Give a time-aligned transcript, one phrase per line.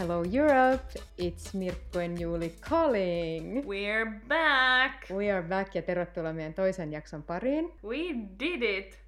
[0.00, 3.66] Hello Europe, it's Mirkko and Julie calling.
[3.66, 5.10] We're back!
[5.10, 7.72] We are back ja tervetuloa meidän toisen jakson pariin.
[7.84, 7.98] We
[8.38, 8.98] did it!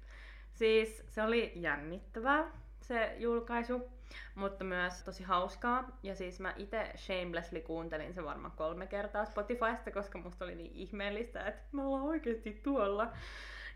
[0.53, 3.89] Siis se oli jännittävää se julkaisu,
[4.35, 5.97] mutta myös tosi hauskaa.
[6.03, 10.71] Ja siis mä itse shamelessly kuuntelin se varmaan kolme kertaa Spotifysta, koska musta oli niin
[10.73, 13.13] ihmeellistä, että me ollaan oikeasti tuolla.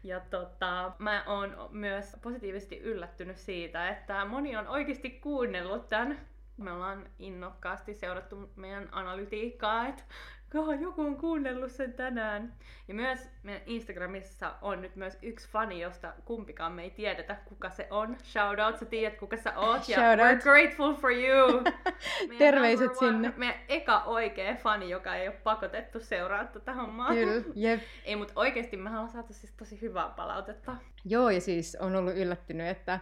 [0.04, 6.28] Ja tota, mä oon myös positiivisesti yllättynyt siitä, että moni on oikeasti kuunnellut tämän.
[6.58, 10.04] Me ollaan innokkaasti seurattu meidän analytiikkaa, että
[10.80, 12.54] joku on kuunnellut sen tänään.
[12.88, 17.70] Ja myös meidän Instagramissa on nyt myös yksi fani, josta kumpikaan me ei tiedetä, kuka
[17.70, 18.18] se on.
[18.24, 19.90] Shout out, sä tiedät, kuka sä oot.
[19.90, 20.44] Ja Shout we're out.
[20.44, 21.64] grateful for you.
[22.38, 23.34] Terveiset one- sinne.
[23.38, 27.10] Meidän eka oikea fani, joka ei ole pakotettu seuraamaan tätä hommaa.
[27.14, 27.82] Kyllä, jep.
[28.06, 30.76] Ei, mutta oikeasti me ollaan saatu siis tosi hyvää palautetta.
[31.06, 33.00] Joo, ja siis on ollut yllättynyt, että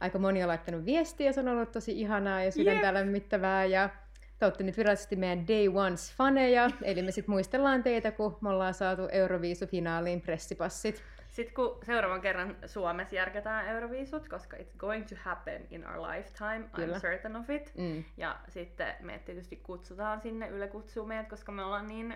[0.00, 2.94] aika moni on laittanut viestiä, se on ollut tosi ihanaa ja sydäntä Jep.
[2.94, 3.64] lämmittävää.
[3.64, 3.90] Ja
[4.38, 8.48] te olette nyt virallisesti meidän Day Ones faneja, eli me sitten muistellaan teitä, kun me
[8.48, 11.02] ollaan saatu Euroviisu-finaaliin pressipassit.
[11.28, 16.64] Sitten kun seuraavan kerran Suomessa järkätään Euroviisut, koska it's going to happen in our lifetime,
[16.74, 16.96] Kyllä.
[16.96, 17.72] I'm certain of it.
[17.78, 18.04] Mm.
[18.16, 22.14] Ja sitten me tietysti kutsutaan sinne, Yle kutsuu meidät, koska me ollaan niin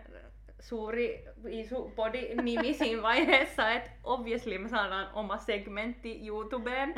[0.60, 6.94] suuri isu body nimi siinä vaiheessa, että obviously me saadaan oma segmentti YouTubeen,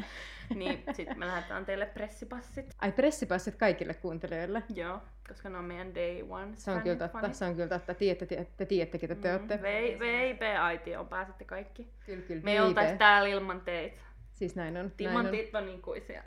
[0.54, 2.74] niin sitten me lähdetään teille pressipassit.
[2.78, 4.62] Ai pressipassit kaikille kuuntelijoille.
[4.74, 6.52] Joo, koska ne on meidän day one.
[6.56, 7.94] Se on kyllä totta, se on kyllä totta.
[7.94, 9.56] Tiedätte, te, te tiedätte, ketä te olette.
[9.56, 9.62] Mm,
[10.00, 11.88] VIP-aitioon pääsette kaikki.
[12.06, 12.42] Kyllä, kyllä.
[12.42, 12.66] Me ei VIP.
[12.68, 14.02] oltais täällä ilman teitä.
[14.32, 14.74] Siis näin on.
[14.74, 14.92] Näin on.
[14.96, 16.22] Timantit on ikuisia.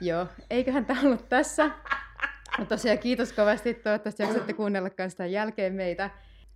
[0.00, 1.70] Joo, eiköhän tämä ollut tässä.
[2.58, 6.10] No tosiaan kiitos kovasti, toivottavasti jaksatte kuunnella kans tämän jälkeen meitä.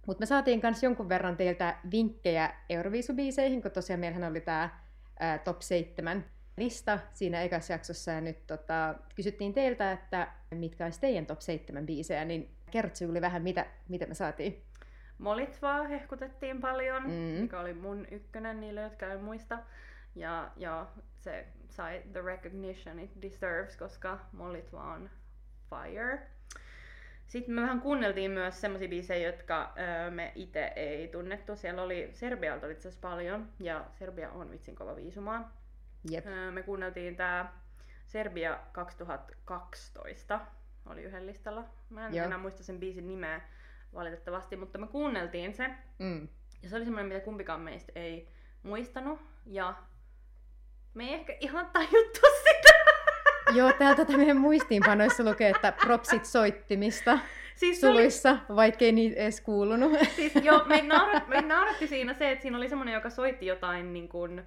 [0.06, 4.70] Mutta me saatiin myös jonkun verran teiltä vinkkejä Euroviisubiiseihin, kun tosiaan meillähän oli tämä
[5.44, 6.24] top 7
[6.56, 11.86] lista siinä ekassa jaksossa, ja nyt tota, kysyttiin teiltä, että mitkä olisi teidän top 7
[11.86, 14.62] biisejä, niin kerrotko Juuli vähän, mitä, mitä me saatiin?
[15.18, 17.08] Molitvaa hehkutettiin paljon, Mm.
[17.10, 17.40] mm.
[17.42, 19.58] mikä oli mun ykkönen niille, jotka ei muista.
[20.14, 20.86] Ja, ja
[21.20, 25.10] se sai the recognition it deserves, koska Molitva on
[25.70, 26.18] fire.
[27.26, 29.74] Sitten me vähän kuunneltiin myös semmoisia biisejä, jotka
[30.06, 31.56] ö, me itse ei tunnettu.
[31.56, 35.56] Siellä oli Serbialta oli itse paljon, ja Serbia on vitsin kova viisumaa.
[36.10, 36.26] Jep.
[36.26, 37.52] Ö, Me kuunneltiin tää
[38.06, 40.40] Serbia 2012,
[40.86, 41.64] oli yhden listalla.
[41.90, 42.26] Mä en Joo.
[42.26, 43.40] enää muista sen biisin nimeä
[43.94, 45.68] valitettavasti, mutta me kuunneltiin se.
[45.98, 46.28] Mm.
[46.62, 48.28] Ja se oli semmoinen, mitä kumpikaan meistä ei
[48.62, 49.20] muistanut.
[49.46, 49.74] Ja
[50.94, 52.57] me ei ehkä ihan tajuttu sitä.
[53.54, 57.18] Joo, täällä tätä meidän muistiinpanoissa lukee, että propsit soittimista
[57.54, 59.92] Siis, se oli, suluissa, vaikkei niitä edes kuulunut.
[60.16, 63.92] siis joo, me naurat, me nauratti siinä se, että siinä oli semmoinen, joka soitti jotain
[63.92, 64.42] niin kuin,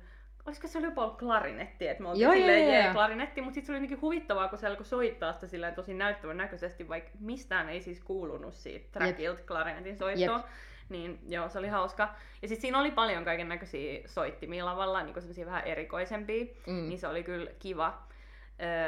[0.46, 2.94] olisiko se oli jopa ollut klarinetti, että me oltiin Joo, silleen, joo, jee, joo.
[2.94, 6.38] klarinetti, mutta sitten se oli jotenkin huvittavaa, kun se alkoi soittaa sitä silleen tosi näyttävän
[6.38, 10.38] näköisesti, vaikka mistään ei siis kuulunut siitä trackilta klarinetin soittoa.
[10.38, 10.46] Jep.
[10.90, 12.10] Niin joo, se oli hauska.
[12.42, 16.74] Ja sitten siinä oli paljon kaiken näköisiä soittimia lavalla, niin semmoisia vähän erikoisempia, Mm.
[16.90, 18.11] niin se oli kyllä kiva.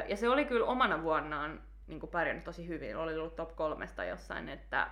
[0.08, 2.98] Ja se oli kyllä omana vuonnaan niin kuin pärjännyt tosi hyvin.
[2.98, 4.88] Oli ollut top kolmesta jossain, että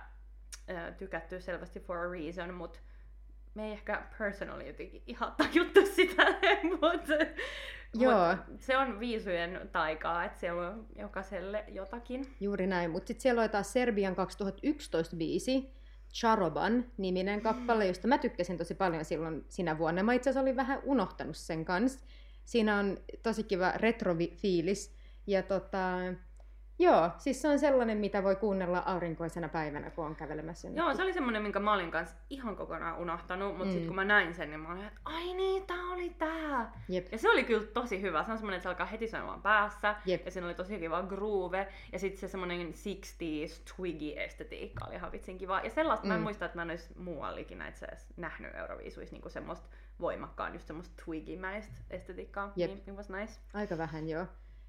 [0.98, 2.78] tykätty selvästi for a reason, mutta
[3.54, 6.26] me ei ehkä personally jotenkin ihan tajuttu sitä,
[6.80, 7.12] mutta
[7.94, 8.36] Joo.
[8.48, 12.34] mut se on viisujen taikaa, että siellä on jokaiselle jotakin.
[12.40, 15.72] Juuri näin, mutta sitten siellä oli taas Serbian 2011 biisi,
[16.14, 20.02] Charoban niminen kappale, josta mä tykkäsin tosi paljon silloin sinä vuonna.
[20.02, 22.06] Mä itse asiassa olin vähän unohtanut sen kanssa.
[22.44, 24.96] Siinä on tosi kiva retrofiilis.
[25.26, 25.88] Ja tota,
[26.78, 30.68] joo, siis se on sellainen, mitä voi kuunnella aurinkoisena päivänä, kun on kävelemässä.
[30.68, 30.84] jonnekin.
[30.86, 33.70] Joo, se oli semmoinen, minkä mä olin kanssa ihan kokonaan unohtanut, mutta Mm.
[33.70, 36.72] sitten kun mä näin sen, niin mä olin, että ai niin, tää oli tää.
[36.88, 37.06] Jep.
[37.12, 38.24] Ja se oli kyllä tosi hyvä.
[38.24, 39.96] Se on semmoinen, että se alkaa heti soimaan päässä.
[40.06, 40.24] Jep.
[40.24, 41.68] Ja siinä oli tosi kiva groove.
[41.92, 45.60] Ja sitten se semmoinen 60s twiggy-estetiikka oli ihan vitsin kiva.
[45.64, 46.08] Ja sellaista mm.
[46.08, 46.22] mä en Mm.
[46.24, 49.68] muista, että mä en olisi muualla ikinä itse asiassa nähnyt Euroviisuissa niinku semmoista
[50.02, 52.52] voimakkaan, just semmoista twiggy-mäistä estetiikkaa.
[52.56, 52.70] Jep.
[52.70, 53.32] Niin, it was nice.
[53.54, 54.26] Aika vähän, joo.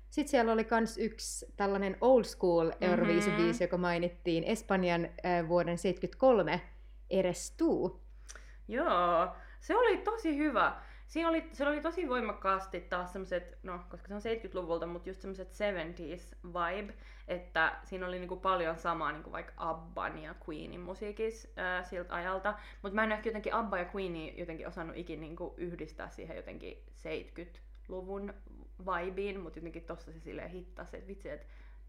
[0.10, 3.62] Sitten siellä oli myös yksi tällainen old school Euroviisu-biisi, Mhm.
[3.64, 6.62] joka mainittiin Espanjan äh, vuoden 73
[7.10, 8.02] Eres tu.
[8.68, 10.82] Joo, se oli tosi hyvä.
[11.14, 15.22] Siinä oli, se oli tosi voimakkaasti taas semmoset, no koska se on 70-luvulta, mutta just
[15.22, 16.94] semmoset 70s vibe,
[17.28, 22.54] että siinä oli niinku paljon samaa niinku vaikka Abban ja Queenin musiikissa ää, siltä ajalta.
[22.82, 26.78] Mutta mä en ehkä jotenkin Abba ja Queenia jotenkin osannut ikin niinku yhdistää siihen jotenkin
[26.96, 28.34] 70-luvun
[28.80, 31.46] vibeen, mutta jotenkin tossa se silleen hittasi, että vitsi, että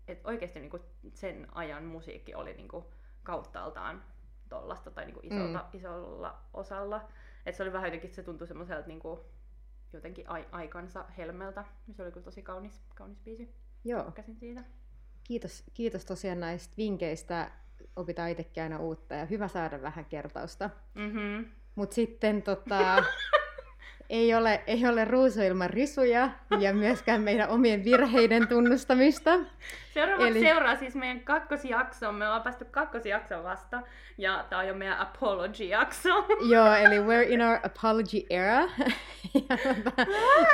[0.09, 0.81] et oikeasti niinku
[1.15, 2.85] sen ajan musiikki oli niinku
[3.23, 4.03] kauttaaltaan
[4.49, 5.79] tollasta tai niinku isolta, mm.
[5.79, 7.09] isolla osalla.
[7.47, 9.25] Et se oli vähän jotenkin, se tuntui semmoiselta niinku,
[9.93, 11.65] jotenkin ai- aikansa helmeltä.
[11.93, 13.55] Se oli kyllä tosi kaunis, kaunis biisi.
[13.85, 14.03] Joo.
[14.05, 14.65] Tykkäsin siitä.
[15.25, 17.51] kiitos, kiitos tosiaan näistä vinkkeistä.
[17.97, 20.71] Opitaan itsekin aina uutta ja hyvä saada vähän kertausta.
[20.95, 21.47] Mm-hmm.
[21.75, 23.05] Mutta sitten tota,
[24.11, 26.31] ei ole, ei ole ruusu ilman risuja
[26.61, 29.31] ja myöskään meidän omien virheiden tunnustamista.
[29.95, 32.13] Seuraavaksi Eli- seuraa siis meidän kakkosjakso.
[32.13, 33.83] Me ollaan päästy kakkosjakson vasta.
[34.19, 36.09] Ja tää on jo meidän apology-jakso.
[36.53, 38.61] Joo, eli we're in our apology era.
[39.49, 40.07] ja tota,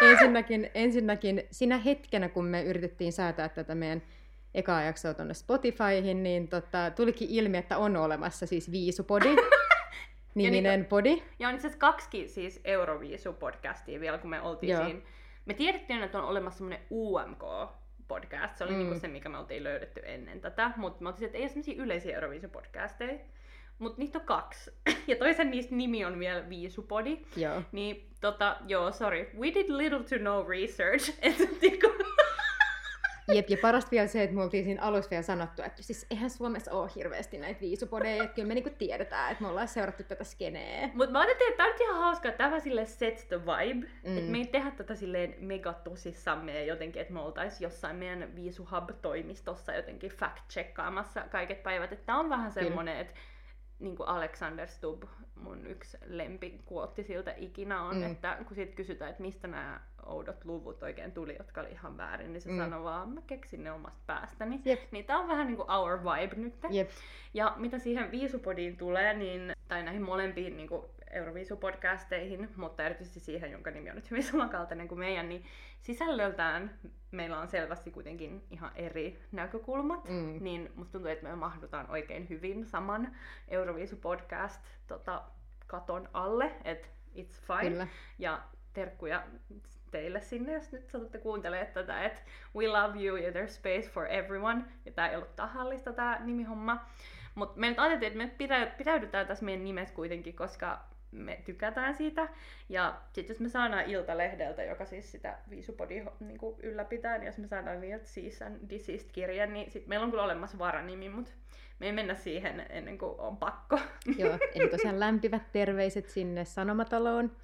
[0.02, 4.02] ensinnäkin, ensinnäkin sinä hetkenä, kun me yritettiin säätää tätä meidän
[4.55, 9.37] ekaa jaksoa tuonne Spotifyhin, niin tota, tulikin ilmi, että on olemassa siis Viisupodi.
[10.35, 11.23] niminen podi.
[11.38, 14.85] Ja on itse asiassa kaksikin siis Euroviisu-podcastia vielä, kun me oltiin Joo.
[14.85, 15.00] siinä.
[15.47, 18.56] Me tiedettiin, että on olemassa semmoinen UMK-podcast.
[18.56, 18.77] Se oli Mm.
[18.79, 18.82] mm.
[18.85, 20.71] niinku se, mikä me oltiin löydetty ennen tätä.
[20.77, 23.19] Mutta me oltiin, että ei ole semmoisia yleisiä Euroviisu-podcasteja.
[23.79, 24.71] Mutta niitä on kaksi.
[25.06, 27.19] Ja toisen niistä nimi on vielä Viisupodi.
[27.37, 27.62] Joo.
[27.73, 29.31] Niin tota, joo, sorry.
[29.38, 31.12] We did little to no research.
[31.23, 31.87] Et, niinku,
[33.35, 36.31] Jep, ja parasta vielä se, että me oltiin siinä alussa vielä sanottu, että siis eihän
[36.31, 40.25] Suomessa ole hirveästi näitä viisupodeja, että kyllä me niinku tiedetään, että me ollaan seurattu tätä
[40.25, 40.91] skeneä.
[40.94, 43.87] Mutta mä ajattelin, että tää on nyt ihan hauska, että tämä sille sets the vibe.
[44.05, 44.19] Mm.
[44.19, 48.35] Että me ei tehdä tätä silleen mega tosissamme ja jotenkin, että me oltais jossain meidän
[48.35, 51.93] Viisu Hub-toimistossa jotenkin fact-checkaamassa kaiket päivät.
[51.93, 52.67] Että tää on vähän Kyllä.
[52.67, 53.15] semmonen, että
[53.79, 55.03] niin kuin Alexander Stubb,
[55.35, 58.11] mun yksi lempikuotti siltä ikinä on, mm.
[58.11, 62.32] että kun siitä kysytään, että mistä nämä oudot luvut oikein tuli, jotka oli ihan väärin,
[62.32, 62.56] niin se Mm.
[62.58, 64.61] sanoo vaan, mä keksin ne omasta päästäni.
[64.64, 64.81] Jep.
[64.93, 66.55] Niin tää on vähän niin kuin our vibe nyt.
[66.70, 66.91] Jep,
[67.35, 70.69] Ja mitä siihen Viisupodiin tulee, niin, tai näihin molempiin niin
[71.11, 75.44] Euroviisupodcasteihin, mutta erityisesti siihen, jonka nimi on nyt hyvin samankaltainen kuin meidän, niin
[75.81, 76.79] sisällöltään
[77.11, 80.08] meillä on selvästi kuitenkin ihan eri näkökulmat.
[80.08, 80.37] Mm.
[80.41, 83.17] Niin musta tuntuu, että me mahdutaan oikein hyvin saman
[83.49, 85.23] Euroviisupodcast tota,
[85.67, 87.70] katon alle, että it's fine.
[87.70, 87.87] kyllä.
[88.19, 88.43] Ja
[88.73, 89.23] terkkuja
[89.91, 92.21] teille sinne, jos nyt satutte kuuntelemaan tätä, että
[92.57, 94.65] we love you ja there's space for everyone.
[94.87, 96.87] Ja tää ei ollut tahallista tää nimihomma.
[97.35, 100.81] Mutta me nyt ajateltiin, että me pitäydytään tässä meidän nimessä kuitenkin, koska
[101.13, 102.29] me tykätään siitä.
[102.69, 107.47] Ja sitten jos me saadaan Iltalehdeltä, joka siis sitä Viisupodi niin ylläpitää, niin jos me
[107.47, 108.05] saadaan niiltä
[108.47, 111.33] and Desist kirjan, niin sit meillä on kyllä olemassa varanimi, mutta
[111.79, 113.81] me ei mennä siihen ennen kuin on pakko.
[114.17, 117.37] Joo, eli tosiaan lämpivät terveiset sinne Sanomataloon.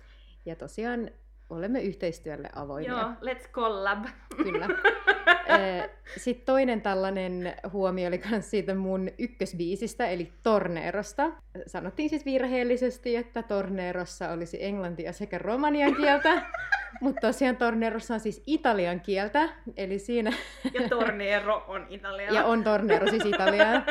[0.45, 1.11] Ja tosiaan
[1.51, 2.91] olemme yhteistyölle avoimia.
[2.91, 4.05] Joo, let's collab.
[4.37, 4.69] Kyllä.
[6.17, 11.31] Sitten toinen tällainen huomio oli myös siitä mun ykkösbiisistä, eli Tornerosta.
[11.67, 16.43] Sanottiin siis virheellisesti, että Tornerossa olisi englantia sekä romanian kieltä,
[17.01, 20.33] mutta tosiaan Tornerossa on siis italian kieltä, eli siinä,
[20.81, 22.33] Ja Tornero on Italia.
[22.33, 23.83] ja on Tornero siis italiaa.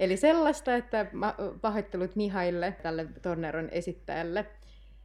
[0.00, 1.06] Eli sellaista, että
[1.60, 4.46] pahoittelut Mihaille, tälle Torneron esittäjälle.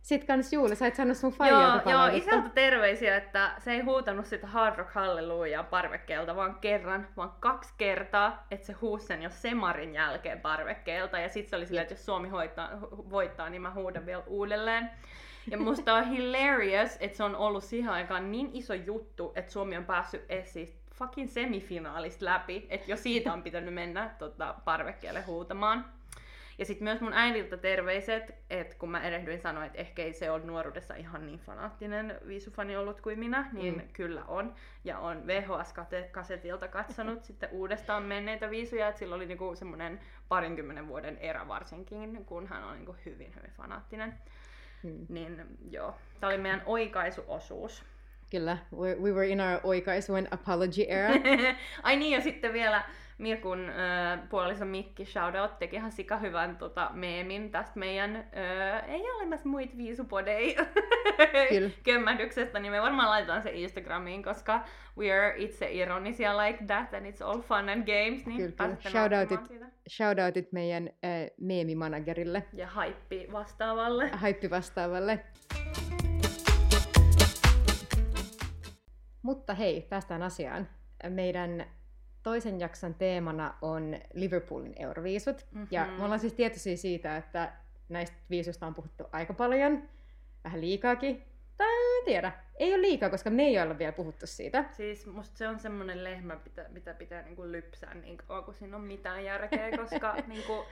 [0.01, 2.29] Sitten kans Juuli, sait sanoa sun Joo, faijalta joo, palautetta.
[2.29, 7.73] isältä terveisiä, että se ei huutanut sitä Hard Rock Hallelujah parvekkeelta vaan kerran, vaan kaksi
[7.77, 11.19] kertaa, että se huusi sen jo Semarin jälkeen parvekkeelta.
[11.19, 14.89] Ja sitten se oli silleen, että jos Suomi hoitaa, voittaa, niin mä huudan vielä uudelleen.
[15.51, 19.77] Ja musta on hilarious, että se on ollut siihen aikaan niin iso juttu, että Suomi
[19.77, 25.21] on päässyt edes siis fucking semifinaalista läpi, että jo siitä on pitänyt mennä tota, parvekkeelle
[25.21, 25.85] huutamaan.
[26.59, 30.31] Ja sitten myös mun äidiltä terveiset, että kun mä erehdyin sanoa, että ehkä ei se
[30.31, 33.81] ole nuoruudessa ihan niin fanaattinen viisufani ollut kuin minä, niin Mm.
[33.81, 33.88] mm.
[33.94, 34.56] kyllä on.
[34.83, 39.99] Ja on VHS-kasetilta katsonut sitten uudestaan menneitä viisuja, että sillä oli niinku semmoinen
[40.30, 44.13] parinkymmenen vuoden erä varsinkin, kun hän on niinku hyvin, hyvin fanaattinen.
[44.83, 45.06] Hmm.
[45.09, 47.83] Niin joo, tämä oli meidän oikaisuosuus.
[48.31, 51.09] Kyllä, we, we were in our oikaisuen apology era.
[51.83, 52.83] Ai niin, ja sitten vielä
[53.19, 59.02] Mirkun äh, puoliso Mikki, shoutout, teki ihan sika hyvän tota, meemin tästä meidän äh, ei
[59.02, 60.56] ole olemassa muita viisupodei
[61.85, 64.64] kömmähdyksestä, niin me varmaan laitetaan se Instagramiin, koska
[64.97, 68.90] we are itse ironisia like that and it's all fun and games, niin Kyllä, kyllä.
[68.90, 69.40] Shoutoutit.
[69.90, 71.11] Shoutoutit meidän äh,
[71.42, 74.09] meemimanagerille, Ja haippi vastaavalle.
[74.23, 75.19] haippi vastaavalle.
[79.21, 80.69] Mutta hei, päästään asiaan.
[81.09, 81.66] Meidän
[82.30, 85.45] toisen jakson teemana on Liverpoolin euroviisut.
[85.52, 85.68] Mm-hmm.
[85.71, 87.52] Ja me ollaan siis tietoisia siitä, että
[87.90, 89.83] näistä viisuista on puhuttu aika paljon,
[90.44, 91.24] vähän liikaakin.
[91.57, 94.66] Tai en tiedä, ei ole liikaa, koska me ei olla vielä puhuttu siitä.
[94.71, 98.76] Siis musta se on semmonen lehmä, mitä, mitä pitää niinku lypsää niin kauan, kun siinä
[98.76, 100.66] on mitään järkeä, koska niinku,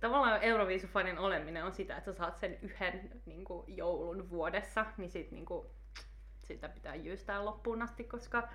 [0.00, 5.30] tavallaan Euroviisufanin oleminen on sitä, että sä saat sen yhden niinku, joulun vuodessa, niin sit
[5.30, 5.70] niinku,
[6.44, 8.48] sitä pitää jyystää loppuun asti, koska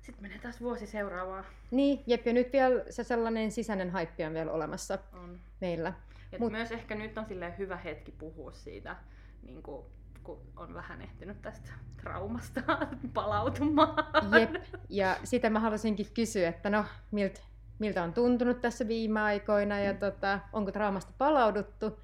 [0.00, 1.44] sitten menee taas vuosi seuraavaan.
[1.70, 5.40] Niin, jep, ja nyt vielä se sellainen sisäinen haippi on vielä olemassa On.
[5.60, 5.92] meillä.
[6.32, 8.96] Ja Mut- myös ehkä nyt on silleen hyvä hetki puhua siitä
[9.42, 9.84] niin kuin
[10.24, 12.60] kun on vähän ehtinyt tästä traumasta
[13.14, 14.04] palautumaan.
[14.40, 14.54] Jep,
[14.88, 17.40] ja sitä mä haluaisinkin kysyä, että no, miltä,
[17.78, 22.00] miltä on tuntunut tässä viime aikoina ja tota, onko traumasta palauduttu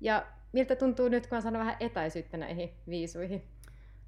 [0.00, 3.42] ja miltä tuntuu nyt, kun on saanut vähän etäisyyttä näihin viisuihin?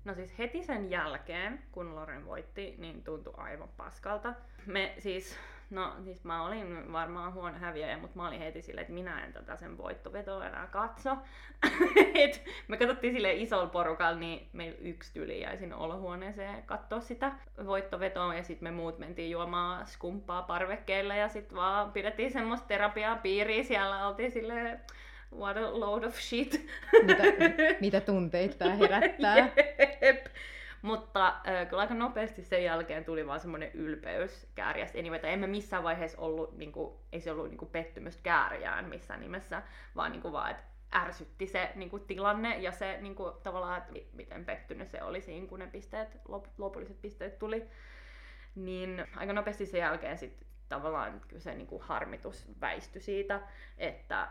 [0.05, 4.35] No siis heti sen jälkeen, kun Loren voitti, niin tuntui aivan paskalta.
[4.67, 5.39] Me siis
[5.71, 9.33] No siis mä olin varmaan huono häviäjä, mutta mä olin heti silleen, että minä en
[9.33, 11.17] tätä sen voittovetoa enää katso.
[12.15, 17.33] Et me katsottiin sille isolla porukalla, niin meillä yksi tyli jäi sinne olohuoneeseen katsoa sitä
[17.67, 23.17] voittovetoa ja sitten me muut mentiin juomaan skumppaa parvekkeilla ja sitten vaan pidettiin semmoista terapiaa
[23.17, 24.81] piiriä siellä, oltiin silleen
[25.39, 26.67] what a load of shit.
[27.05, 27.23] Mitä,
[27.81, 29.37] mitä tunteita tämä herättää.
[30.03, 30.27] Jep.
[30.83, 34.99] Mutta äh, kyllä aika nopeasti sen jälkeen tuli vaan semmoinen ylpeys kääriästä.
[34.99, 38.89] Anyway, en mä missään vaiheessa ollut, niin kuin, ei se ollut niin kuin, pettymystä kääriään
[38.89, 39.63] missään nimessä,
[39.97, 40.63] vaan, niin kuin, vaan että
[40.95, 45.21] ärsytti se niin kuin, tilanne ja se niin kuin, tavallaan, että miten pettynyt se oli
[45.21, 47.67] siinä, kun ne pisteet, lop, lopulliset pisteet tuli.
[48.55, 53.41] Niin aika nopeasti sen jälkeen sitten tavallaan se niin kuin, harmitus väistyi siitä,
[53.79, 54.29] että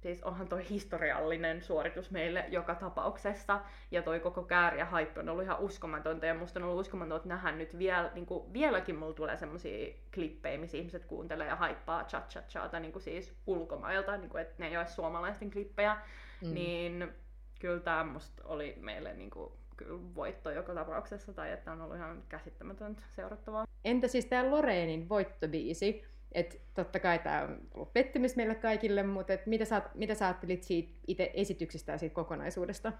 [0.00, 3.60] siis onhan toi historiallinen suoritus meille joka tapauksessa.
[3.90, 6.26] Ja toi koko kääriä haippi on ollut ihan uskomatonta.
[6.26, 10.58] Ja musta on ollut uskomatonta nähdä nyt vielä, niin kuin, vieläkin mulla tulee semmosia klippejä,
[10.58, 14.54] missä ihmiset kuuntelee ja haippaa cha cha chata niin kuin siis ulkomailta, niin kuin, että
[14.58, 15.96] ne ei ole suomalaisten klippejä.
[16.42, 16.54] Mm.
[16.54, 17.12] Niin
[17.60, 21.96] kyllä tämä musta oli meille niin kuin, kyllä voitto joka tapauksessa, tai että on ollut
[21.96, 23.66] ihan käsittämätöntä seurattavaa.
[23.84, 26.04] Entä siis tämä Loreenin voittobiisi?
[26.32, 30.26] Et totta kai tämä on ollut pettymys meille kaikille, mutta et mitä, sä, mitä sä
[30.26, 32.92] ajattelit siitä itse esityksestä ja siitä kokonaisuudesta?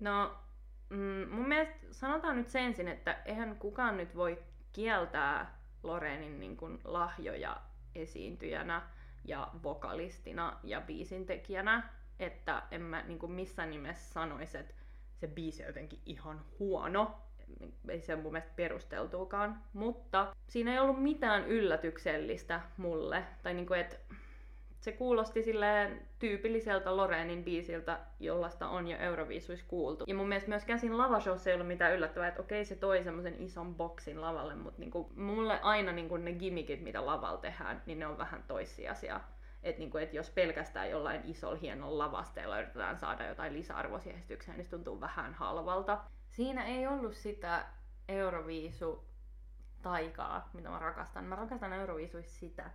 [0.00, 0.36] No,
[0.88, 6.56] mm, mun mielestä sanotaan nyt sen ensin, että eihän kukaan nyt voi kieltää Lorenin niin
[6.56, 7.60] kuin, lahjoja
[7.94, 8.82] esiintyjänä
[9.24, 11.88] ja vokalistina ja biisintekijänä,
[12.18, 14.74] että en mä niin kuin, missään nimessä sanoisi, että
[15.14, 17.27] se biisi on jotenkin ihan huono,
[17.88, 23.24] ei se mun mielestä perusteltuukaan, mutta siinä ei ollut mitään yllätyksellistä mulle.
[23.42, 23.96] Tai niinku, että
[24.80, 30.04] se kuulosti silleen tyypilliseltä Lorenin biisiltä, jollaista on jo Euroviisuissa kuultu.
[30.06, 33.34] Ja mun mielestä myöskään siinä lavashowssa ei ollut mitään yllättävää, että okei se toi semmoisen
[33.38, 38.06] ison boksin lavalle, mutta niinku, mulle aina niinku ne gimmickit, mitä lavalla tehdään, niin ne
[38.06, 39.20] on vähän toissijaisia.
[39.62, 44.64] Että niinku, et jos pelkästään jollain isolla hienolla lavasteella yritetään saada jotain lisäarvoa siihen niin
[44.64, 45.98] se tuntuu vähän halvalta
[46.38, 47.66] siinä ei ollut sitä
[48.08, 49.04] Euroviisu
[49.82, 51.24] taikaa, mitä mä rakastan.
[51.24, 52.70] Mä rakastan Euroviisuissa sitä,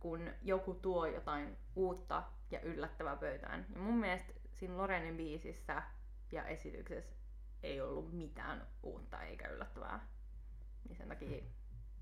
[0.00, 3.66] kun joku tuo jotain uutta ja yllättävää pöytään.
[3.74, 5.82] Ja mun mielestä siinä Lorenin biisissä
[6.32, 7.16] ja esityksessä
[7.62, 10.06] ei ollut mitään uutta eikä yllättävää.
[10.88, 11.44] Niin sen takia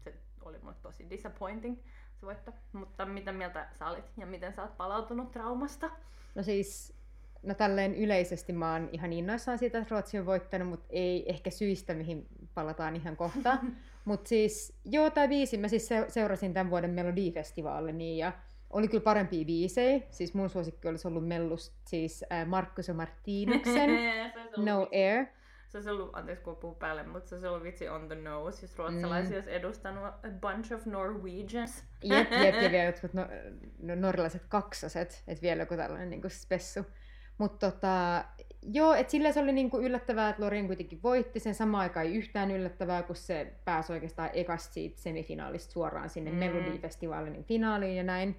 [0.04, 1.76] se oli mulle tosi disappointing
[2.21, 2.52] se voitto.
[2.73, 5.90] Mutta mitä mieltä sä olit ja miten sä oot palautunut traumasta?
[6.35, 7.02] No siis
[7.43, 11.51] no tälleen yleisesti mä oon ihan innoissaan siitä, että Ruotsi on voittanut, mutta ei ehkä
[11.51, 13.59] syistä, mihin palataan ihan kohta.
[14.05, 18.33] mutta siis, joo, tämä biisi, mä siis seurasin tämän vuoden Melodifestivaalin niin, ja
[18.71, 20.01] oli kyllä parempia biisejä.
[20.11, 23.91] Siis mun suosikki olisi ollut Mellus, siis äh, Markus ja Martinuksen
[24.67, 25.27] No Air.
[25.69, 28.65] Se olisi ollut, anteeksi kun puhuu päälle, mutta se olisi ollut vitsi on the nose,
[28.67, 29.37] jos ruotsalaisia mm.
[29.37, 31.85] olisi edustanut a bunch of Norwegians.
[32.05, 33.27] Jep, jep, ja vielä jotkut no,
[33.83, 36.85] no, norjalaiset kaksoset, että vielä joku tällainen niin kuin spessu.
[37.43, 38.25] Mutta tota,
[38.63, 41.41] joo, että sillä se oli niinku yllättävää, että Lorien kuitenkin voitti.
[41.41, 46.31] Sen samaan aikaan ei yhtään yllättävää, kun se pääsi oikeastaan ekasta siitä semifinaalista suoraan sinne
[46.31, 46.37] mm.
[46.37, 48.37] Melodifestivaalin finaaliin ja näin.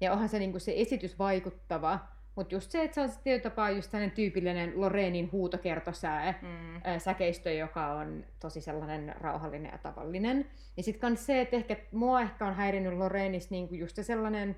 [0.00, 1.98] Ja onhan se, niinku se esitys vaikuttava,
[2.36, 6.80] mutta just se, että se on tietyllä tapaa just sellainen tyypillinen Lorenin huutokertosää, mm.
[6.98, 10.46] säkeistö, joka on tosi sellainen rauhallinen ja tavallinen.
[10.76, 14.56] Ja sitten myös se, että ehkä mua ehkä on häirinnyt Lorenissa niinku just se sellainen,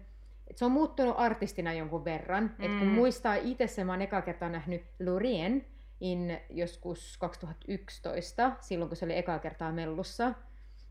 [0.50, 2.44] et se on muuttunut artistina jonkun verran.
[2.58, 2.64] Mm.
[2.64, 2.94] Et kun mm.
[2.94, 5.66] muistaa itse se, mä oon eka kertaa nähnyt Lorien
[6.00, 10.34] in joskus 2011, silloin kun se oli eka kertaa mellussa.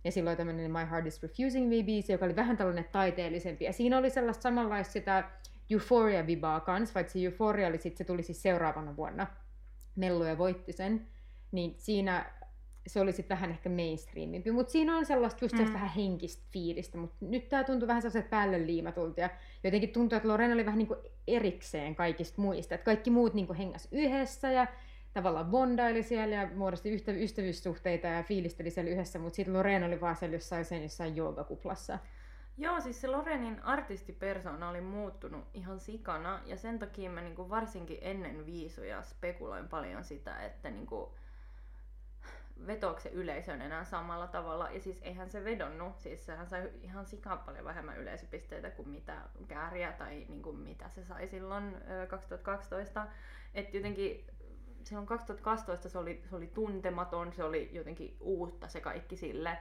[0.03, 3.65] Ja silloin tämmöinen My Heart is Refusing Me biisi, joka oli vähän tällainen taiteellisempi.
[3.65, 5.23] Ja siinä oli sellaista samanlaista sitä
[5.69, 9.27] Euphoria-vibaa kans, vaikka se Euphoria oli sit, se tuli siis seuraavana vuonna.
[9.95, 11.07] Mellu ja voitti sen.
[11.51, 12.25] Niin siinä
[12.87, 15.73] se oli sitten vähän ehkä mainstreamimpi, mutta siinä on sellaista just mm.
[15.73, 19.29] vähän henkistä fiilistä, mutta nyt tämä tuntuu vähän sellaiset päälle liimatulta ja
[19.63, 23.53] jotenkin tuntuu, että Lorena oli vähän niin kuin erikseen kaikista muista, että kaikki muut niin
[23.53, 24.67] hengas yhdessä ja
[25.13, 30.01] tavallaan bondaili siellä ja muodosti yhtä, ystävyyssuhteita ja fiilisteli siellä yhdessä, mutta sitten Lorena oli
[30.01, 31.99] vaan siellä jossain, sen jossain joogakuplassa.
[32.57, 37.97] Joo, siis se Lorenin artistipersona oli muuttunut ihan sikana ja sen takia mä niinku varsinkin
[38.01, 41.15] ennen viisuja spekuloin paljon sitä, että niinku,
[42.67, 44.69] vetoako se yleisön enää samalla tavalla.
[44.69, 49.21] Ja siis eihän se vedonnut, siis sehän sai ihan sikan paljon vähemmän yleisöpisteitä kuin mitä
[49.47, 51.77] kääriä tai niin kuin mitä se sai silloin
[52.09, 53.07] 2012.
[53.53, 54.25] Että jotenkin
[54.83, 59.57] silloin 2012 se oli, se oli tuntematon, se oli jotenkin uutta se kaikki sille.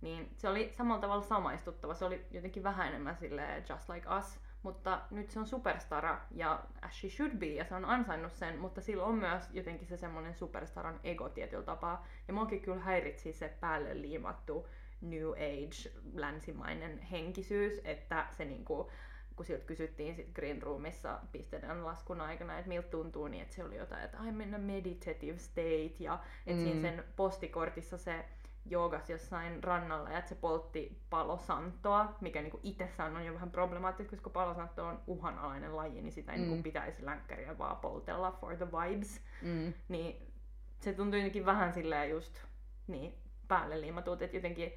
[0.00, 4.40] Niin se oli samalla tavalla samaistuttava, se oli jotenkin vähän enemmän sille Just Like Us,
[4.64, 8.58] mutta nyt se on superstara ja as she should be ja se on ansainnut sen,
[8.58, 12.06] mutta sillä on myös jotenkin se semmoinen superstaran ego tietyllä tapaa.
[12.28, 14.68] Ja muakin kyllä häiritsi se päälle liimattu
[15.00, 18.90] New Age länsimainen henkisyys, että se niinku,
[19.36, 23.64] kun siltä kysyttiin sit Green Roomissa pisteiden laskun aikana, että miltä tuntuu, niin että se
[23.64, 26.64] oli jotain, että I'm in a meditative state, ja että mm.
[26.64, 28.24] siinä sen postikortissa se
[28.66, 34.10] joogas jossain rannalla ja että se poltti palosantoa, mikä niinku itsessään on jo vähän problemaattista,
[34.10, 36.54] koska palosanto on uhanalainen laji, niin sitä ei niinku mm.
[36.54, 39.20] niinku pitäisi länkkäriä vaan poltella for the vibes.
[39.42, 39.72] Mm.
[39.88, 40.32] Niin
[40.80, 42.38] se tuntui jotenkin vähän silleen just
[42.86, 43.14] niin,
[43.48, 44.72] päälle liimatut, että jotenkin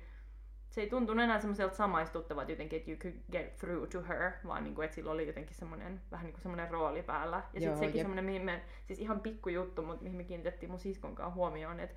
[0.70, 4.64] se ei tuntunut enää semmoiselta samaistuttavalta jotenkin, että you could get through to her, vaan
[4.64, 7.44] niin kuin, että sillä oli jotenkin semmoinen, vähän niin kuin semmoinen rooli päällä.
[7.54, 10.80] Ja sitten sekin semmoinen, mihin me, siis ihan pikku juttu, mutta mihin me kiinnitettiin mun
[10.80, 11.96] siskon kanssa huomioon, että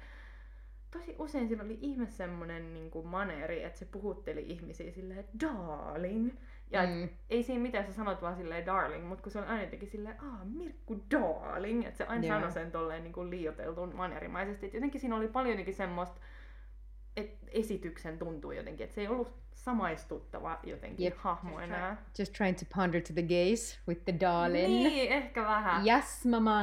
[0.90, 6.30] tosi usein sillä oli ihme semmoinen niin kuin maneeri, että se puhutteli ihmisiä silleen, darling.
[6.70, 7.08] Ja mm.
[7.30, 10.20] ei siinä mitään, sä sanot vaan silleen darling, mutta kun se on aina jotenkin silleen,
[10.20, 12.36] aa, Mirkku darling, että se aina yeah.
[12.36, 14.66] sanoi sen tolleen niin kuin liioteltuun manerimaisesti.
[14.66, 16.20] Et jotenkin siinä oli paljon jotenkin semmoista,
[17.16, 21.18] että esityksen tuntuu jotenkin, että se ei ollut samaistuttava jotenkin yep.
[21.18, 21.96] hahmo just enää.
[21.96, 24.66] Try, just trying to ponder to the gaze with the darling.
[24.66, 25.86] Niin, ehkä vähän.
[25.86, 26.60] Yes, mama.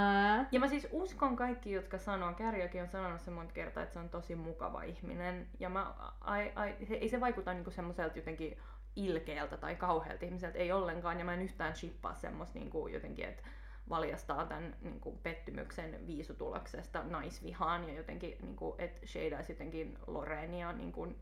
[0.52, 4.00] Ja mä siis uskon kaikki, jotka sanoo, Kärjökin on sanonut sen monta kertaa, että se
[4.00, 5.48] on tosi mukava ihminen.
[5.60, 8.58] Ja mä, ai, ai, se, ei se vaikuta niinku semmoiselta jotenkin
[8.96, 11.20] ilkeältä tai kauhealta ihmiseltä, ei ollenkaan.
[11.20, 13.44] Ja mä en yhtään shippaa semmoista niinku jotenkin, että
[13.90, 20.74] valjastaa tämän niin kuin, pettymyksen viisutuloksesta naisvihaan ja jotenkin, niin kuin, että shadeaisi jotenkin Lorenia
[20.74, 21.16] niin kuin,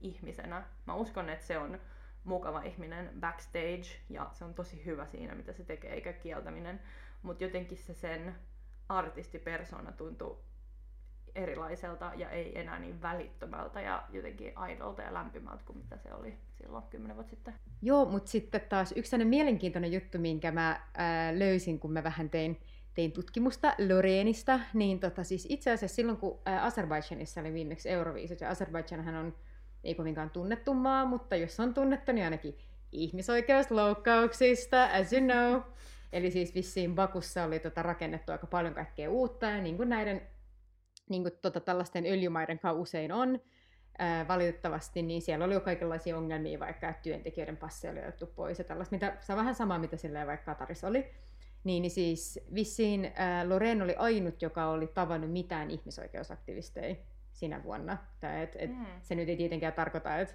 [0.00, 0.66] ihmisenä.
[0.86, 1.80] Mä uskon, että se on
[2.24, 6.80] mukava ihminen backstage ja se on tosi hyvä siinä, mitä se tekee, eikä kieltäminen.
[7.22, 8.34] Mutta jotenkin se sen
[8.88, 10.44] artistipersona tuntuu
[11.34, 16.34] erilaiselta ja ei enää niin välittömältä ja jotenkin aidolta ja lämpimältä kuin mitä se oli
[16.50, 17.54] silloin kymmenen vuotta sitten.
[17.82, 22.60] Joo, mutta sitten taas yksi mielenkiintoinen juttu, minkä mä ää, löysin, kun mä vähän tein,
[22.94, 28.50] tein tutkimusta Loreenista, niin tota, siis itse asiassa silloin, kun Azerbaidžanissa oli viimeksi Euroviisut, ja
[28.50, 29.34] Azerbaidžanhan on
[29.84, 32.58] ei kovinkaan tunnettu maa, mutta jos on tunnettu, niin ainakin
[32.92, 35.60] ihmisoikeusloukkauksista, as you know.
[36.12, 40.22] Eli siis vissiin Bakussa oli tota rakennettu aika paljon kaikkea uutta, ja niin kuin näiden
[41.12, 43.40] niin kuin tota, tällaisten öljymaiden kanssa usein on,
[43.98, 48.58] ää, valitettavasti, niin siellä oli jo kaikenlaisia ongelmia, vaikka että työntekijöiden passi oli otettu pois
[48.58, 51.10] ja tällaista, mitä, se on vähän sama, mitä silleen vaikka Katarissa oli.
[51.64, 56.96] Niin, niin siis vissiin ää, Loren oli ainut, joka oli tavannut mitään ihmisoikeusaktivisteja
[57.32, 57.96] sinä vuonna.
[58.20, 58.86] Tai et, et mm.
[59.02, 60.34] Se nyt ei tietenkään tarkoita, että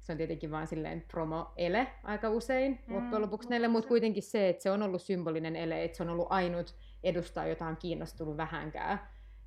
[0.00, 4.48] se on tietenkin vaan silleen promo-ele aika usein mm, loppujen lopuksi näille, mutta kuitenkin se,
[4.48, 9.00] että se on ollut symbolinen ele, että se on ollut ainut edustaa jotain kiinnostunut vähänkään.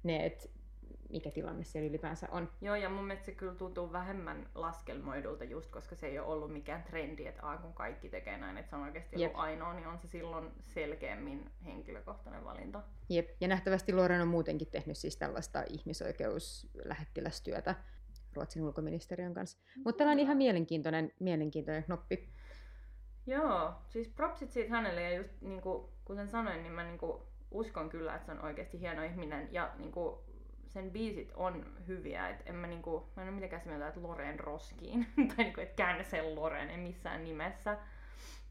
[0.03, 0.49] Ne, että
[1.11, 2.49] mikä tilanne siellä ylipäänsä on.
[2.61, 6.53] Joo, ja mun mielestä se kyllä tuntuu vähemmän laskelmoidulta just, koska se ei ole ollut
[6.53, 9.31] mikään trendi, että aah, kun kaikki tekee näin, että se on oikeasti Jep.
[9.31, 12.83] ollut ainoa, niin on se silloin selkeämmin henkilökohtainen valinta.
[13.09, 17.75] Jep, ja nähtävästi Loren on muutenkin tehnyt siis tällaista ihmisoikeuslähettilästyötä
[18.35, 19.57] Ruotsin ulkoministeriön kanssa.
[19.85, 22.29] Mutta tämä on ihan mielenkiintoinen, mielenkiintoinen knoppi.
[23.27, 27.21] Joo, siis propsit siitä hänelle ja just niin kuin, kuten sanoin, niin mä niin kuin,
[27.51, 30.19] uskon kyllä, että se on oikeasti hieno ihminen ja niin kuin,
[30.73, 34.39] sen biisit on hyviä, että en mä niinku, mä en ole mitenkään mieltä, että Loren
[34.39, 37.77] roskiin, tai niinku, että käännä sen Loren, en missään nimessä.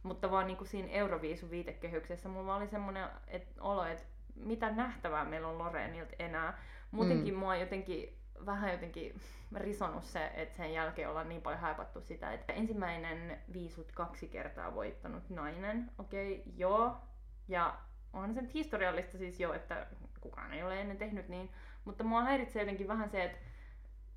[0.03, 4.05] Mutta vaan niinku siinä Euroviisun viitekehyksessä mulla oli semmoinen et, olo, että
[4.35, 6.59] mitä nähtävää meillä on Lorenilta enää.
[6.91, 7.41] Muutenkin mm.
[7.41, 9.21] mua jotenkin vähän jotenkin
[9.55, 14.75] risonut se, että sen jälkeen ollaan niin paljon haipattu sitä, että ensimmäinen viisut kaksi kertaa
[14.75, 16.97] voittanut nainen, okei, okay, joo,
[17.49, 17.79] ja
[18.13, 19.87] onhan se nyt historiallista siis jo, että
[20.21, 21.51] kukaan ei ole ennen tehnyt niin,
[21.85, 23.39] mutta mua häiritsee jotenkin vähän se, että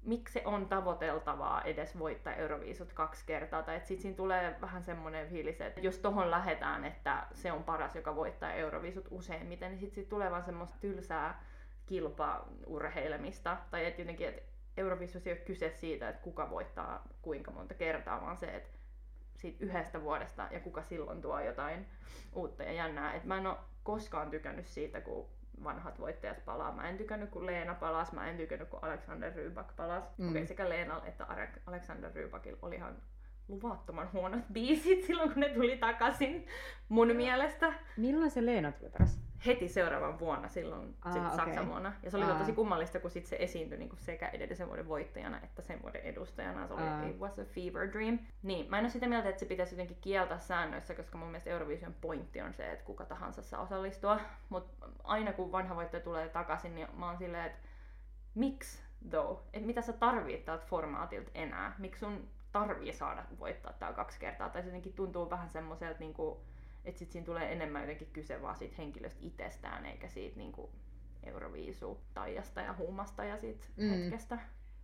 [0.01, 3.63] miksi se on tavoiteltavaa edes voittaa Euroviisut kaksi kertaa.
[3.63, 7.95] Tai että siinä tulee vähän semmoinen fiilis, että jos tohon lähetään, että se on paras,
[7.95, 11.43] joka voittaa Euroviisut useimmiten, niin sitten sit tulee vaan semmoista tylsää
[11.85, 13.57] kilpaurheilemista.
[13.71, 14.41] Tai että jotenkin, että
[14.77, 18.69] Euroviisus ei ole kyse siitä, että kuka voittaa kuinka monta kertaa, vaan se, että
[19.35, 21.87] siitä yhdestä vuodesta ja kuka silloin tuo jotain
[22.33, 23.13] uutta ja jännää.
[23.13, 25.29] Et mä en ole koskaan tykännyt siitä, kun
[25.63, 26.71] vanhat voittajat palaa.
[26.71, 30.03] Mä en tykännyt, kun Leena palas, mä en tykännyt, kun Alexander Rybak palas.
[30.17, 30.29] Mm.
[30.29, 31.25] Okei, sekä Leenalla että
[31.65, 32.97] Alexander Rybakilla oli ihan
[33.47, 36.47] luvattoman huonot biisit silloin, kun ne tuli takaisin
[36.89, 37.73] mun mielestä.
[37.97, 39.21] Milloin se Leena tuli takaisin?
[39.45, 41.35] Heti seuraavan vuonna silloin Aa, sit okei.
[41.35, 41.93] Saksan vuonna.
[42.03, 42.39] Ja se oli Aa.
[42.39, 46.67] tosi kummallista, kun sit se esiintyi niinku sekä edellisen vuoden voittajana että sen vuoden edustajana.
[46.67, 47.03] Se oli Aa.
[47.03, 48.19] It was a fever dream.
[48.43, 51.49] Niin, mä en ole sitä mieltä, että se pitäisi jotenkin kieltää säännöissä, koska mun mielestä
[51.49, 54.19] Eurovision pointti on se, että kuka tahansa saa osallistua.
[54.49, 57.59] Mutta aina kun vanha voittaja tulee takaisin, niin mä oon silleen, että
[58.35, 59.41] miksi though?
[59.53, 61.75] Et mitä sä tarvit tältä formaatilta enää?
[61.77, 64.49] Miksi sun tarvii saada voittaa tää kaksi kertaa?
[64.49, 66.41] Tai se jotenkin tuntuu vähän semmoiselta niinku,
[66.85, 70.69] että sit siinä tulee enemmän jotenkin kyse vaan siitä henkilöstä itsestään, eikä siitä niinku
[71.23, 73.83] Euroviisu taijasta ja huumasta ja siitä Mm.
[73.83, 73.89] mm.
[73.89, 74.39] hetkestä.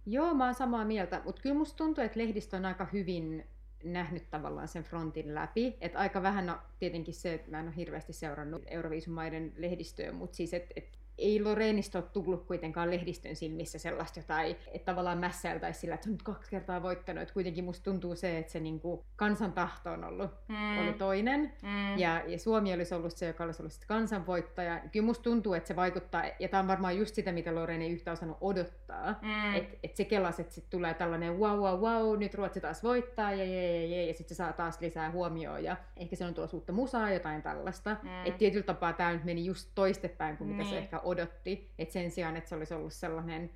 [0.05, 3.47] Joo, mä oon samaa mieltä, mutta kyllä musta tuntuu, että lehdistö on aika hyvin
[3.83, 5.77] nähnyt tavallaan sen frontin läpi.
[5.81, 10.35] Et aika vähän, no tietenkin se, että mä en ole hirveästi seurannut Euroviisumaiden lehdistöä, mutta
[10.35, 15.79] siis, että et ei Loreenista ole tullut kuitenkaan lehdistön silmissä sellaista jotain, että tavallaan mässäiltäisi
[15.79, 17.23] sillä, että se on nyt kaksi kertaa voittanut.
[17.23, 20.79] Et kuitenkin musta tuntuu se, että se niinku kansan tahto on ollut, Mm.
[20.81, 21.53] oli toinen.
[21.63, 21.97] Mm.
[21.97, 24.79] Ja, ja Suomi olisi ollut se, joka olisi ollut kansanvoittaja.
[24.91, 27.91] Kyllä musta tuntuu, että se vaikuttaa, ja tämä on varmaan just sitä, mitä Loreen ei
[27.91, 29.15] yhtään osannut odottaa.
[29.21, 29.55] Mm.
[29.55, 33.31] Että et se kelas, että sitten tulee tällainen wow, wow, wow, nyt Ruotsi taas voittaa,
[33.31, 36.33] ja, ja, ja, ja, ja sitten se saa taas lisää huomioon, ja ehkä se on
[36.33, 37.95] tuossa uutta musaa, jotain tällaista.
[38.03, 38.09] Mm.
[38.09, 38.25] Mm.
[38.25, 40.77] Että tietyllä tapaa tämä nyt meni just toistepäin kuin mitä se Niin.
[40.83, 41.73] ehkä odotti.
[41.79, 43.51] Että sen sijaan, että se olisi ollut sellainen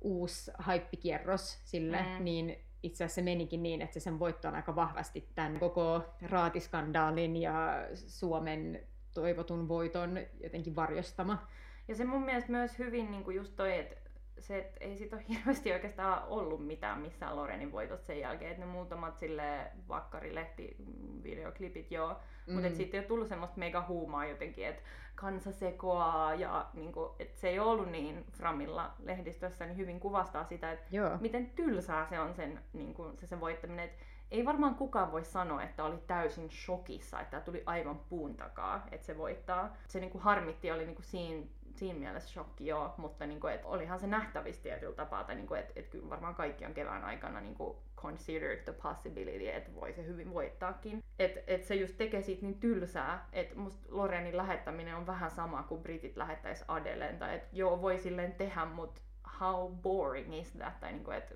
[0.00, 2.24] uusi haippikierros sille, Mm.
[2.24, 6.02] niin itse asiassa se menikin niin, että se sen voitto on aika vahvasti tämän koko
[6.22, 8.80] raatiskandaalin ja Suomen
[9.14, 11.46] toivotun voiton jotenkin varjostama.
[11.88, 14.01] Ja se mun mielestä myös hyvin niin kuin just toi, että
[14.42, 18.64] se, että ei siitä ole hirveästi oikeastaan ollut mitään missään Lorenin voitossa sen jälkeen, että
[18.64, 22.54] ne muutamat sille vakkarilehti mm, videoklipit joo, mm.
[22.54, 24.82] mutta siitä ei ole tullut semmoista mega huumaa jotenkin, että
[25.14, 30.44] kansa sekoaa ja niin kuin, että se ei ollut niin framilla lehdistössä, niin hyvin kuvastaa
[30.44, 33.84] sitä, että miten tylsää se on sen, niin kuin, se sen voittaminen.
[33.84, 33.92] Et
[34.30, 38.86] ei varmaan kukaan voi sanoa, että oli täysin shokissa, että tämä tuli aivan puun takaa,
[38.90, 39.76] että se voittaa.
[39.88, 41.46] Se niin kuin harmitti oli niin kuin siinä,
[41.78, 45.46] siinä mielessä shokki joo, mutta niin kuin, et olihan se nähtävissä tietyllä tapaa, tai niin
[45.46, 49.74] kuin, että et kyllä varmaan kaikki on kevään aikana niin kuin considered the possibility, että
[49.74, 51.04] voi se hyvin voittaakin.
[51.18, 55.62] Että et se just tekee siitä niin tylsää, että musta Lorenin lähettäminen on vähän sama
[55.62, 59.00] kuin britit lähettäisi Adeleen, tai että joo voi silleen tehdä, mutta
[59.40, 61.34] how boring is that, tai niinku, että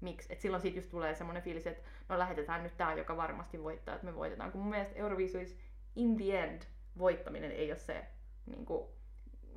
[0.00, 0.32] miksi.
[0.32, 3.94] Et silloin siitä just tulee semmoinen fiilis, että no lähetetään nyt tää, joka varmasti voittaa,
[3.94, 4.52] että me voitetaan.
[4.52, 5.58] Kun mun mielestä Euroviisuis
[5.96, 6.62] in the end
[6.98, 8.06] voittaminen ei ole se
[8.46, 8.95] niinku,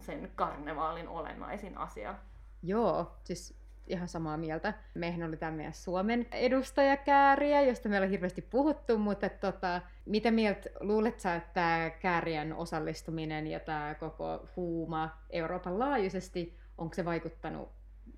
[0.01, 2.15] sen karnevaalin olennaisin asia.
[2.63, 4.73] Joo, siis ihan samaa mieltä.
[4.95, 10.69] Meihän oli tämä meidän Suomen edustajakääriä, josta meillä on hirveästi puhuttu, mutta tota, mitä mieltä
[10.79, 17.69] luulet sä, että tämä käärien osallistuminen ja tämä koko huuma Euroopan laajuisesti, onko se vaikuttanut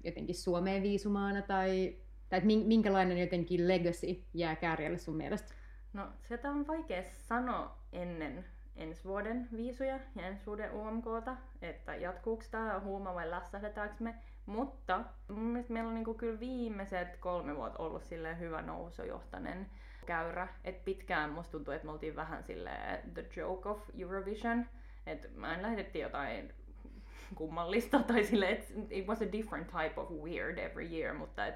[0.04, 1.98] jotenkin Suomeen viisumaana tai,
[2.30, 5.54] tai minkälainen jotenkin legacy jää kääriälle sun mielestä?
[5.94, 8.46] No, sitä on vaikea sanoa ennen
[8.82, 14.16] ensi vuoden viisuja ja ensi vuoden UMKta, että jatkuuko tämä huuma vai lässähdetäänkö me.
[14.46, 19.70] Mutta mun mielestä meillä on niinku kyllä viimeiset kolme vuotta ollut silleen hyvä nousujohtainen
[20.06, 20.48] käyrä.
[20.64, 24.66] Et pitkään musta tuntuu, että me oltiin vähän silleen the joke of Eurovision.
[25.06, 26.54] Että mä en lähetettiin jotain
[27.36, 31.56] kummallista tai että it was a different type of weird every year, mutta et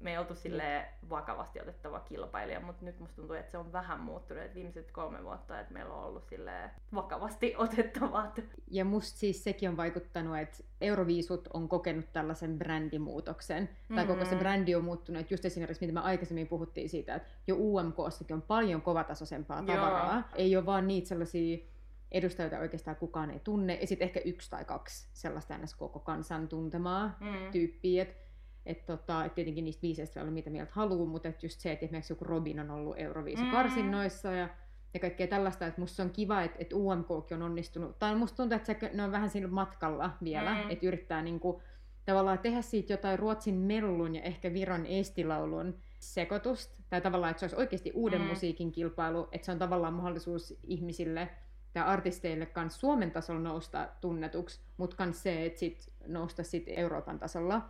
[0.00, 4.00] me ei oltu silleen vakavasti otettava kilpailija, mutta nyt musta tuntuu, että se on vähän
[4.00, 8.34] muuttunut, että viimeiset kolme vuotta, että meillä on ollut silleen vakavasti otettavaa.
[8.70, 13.62] Ja musta siis sekin on vaikuttanut, että Euroviisut on kokenut tällaisen brändimuutoksen.
[13.62, 13.96] Mm-hmm.
[13.96, 14.38] Tai koko se Mhm.
[14.38, 15.20] brändi on muuttunut.
[15.20, 19.76] Et Just esimerkiksi, mitä me aikaisemmin puhuttiin siitä, että jo UMKssakin on paljon kovatasoisempaa Joo.
[19.76, 20.28] tavaraa.
[20.34, 21.58] Ei ole vaan niitä sellaisia
[22.12, 23.74] edustajia, oikeastaan kukaan ei tunne.
[23.80, 25.74] Ja sitten ehkä yksi tai kaksi sellaista ns.
[25.74, 27.50] koko kansan tuntemaa Mm.
[27.52, 28.02] tyyppiä.
[28.02, 28.27] Et,
[28.68, 31.72] et tota, et tietenkin niistä biiseistä voi olla mitä mieltä haluaa, mutta et just se,
[31.72, 34.48] että esimerkiksi joku Robin on ollut Euroviisukarsinnoissa ja
[34.94, 38.56] ja kaikkea tällaista, että musta on kiva, että, että UMKkin on onnistunut, tai musta tuntuu,
[38.56, 40.60] että se, ne on vähän siinä matkalla vielä, Mm.
[40.64, 40.70] mm.
[40.70, 41.62] että yrittää niinku,
[42.04, 47.44] tavallaan tehdä siitä jotain Ruotsin mellun ja ehkä Viron estilaulun sekoitusta, tai tavallaan, että se
[47.44, 48.24] olisi oikeasti uuden Mm.
[48.24, 48.28] mm.
[48.28, 51.28] musiikin kilpailu, että se on tavallaan mahdollisuus ihmisille
[51.72, 57.18] tai artisteille kans Suomen tasolla nousta tunnetuksi, mutta kans se, että sit nousta sit Euroopan
[57.18, 57.68] tasolla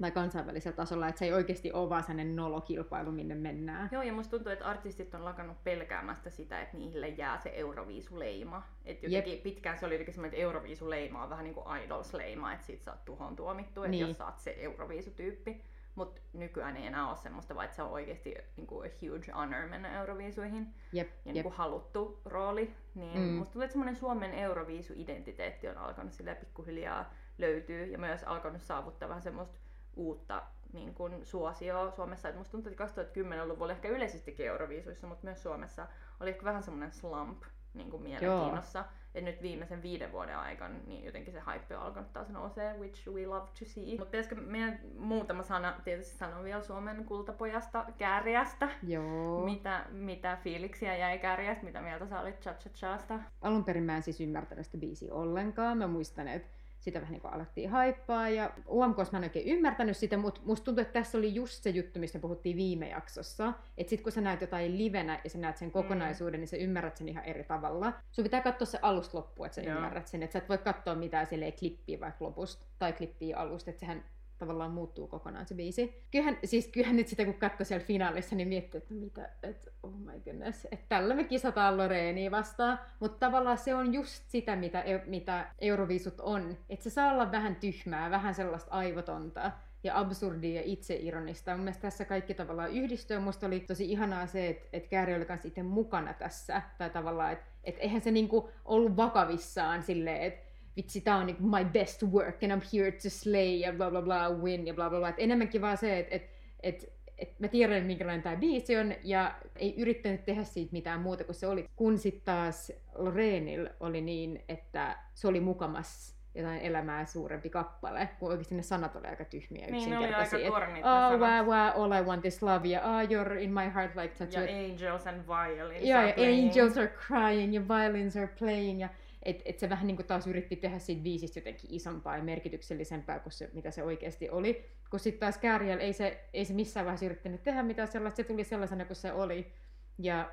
[0.00, 3.88] tai kansainvälisellä tasolla, että se ei oikeasti ole vaan sellainen nolokilpailu, minne mennään.
[3.92, 8.62] Joo, ja musta tuntuu, että artistit on lakannut pelkäämästä sitä, että niille jää se Euroviisuleima.
[8.84, 9.42] Että jotenkin Jep.
[9.42, 12.90] pitkään se oli jotenkin semmoinen, että Euroviisuleima on vähän niin kuin Idols-leima, että sit sä
[12.90, 14.08] oot tuhon tuomittu, että Niin.
[14.08, 15.62] jos sä oot se Euroviisutyyppi.
[15.94, 19.32] Mutta nykyään ei enää ole semmoista, vaan että se on oikeasti niin kuin a huge
[19.32, 21.34] honor mennä Euroviisuihin Jep, ja jep.
[21.34, 22.74] niin kuin haluttu rooli.
[22.94, 23.24] Niin mm.
[23.24, 29.08] Musta tuntuu, että semmoinen Suomen Euroviisu-identiteetti on alkanut sille pikkuhiljaa löytyy ja myös alkanut saavuttaa
[29.08, 29.58] vähän semmoista
[29.96, 32.28] uutta niin kuin suosioa Suomessa.
[32.28, 35.86] Et musta tuntuu, että 2010-luvulla ehkä yleisestikin Euroviisuissa, mutta myös Suomessa
[36.20, 37.42] oli ehkä vähän semmoinen slump
[37.74, 38.84] niin kuin mielenkiinnossa.
[39.14, 43.08] Et nyt viimeisen viiden vuoden aikana niin jotenkin se hype on alkanut taas nousee, which
[43.08, 43.90] we love to see.
[43.90, 48.68] Mutta pitäisikö meidän muutama sana tietysti sanoa vielä Suomen kultapojasta, Kääriästä?
[48.82, 49.44] Joo.
[49.44, 51.64] Mitä, mitä fiiliksiä jäi Kääriästä?
[51.64, 52.98] Mitä mieltä sä olit cha cha
[53.40, 55.78] Alun perin mä en siis ymmärtänyt sitä biisiä ollenkaan.
[55.78, 56.48] Mä muistan, että
[56.86, 58.28] sitä vähän niin kuin alettiin haippaa.
[58.28, 61.70] Ja UMKs mä en oikein ymmärtänyt sitä, mutta musta tuntuu, että tässä oli just se
[61.70, 63.52] juttu, mistä puhuttiin viime jaksossa.
[63.78, 65.72] Että sit kun sä näet jotain livenä ja sä näet sen mm.
[65.72, 66.40] kokonaisuuden, mm.
[66.40, 67.92] niin sä ymmärrät sen ihan eri tavalla.
[68.12, 69.76] Sun pitää katsoa se alusta loppuun, että sä Joo.
[69.76, 70.22] ymmärrät sen.
[70.22, 73.70] Että sä et voi katsoa mitään silleen klippiä vaikka lopusta tai klippiä alusta.
[73.70, 74.04] Että sehän
[74.38, 76.02] tavallaan muuttuu kokonaan se biisi.
[76.10, 79.98] Kyllähän, siis kyllähän nyt sitä kun katsoi siellä finaalissa, niin miettii, että mitä, että oh
[79.98, 84.84] my goodness, että tällä me kisataan Loreenia vastaan, mutta tavallaan se on just sitä, mitä,
[85.06, 89.52] mitä Euroviisut on, että se saa olla vähän tyhmää, vähän sellaista aivotonta
[89.86, 91.50] ja absurdia ja itseironista.
[91.50, 93.18] Mun mielestä tässä kaikki tavallaan yhdistyy.
[93.18, 96.62] Musta oli tosi ihanaa se, että, että Kääri oli kanssa itse mukana tässä.
[96.78, 100.45] Tai tavallaan, että, että eihän se niinku ollut vakavissaan silleen, että
[100.76, 104.02] vitsi, tää on niinku my best work and I'm here to slay ja bla bla
[104.02, 105.08] bla, win ja bla bla bla.
[105.08, 106.30] Et enemmänkin vaan se, että et,
[106.62, 111.24] et, et mä tiedän, minkälainen tämä biisi on, ja ei yrittänyt tehdä siitä mitään muuta
[111.24, 111.68] kuin se oli.
[111.76, 118.28] Kun sitten taas Lorenil oli niin, että se oli mukamas jotain elämää suurempi kappale, kun
[118.28, 120.38] oikeasti ne sanat oli aika tyhmiä niin, yksinkertaisia.
[120.38, 123.50] Niin, oli aika oh, wow, wow, all I want is love, ja oh, you're in
[123.50, 124.42] my heart like tattoo.
[124.42, 126.48] Ja angels and violins ja, are ja playing.
[126.48, 128.88] angels are crying, ja violins are playing, ja
[129.26, 133.18] että et se vähän niin kuin taas yritti tehdä siitä biisistä jotenkin isompaa ja merkityksellisempää
[133.18, 134.70] kuin se, mitä se oikeasti oli.
[134.90, 138.24] Kun sitten taas Kääriel ei se, ei se missään vaiheessa yrittänyt tehdä mitään sellaista, se
[138.24, 139.52] tuli sellaisena kuin se oli.
[139.98, 140.30] Ja,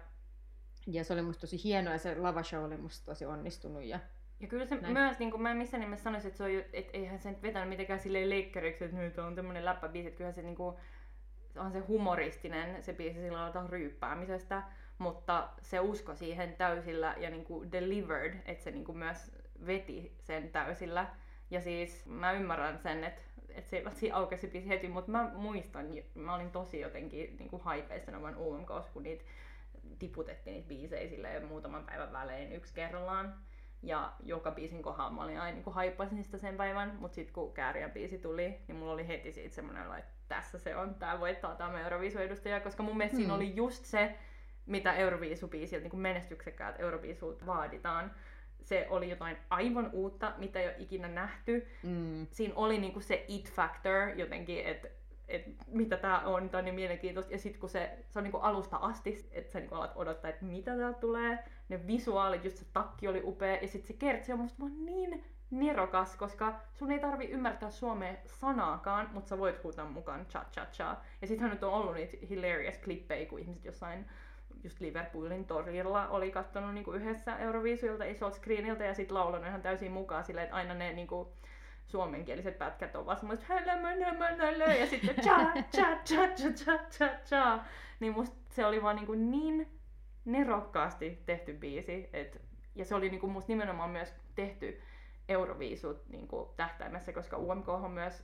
[0.87, 3.83] ja se oli musta tosi hienoa ja se lavashow oli musta tosi onnistunut.
[3.83, 3.99] Ja,
[4.39, 4.93] ja kyllä se Näin.
[4.93, 7.41] myös, niin kuin mä en missään nimessä sanoisi, että se on, et eihän se nyt
[7.41, 10.75] vetänyt mitenkään silleen leikkäriksi, että nyt on tämmöinen läppäbiisi, että kyllähän se niin kuin,
[11.57, 14.63] on se humoristinen se biisi silloin ryyppäämisestä
[14.97, 19.31] mutta se usko siihen täysillä ja niin kuin delivered, että se niin kuin myös
[19.65, 21.07] veti sen täysillä.
[21.51, 23.21] Ja siis mä ymmärrän sen, että
[23.53, 28.21] että se ei aukesi heti, mutta mä muistan, mä olin tosi jotenkin niin kuin haipeissa
[28.21, 29.23] vain UMKs, kun niitä
[29.99, 33.35] tiputettiin niitä biisejä silleen muutaman päivän välein yksi kerrallaan.
[33.81, 37.53] Ja joka biisin kohdalla mä olin aina niin haippasin sitä sen päivän, mutta sitten kun
[37.53, 41.55] Kääriän biisi tuli, niin mulla oli heti siitä semmoinen, että tässä se on, tää voittaa
[41.55, 43.21] tämä Euroviisu-edustaja, koska mun mielestä hmm.
[43.21, 44.15] siinä oli just se,
[44.65, 48.11] mitä Euroviisubiisiltä, niin menestyksekkäät Euroviisut vaaditaan.
[48.61, 51.67] Se oli jotain aivan uutta, mitä ei ole ikinä nähty.
[51.83, 52.27] Mm.
[52.31, 54.87] Siinä oli niinku se it factor jotenkin, että
[55.27, 57.33] et mitä tämä on, tämä on niin mielenkiintoista.
[57.33, 60.45] Ja sitten kun se, se on niinku alusta asti, että sä niinku alat odottaa, että
[60.45, 61.39] mitä täältä tulee.
[61.69, 63.55] Ne visuaalit, just se takki oli upea.
[63.55, 68.15] Ja sitten se kertsi on musta vaan niin nerokas, koska sun ei tarvi ymmärtää suomea
[68.25, 70.97] sanaakaan, mutta sä voit huutaa mukaan cha cha cha.
[71.21, 74.05] Ja sittenhän nyt on ollut niitä hilarious klippejä, kun ihmiset jossain
[74.63, 79.91] just Liverpoolin torilla oli katsonut niinku yhdessä Euroviisuilta isolta screeniltä ja sitten laulanut ihan täysin
[79.91, 81.33] mukaan silleen, että aina ne niinku,
[81.87, 83.45] suomenkieliset pätkät on vaan semmoiset
[84.79, 85.37] ja sitten cha
[85.75, 87.59] cha cha cha cha cha cha
[87.99, 89.79] niin musta se oli vaan niinku niin
[90.25, 92.41] nerokkaasti tehty biisi, et,
[92.75, 94.81] ja se oli niinku musta nimenomaan myös tehty
[95.29, 98.23] Euroviisut niinku tähtäimessä, koska UMK on myös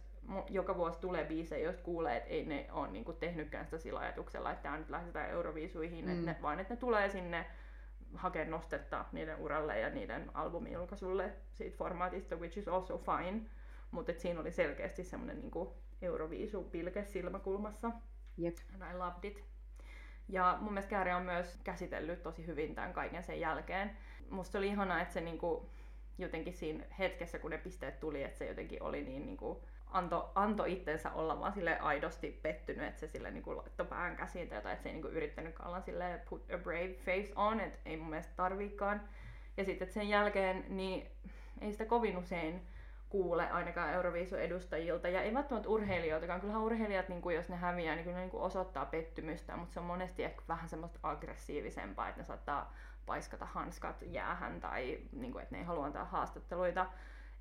[0.50, 4.52] joka vuosi tulee biisejä, joista kuulee, että ei ne ole niinku tehnytkään sitä sillä ajatuksella,
[4.52, 6.26] että tämä nyt lähdetään Euroviisuihin, mm.
[6.26, 7.46] ne, vaan että ne tulee sinne
[8.14, 13.42] hakea nostetta niiden uralle ja niiden albumijulkaisulle siitä formaatista, which is also fine.
[13.92, 17.92] Mutta siinä oli selkeästi semmoinen niinku Euroviisu-pilke silmäkulmassa.
[18.42, 18.56] Yep.
[18.74, 19.44] And I loved it.
[20.28, 23.98] Ja mun mielestä Kääri on myös käsitellyt tosi hyvin tämän kaiken sen jälkeen.
[24.30, 25.70] Musta oli ihanaa, että se niinku,
[26.18, 30.66] jotenkin siinä hetkessä, kun ne pisteet tuli, että se jotenkin oli niin niinku, anto, anto
[30.66, 34.74] itsensä olla vaan sille aidosti pettynyt, että se sille niinku laittoi pään käsiin tai jotain,
[34.74, 38.10] että se ei niinku yrittänyt olla sille put a brave face on, että ei mun
[38.10, 39.02] mielestä tarviikaan.
[39.58, 41.08] Ja sitten sen jälkeen niin
[41.62, 42.68] ei sitä kovin usein
[43.10, 46.42] kuule ainakaan Euroviisu-edustajilta ja ei välttämättä urheilijoitakaan.
[46.42, 49.80] Kyllähän urheilijat, niin kuin jos ne häviää, niin kyllä ne niin osoittaa pettymystä, mutta se
[49.80, 52.74] on monesti ehkä vähän semmoista aggressiivisempaa, että ne saattaa
[53.06, 56.86] paiskata hanskat jäähän tai niin kuin, että ne ei halua antaa haastatteluita.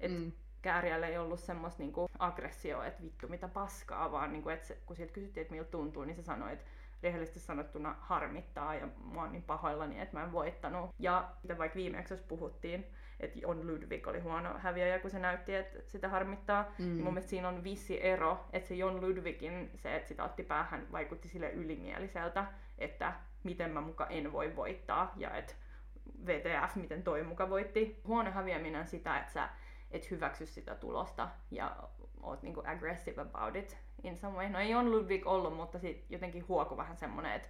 [0.01, 0.33] Et mm
[0.63, 4.97] Kääriällä ei ollut semmoista niinku aggressioa, että vittu mitä paskaa, vaan niinku, että se, kun
[4.97, 6.65] sieltä kysyttiin, että miltä tuntuu, niin se sanoi, että
[7.03, 10.91] rehellisesti sanottuna harmittaa ja mä oon niin pahoillani, että mä en voittanut.
[10.99, 12.87] Ja sitten vaikka viimeksi jos puhuttiin,
[13.21, 16.63] että on Ludwig oli huono häviäjä, kun se näytti, että sitä harmittaa.
[16.79, 16.85] Mm.
[16.85, 20.43] Niin mun mielestä siinä on vissi ero, että se Jon Ludwigin se, että sitä otti
[20.43, 22.45] päähän, vaikutti sille ylimieliseltä,
[22.79, 23.13] että
[23.45, 25.55] miten mä muka en voi voittaa ja että
[26.27, 28.01] VTF, miten toi muka voitti.
[28.07, 29.49] Huono häviäminen on sitä, että sä
[29.91, 31.77] et hyväksy sitä tulosta ja
[32.23, 33.79] oot niinku aggressive about it.
[34.03, 34.49] in some way.
[34.49, 37.49] No ei on Ludwig ollut, mutta sit jotenkin huoku vähän semmonen, että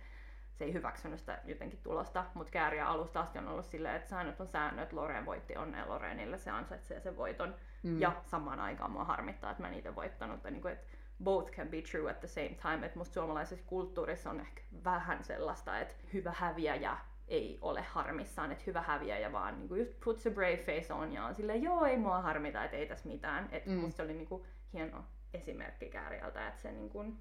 [0.54, 4.40] se ei hyväksynyt sitä jotenkin tulosta, mutta kääriä alusta asti on ollut silleen, että säännöt
[4.40, 7.54] on säännöt, Loreen voitti onnea Loreenille, se ansaitsee sen voiton.
[7.82, 8.00] Mm.
[8.00, 10.44] Ja samaan aikaan mua harmittaa, että mä niitä voittanut.
[10.44, 10.86] Niin kuin, että
[11.24, 12.86] both can be true at the same time.
[12.86, 16.96] Että musta suomalaisessa kulttuurissa on ehkä vähän sellaista, että hyvä häviäjä
[17.28, 21.12] ei ole harmissaan, että hyvä häviäjä vaan niin kuin just puts a brave face on
[21.12, 23.48] ja on silleen, joo ei mua harmita, että ei tässä mitään.
[23.52, 23.76] Että mm.
[23.76, 27.18] musta se oli niin kuin hieno esimerkki Kääriältä, että se niin kuin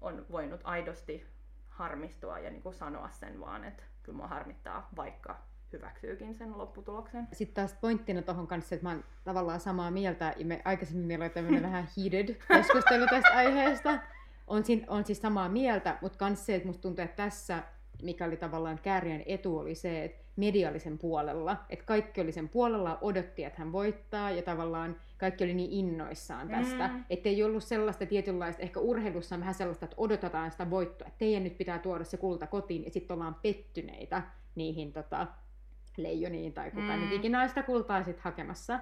[0.00, 1.26] on voinut aidosti
[1.68, 5.38] harmistua ja niin kuin sanoa sen vaan, että kyllä mua harmittaa, vaikka
[5.72, 7.28] hyväksyykin sen lopputuloksen.
[7.32, 11.22] Sitten taas pointtina tuohon kanssa, että mä oon tavallaan samaa mieltä, ja me aikaisemmin meillä
[11.24, 13.98] oli tämmöinen vähän heated keskustelu tästä aiheesta.
[14.46, 17.62] On, siinä, on siis samaa mieltä, mutta myös se, että musta tuntuu, että tässä,
[18.02, 22.98] mikä oli tavallaan Kääriän etu, oli se, että mediallisen puolella, että kaikki oli sen puolella,
[23.00, 27.04] odotti, että hän voittaa, ja tavallaan kaikki oli niin innoissaan tästä, mm.
[27.10, 31.18] että ei ollut sellaista tietynlaista, ehkä urheilussa on vähän sellaista, että odotetaan sitä voittoa, että
[31.18, 34.22] teidän nyt pitää tuoda se kulta kotiin, ja sitten ollaan pettyneitä
[34.54, 35.26] niihin tota,
[35.96, 37.00] leijoniin tai kuka mm.
[37.00, 38.80] nyt ikinä sitä kultaa sit hakemassa.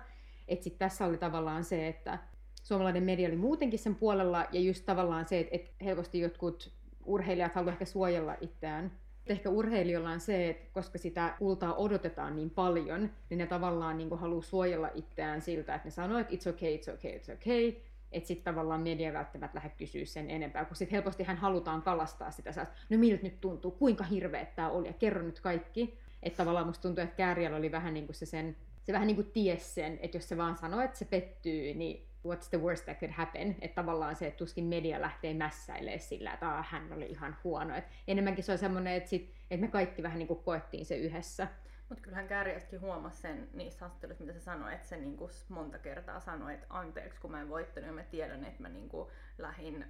[0.49, 2.19] Että sitten tässä oli tavallaan se, että
[2.63, 6.73] suomalainen media oli muutenkin sen puolella, ja just tavallaan se, että, että helposti jotkut
[7.05, 8.93] urheilijat haluavat ehkä suojella itseään
[9.27, 14.19] ehkä urheilijoilla on se, että koska sitä kultaa odotetaan niin paljon, niin ne tavallaan niin
[14.19, 17.83] haluaa suojella itseään siltä, että ne sanoo, että it's okay, it's okay, it's okay,
[18.13, 22.31] että sitten tavallaan media välttämättä lähde kysyä sen enempää, kun sitten helposti hän halutaan kalastaa
[22.31, 25.99] sitä, että no miltä nyt tuntuu, kuinka hirveä tämä oli, ja kerro nyt kaikki.
[26.23, 29.17] Että tavallaan musta tuntuu, että Kääriällä oli vähän niin kuin se sen, se vähän niin
[29.17, 32.85] kuin ties sen, että jos se vaan sanoo, että se pettyy, niin what's the worst
[32.85, 36.93] that could happen, että tavallaan se, että tuskin media lähtee mässäilemään sillä, että ah, hän
[36.93, 37.75] oli ihan huono.
[37.75, 40.97] Et enemmänkin se on semmoinen, että, sit, että me kaikki vähän niin kuin koettiin se
[40.97, 41.49] yhdessä.
[41.89, 46.21] Mutta kyllähän Kääriäskin huomasi sen niissä haastatteluissa, mitä se sanoi, että se niinku monta kertaa
[46.21, 49.85] sanoi, että anteeksi kun mä en voittanut ja mä tiedän, että mä niinku lähdin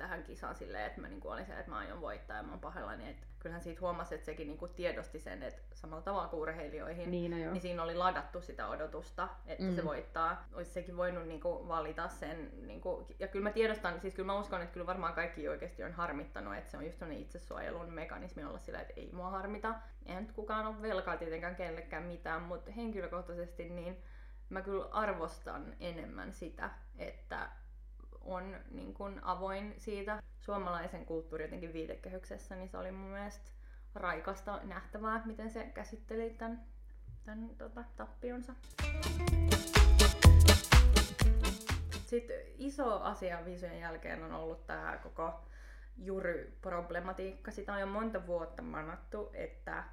[0.00, 2.60] tähän kisaan silleen, että mä niinku olin se, että mä aion voittaa ja mä oon
[2.60, 3.10] pahallani.
[3.10, 7.30] Että kyllähän siitä huomasi, että sekin niinku tiedosti sen, että samalla tavalla kuin urheilijoihin, niin,
[7.30, 9.74] no niin siinä oli ladattu sitä odotusta, että mm.
[9.74, 10.48] se voittaa.
[10.52, 12.66] Olisi sekin voinut niinku valita sen.
[12.66, 15.92] Niinku, ja kyllä mä tiedostan, siis kyllä mä uskon, että kyllä varmaan kaikki oikeasti on
[15.92, 19.74] harmittanut, että se on just sellainen itsesuojelun mekanismi olla sillä, että ei mua harmita.
[20.06, 24.02] Eihän nyt kukaan ole velkaa tietenkään kellekään mitään, mutta henkilökohtaisesti niin
[24.48, 27.48] mä kyllä arvostan enemmän sitä, että
[28.30, 33.50] on niin kuin avoin siitä suomalaisen kulttuurin jotenkin viitekehyksessä, niin se oli mun mielestä
[33.94, 36.62] raikasta nähtävää, miten se käsitteli tämän,
[37.24, 38.54] tämän tota, tappionsa.
[42.06, 45.44] Sitten iso asia viisujen jälkeen on ollut tämä koko
[45.98, 47.50] jury-problematiikka.
[47.50, 49.84] Sitä on jo monta vuotta manattu, että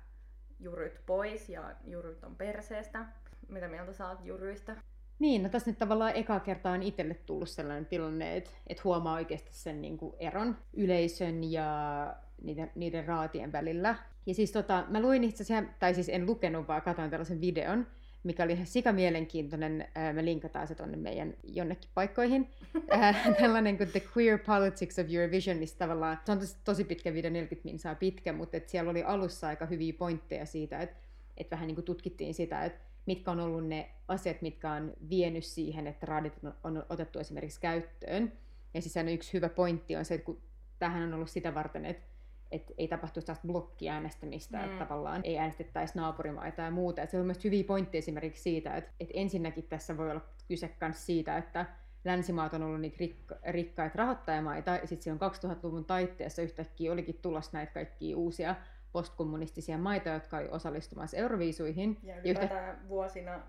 [0.60, 3.06] juryt pois ja juryt on perseestä.
[3.48, 4.76] Mitä mieltä saat juryista?
[5.20, 9.14] Niin, no tässä nyt tavallaan eka kertaa on itselle tullut sellainen tilanne, että, että huomaa
[9.16, 13.96] oikeasti sen niin kuin eron yleisön ja niiden, niiden raatien välillä.
[14.26, 17.88] Ja siis tota, mä luin itse asiassa, tai siis en lukenut, vaan katsoin tällaisen videon,
[18.24, 19.88] mikä oli ihan sika mielenkiintoinen.
[20.14, 22.50] Me linkataan se tuonne meidän jonnekin paikkoihin.
[23.42, 27.32] Tällainen kuin The Queer Politics of Eurovision, niin tavallaan, se on tosi, tosi pitkä video,
[27.32, 30.96] 40 minsaa pitkä, mutta et siellä oli alussa aika hyviä pointteja siitä, että,
[31.38, 35.44] että vähän niin kuin tutkittiin sitä, että mitkä on ollut ne asiat, mitkä on vienyt
[35.44, 38.34] siihen, että raadit on otettu esimerkiksi käyttöön.
[38.74, 40.42] Ja siis on yksi hyvä pointti on se, että kun
[40.80, 42.08] tähän on ollut sitä varten, että
[42.52, 44.64] että ei tapahtuisi tästä blokkiäänestämistä, mm.
[44.64, 47.02] että tavallaan ei äänestettäisi naapurimaita ja muuta.
[47.02, 50.76] Et se on myös hyviä pointteja esimerkiksi siitä, että, että ensinnäkin tässä voi olla kyse
[50.82, 51.66] myös siitä, että
[52.06, 57.58] länsimaat on ollut niitä rikka, rikkaita rahoittajamaita, ja sitten silloin 2000-luvun taitteessa yhtäkkiä olikin tulossa
[57.58, 58.56] näitä kaikkia uusia
[58.98, 61.98] postkommunistisia maita, jotka oli osallistumassa Euroviisuihin.
[62.04, 62.76] Ja yhtä...
[62.88, 63.40] vuosina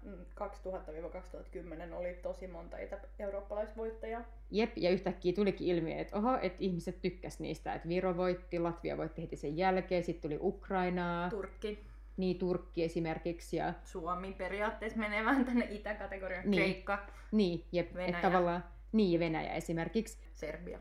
[0.40, 4.24] 2000-2010 oli tosi monta itä- eurooppalaisvoittajaa.
[4.50, 8.96] Jep, ja yhtäkkiä tulikin ilmi, että oho, että ihmiset tykkäs niistä, että Viro voitti, Latvia
[8.96, 11.30] voitti heti sen jälkeen, sitten tuli Ukrainaa.
[11.30, 11.84] Turkki.
[12.16, 13.56] Niin, Turkki esimerkiksi.
[13.56, 13.74] Ja...
[13.84, 16.62] Suomi periaatteessa menee vähän tänne itäkategoriaan, niin.
[16.62, 17.06] Kreikka.
[17.32, 18.08] Niin, jep, Venäjä.
[18.08, 20.18] Että tavallaan, niin, Venäjä esimerkiksi.
[20.34, 20.78] Serbia.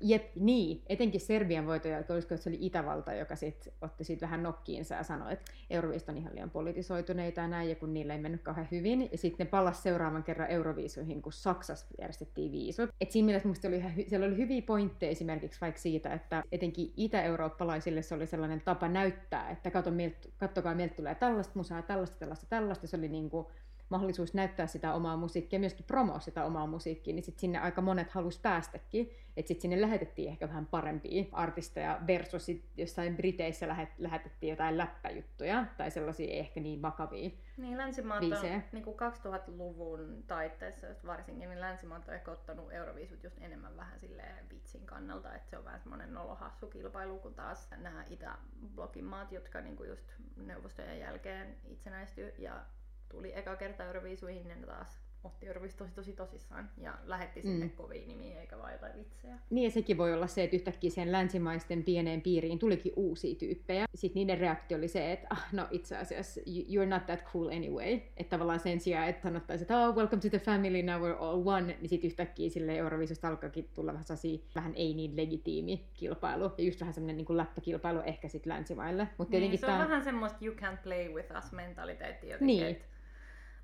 [0.00, 0.82] Jep, niin.
[0.86, 5.02] Etenkin Serbian voiton jälkeen, olisiko se oli Itävalta, joka sit otti siitä vähän nokkiinsa ja
[5.02, 8.68] sanoi, että Euroviisut on ihan liian politisoituneita ja näin, ja kun niillä ei mennyt kauhean
[8.70, 9.08] hyvin.
[9.12, 12.90] Ja sitten ne palasi seuraavan kerran Euroviisuihin, kun Saksassa järjestettiin viisut.
[13.00, 18.02] Et siinä mielessä oli ihan, siellä oli hyviä pointteja esimerkiksi vaikka siitä, että etenkin itä-eurooppalaisille
[18.02, 22.46] se oli sellainen tapa näyttää, että kato, mielt, kattokaa, meiltä tulee tällaista musaa, tällaista, tällaista,
[22.46, 22.86] tällaista.
[22.86, 23.46] Se oli niin kuin
[23.88, 28.10] mahdollisuus näyttää sitä omaa musiikkia, myöskin promoa sitä omaa musiikkia, niin sitten sinne aika monet
[28.10, 29.10] halus päästäkin.
[29.36, 34.78] Että sitten sinne lähetettiin ehkä vähän parempia artisteja versus sit jossain Briteissä lähet, lähetettiin jotain
[34.78, 38.54] läppäjuttuja tai sellaisia ehkä niin vakavia Niin, länsimaat biisejä.
[38.54, 44.00] on niin kuin 2000-luvun taitteessa varsinkin, niin länsimaat on ehkä ottanut Euroviisut just enemmän vähän
[44.00, 49.32] silleen vitsin kannalta, että se on vähän semmoinen nolohassu kilpailu, kun taas nämä Itä-blokin maat,
[49.32, 52.64] jotka niin just neuvostojen jälkeen itsenäistyi ja
[53.08, 57.70] tuli eka kerta Euroviisuihin, niin taas otti Euroviisut tosi tosi tosissaan ja lähetti sinne Mm.
[57.70, 59.38] kovia nimiä eikä vaan jotain vitsejä.
[59.50, 63.84] Niin ja sekin voi olla se, että yhtäkkiä sen länsimaisten pieneen piiriin tulikin uusia tyyppejä.
[63.94, 67.48] Sitten niiden reaktio oli se, että ah, no itse asiassa you- you're not that cool
[67.48, 68.00] anyway.
[68.16, 71.42] Että tavallaan sen sijaan, että sanottaisiin, että oh, welcome to the family, now we're all
[71.46, 76.52] one, niin sitten yhtäkkiä sille Euroviisusta alkaakin tulla vähän sasi, vähän ei niin legitiimi kilpailu.
[76.58, 79.08] Ja just vähän semmoinen niin läppäkilpailu ehkä sitten länsimaille.
[79.18, 82.46] Mutta Niin, se on tää vähän semmoista you can't play with us mentaliteetti jotenkin.
[82.46, 82.66] Niin.
[82.76, 82.88] Et,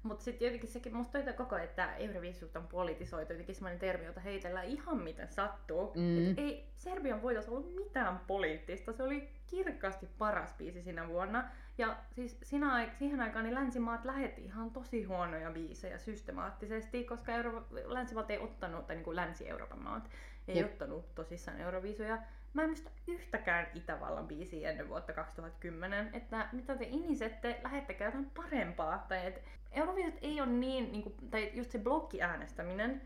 [0.04, 4.20] mutta sitten jotenkin sekin, musta toi koko, että Euroviisut on politisoitu, jotenkin semmoinen termi, jota
[4.20, 5.92] heitellään ihan miten sattuu.
[5.94, 6.30] Mm.
[6.30, 11.48] Et ei Serbian voitos ollut mitään poliittista, se oli kirkkaasti paras biisi sinä vuonna.
[11.78, 17.66] Ja siis sinä, siihen aikaan niin länsimaat lähetti ihan tosi huonoja biisejä systemaattisesti, koska Euro-
[17.70, 20.10] länsimaat ei ottanut, tai niin kuin Länsi-Euroopan maat,
[20.48, 20.66] ei Jep.
[20.66, 22.18] ottanut tosissaan Euroviisuja.
[22.54, 28.30] Mä en muista yhtäkään Itävallan biisiä ennen vuotta 2010, että mitä te inisette, lähettäkää jotain
[28.30, 29.06] parempaa.
[29.08, 29.42] Tai et
[29.72, 33.02] Euroviisut ei ole niin, niin kuin, tai just se blokkiäänestäminen,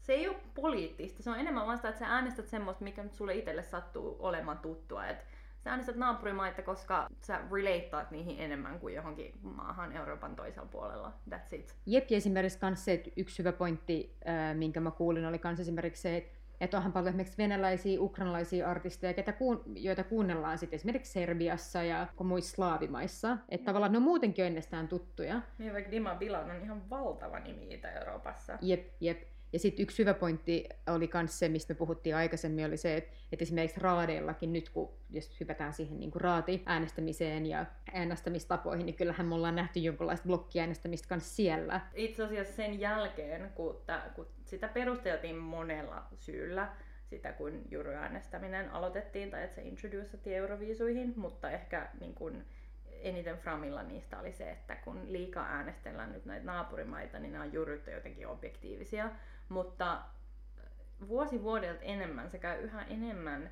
[0.00, 3.14] se ei ole poliittista, se on enemmän vaan sitä, että sä äänestät semmoista, mikä nyt
[3.14, 5.06] sulle itselle sattuu olemaan tuttua.
[5.06, 5.24] Et
[5.64, 11.12] sä äänestät naapurimaita, koska sä relateaat niihin enemmän kuin johonkin maahan Euroopan toisella puolella.
[11.30, 11.76] That's it.
[11.86, 14.16] Jep, ja esimerkiksi kans se, että yksi hyvä pointti,
[14.54, 19.14] minkä mä kuulin, oli kans esimerkiksi se, että että onhan paljon esimerkiksi venäläisiä, ukrainalaisia artisteja,
[19.14, 23.38] ketä kuun, joita kuunnellaan sitten esimerkiksi Serbiassa ja muissa slaavimaissa.
[23.48, 25.40] Että tavallaan ne on muutenkin jo ennestään tuttuja.
[25.58, 28.58] Niin vaikka Dima Bilan on ihan valtava nimi Itä-Euroopassa.
[28.62, 29.33] Jep, jep.
[29.54, 33.10] Ja sitten yksi hyvä pointti oli myös se, mistä me puhuttiin aikaisemmin, oli se, että,
[33.32, 39.34] että esimerkiksi raadeillakin nyt, kun jos hypätään siihen niin raati-äänestämiseen ja äänestämistapoihin, niin kyllähän me
[39.34, 41.80] ollaan nähty jonkinlaista blokkiäänestämistä myös siellä.
[41.94, 46.72] Itse asiassa sen jälkeen, kun, tä, kun sitä perusteltiin monella syyllä,
[47.04, 52.44] sitä kun juryäänestäminen aloitettiin tai että se introducettiin Euroviisuihin, mutta ehkä niin kun
[53.02, 57.88] eniten Framilla niistä oli se, että kun liikaa äänestellään nyt näitä naapurimaita, niin nämä juryt
[57.88, 59.10] on jotenkin objektiivisia,
[59.54, 60.02] mutta
[61.08, 63.50] vuosi vuodelta enemmän se käy yhä enemmän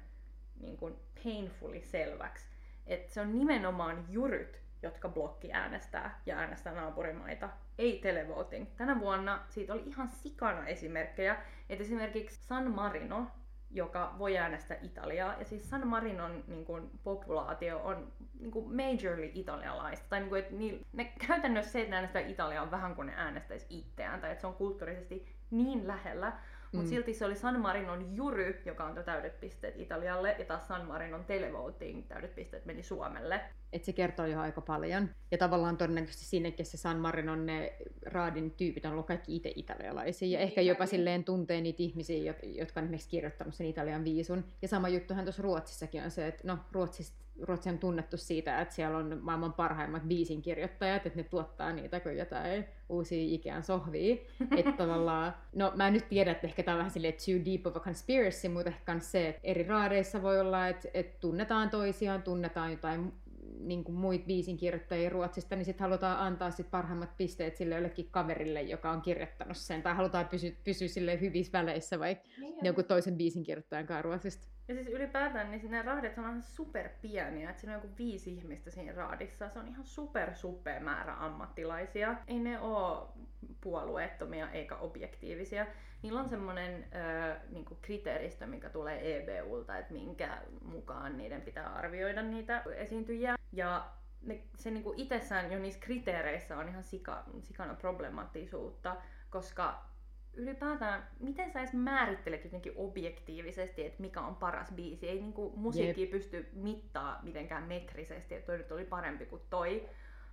[0.60, 2.46] niin kuin painfully selväksi,
[2.86, 7.48] että se on nimenomaan juryt, jotka blokki äänestää ja äänestää naapurimaita,
[7.78, 8.66] ei televoting.
[8.76, 11.36] Tänä vuonna siitä oli ihan sikana esimerkkejä,
[11.68, 13.26] että esimerkiksi San Marino,
[13.70, 19.30] joka voi äänestää Italiaa, ja siis San Marinon niin kuin, populaatio on niin kuin, majorly
[19.34, 22.94] italialaista, tai niin kuin, että ni, ne, käytännössä se, että ne äänestää Italiaa on vähän
[22.94, 26.32] kuin ne äänestäisi itseään, tai että se on kulttuurisesti niin lähellä,
[26.72, 26.88] mutta Mm.
[26.90, 31.24] silti se oli San Marinon jury, joka antoi täydet pisteet Italialle, ja taas San Marinon
[31.24, 33.40] televoting täydet pisteet meni Suomelle.
[33.72, 35.08] Että se kertoo jo aika paljon.
[35.30, 40.28] Ja tavallaan todennäköisesti sinnekin se San Marinon ne raadin tyypit on ollut kaikki itse italialaisia.
[40.28, 44.04] Ja Niin, ehkä jopa silleen tuntee niitä ihmisiä, jot- jotka on esimerkiksi kirjoittanut sen Italian
[44.04, 44.44] viisun.
[44.62, 48.74] Ja sama juttuhan tuossa Ruotsissakin on se, että no Ruotsista Ruotsi on tunnettu siitä, että
[48.74, 54.16] siellä on maailman parhaimmat biisin kirjoittajat, että ne tuottaa niitä kuin jotain uusia Ikean sohvia.
[54.58, 57.66] että tavallaan, no mä en nyt tiedä, että ehkä tämä on vähän silleen too deep
[57.66, 62.22] of a conspiracy, mutta ehkä se, että eri raadeissa voi olla, että, että tunnetaan toisiaan,
[62.22, 63.12] tunnetaan jotain
[63.58, 68.62] niin kuin muita biisinkirjoittajia Ruotsista, niin sitten halutaan antaa sit parhaimmat pisteet sille jollekin kaverille,
[68.62, 72.28] joka on kirjoittanut sen, tai halutaan pysyä, pysyä sille hyvissä väleissä vaikka
[72.62, 74.46] jonkun toisen biisinkirjoittajan kanssa Ruotsista.
[74.68, 78.34] Ja siis ylipäätään niin ne raadit on ihan super pieniä, että siinä on joku viisi
[78.34, 79.48] ihmistä siinä raadissa.
[79.48, 82.14] Se on ihan super suppea määrä ammattilaisia.
[82.26, 83.14] Ei ne oo
[83.60, 85.66] puolueettomia eikä objektiivisia.
[86.02, 92.22] Niillä on semmoinen ö, niinku kriteeristö, mikä tulee EBUlta, että minkä mukaan niiden pitää arvioida
[92.22, 93.36] niitä esiintyjiä.
[93.52, 93.90] Ja
[94.22, 98.96] ne, se niinku itsessään jo niissä kriteereissä on ihan sika, sikana problemaattisuutta,
[99.30, 99.92] koska
[100.34, 105.08] ylipäätään, miten sä edes määrittelet jotenkin objektiivisesti, että mikä on paras biisi?
[105.08, 109.88] Ei niinku musiikki pysty mittaa mitenkään metrisesti, että toi nyt oli parempi kuin toi,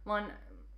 [0.06, 0.34] vaan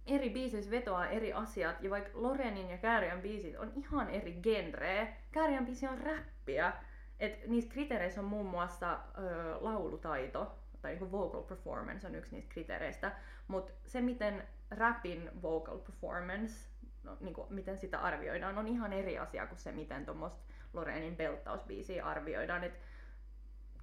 [0.05, 5.07] eri biisissä vetoaa eri asiat, ja vaikka Lorenin ja Kääriän biisit on ihan eri genreä,
[5.31, 6.73] Kääriän biisi on räppiä,
[7.19, 12.53] et niissä kriteereissä on muun muassa ö, laulutaito, tai niinku vocal performance on yksi niistä
[12.53, 13.11] kriteereistä,
[13.47, 16.69] mutta se miten rapin vocal performance
[17.03, 20.39] no, niin kuin, miten sitä arvioidaan, on ihan eri asia kuin se, miten tuommoista
[20.73, 22.63] Lorenin belttausbiisiä arvioidaan.
[22.63, 22.79] Et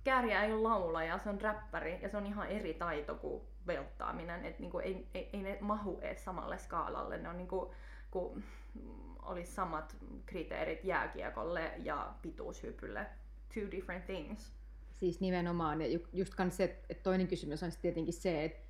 [0.04, 4.44] Kääriä ei ole laulaja, se on räppäri ja se on ihan eri taito kuin belttaaminen.
[4.44, 7.18] Et, niin kuin, ei, ei, ei, ne mahu edes samalle skaalalle.
[7.18, 7.70] Ne on niin kuin,
[8.10, 8.42] kun
[9.22, 9.96] olisi samat
[10.26, 13.06] kriteerit jääkiekolle ja pituushypylle.
[13.54, 14.52] Two different things.
[14.92, 15.80] Siis nimenomaan.
[15.80, 18.68] Ja just se, että toinen kysymys on tietenkin se, että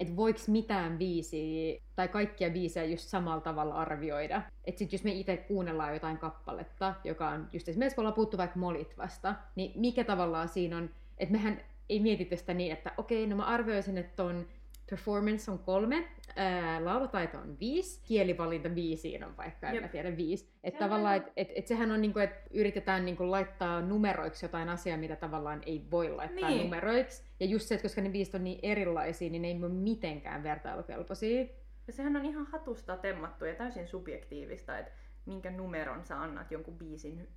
[0.00, 4.42] että voiko mitään biisiä tai kaikkia biisejä just samalla tavalla arvioida.
[4.64, 8.36] Että sit jos me itse kuunnellaan jotain kappaletta, joka on just esimerkiksi kun ollaan puhuttu
[8.36, 13.26] vaikka Molitvasta, niin mikä tavallaan siinä on, että mehän ei mietitä sitä niin, että okei,
[13.26, 14.46] no mä arvioisin, että on
[14.90, 19.82] performance on kolme, ää, laulutaito on viisi, kielivalinta biisiin on vaikka, en Jep.
[19.82, 20.52] mä tiedä, viisi.
[20.64, 24.96] Että tavallaan, että et, et sehän on niinku, että yritetään niinku laittaa numeroiksi jotain asiaa,
[24.96, 26.62] mitä tavallaan ei voi laittaa niin.
[26.62, 27.22] numeroiksi.
[27.40, 30.42] Ja just se, että koska ne biisit on niin erilaisia, niin ne ei ole mitenkään
[30.42, 31.46] vertailukelpoisia.
[31.86, 34.92] Ja sehän on ihan hatusta temmattu ja täysin subjektiivista, että
[35.26, 37.28] minkä numeron sä annat jonkun biisin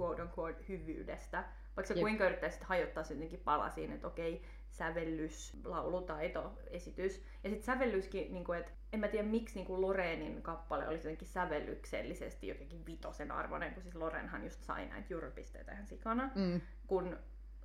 [0.00, 1.44] quote unquote hyvyydestä.
[1.76, 7.24] Vaikka sä kuinka yrittäisit hajottaa sen jotenkin palasiin, että okei, sävellys, laulutaito, esitys.
[7.44, 10.96] Ja sitten sävellyskin, niin kuin, että en mä tiedä miksi niin kuin Loreenin kappale oli
[10.96, 16.30] jotenkin sävellyksellisesti jotenkin vitosen arvoinen, kun siis Lorenhan just sai näitä juropisteitä ihan sikana.
[16.34, 16.60] Mm.
[16.86, 17.18] Kun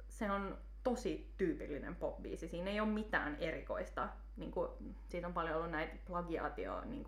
[0.08, 2.48] se on tosi tyypillinen popbiisi.
[2.48, 4.10] Siinä ei ole mitään erikoista.
[4.38, 4.70] Niin kuin,
[5.10, 7.06] siitä on paljon ollut näitä plagiaatio niin.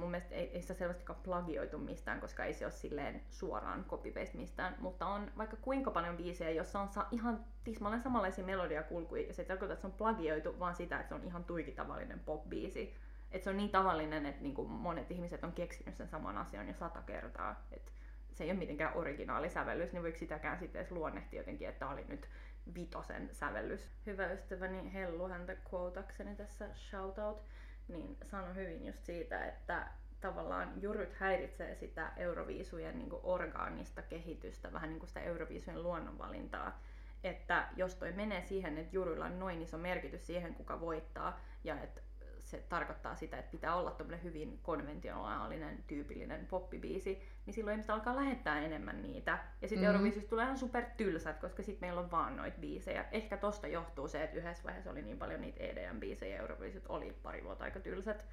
[0.00, 4.12] Mun mielestä ei, ei sitä selvästikään plagioitu mistään, koska ei se ole silleen suoraan copy
[4.34, 4.76] mistään.
[4.78, 9.26] Mutta on vaikka kuinka paljon biisejä, jossa on sa- ihan tismalleen samanlaisia melodiakulkuja.
[9.26, 11.72] Ja se ei tarkoita, että se on plagioitu, vaan sitä, että se on ihan tuiki
[11.72, 12.94] tavallinen popbiisi.
[13.32, 16.68] Että se on niin tavallinen, että niin kuin monet ihmiset on keksinyt sen saman asian
[16.68, 17.64] jo sata kertaa.
[17.72, 17.92] Että
[18.32, 22.28] se ei ole mitenkään originaalisävellys, niin voiko sitäkään sitten edes luonnehtia jotenkin, että oli nyt
[22.74, 23.88] vitosen sävellys.
[24.06, 27.42] Hyvä ystäväni Hellu, häntä quotakseni tässä shoutout,
[27.88, 29.86] niin sanoi hyvin just siitä, että
[30.20, 36.82] tavallaan juryt häiritsee sitä Euroviisujen niin orgaanista kehitystä, vähän niin kuin sitä Euroviisujen luonnonvalintaa.
[37.24, 41.80] Että jos toi menee siihen, että jurylla on noin iso merkitys siihen, kuka voittaa, ja
[41.80, 42.00] että
[42.46, 48.60] se tarkoittaa sitä, että pitää olla hyvin konventionaalinen, tyypillinen poppibiisi, niin silloin ihmiset alkaa lähettää
[48.60, 49.30] enemmän niitä.
[49.32, 49.86] Ja sitten mm-hmm.
[49.86, 53.04] Euroviisista tulee ihan super tylsät, koska sitten meillä on vaan noita biisejä.
[53.12, 57.44] Ehkä tosta johtuu se, että yhdessä vaiheessa oli niin paljon niitä EDM-biisejä, Euroviisit oli pari
[57.44, 58.24] vuotta aika tylsät.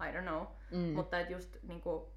[0.00, 0.46] I don't know.
[0.70, 0.94] Mm.
[0.94, 2.12] Mutta että just niinku,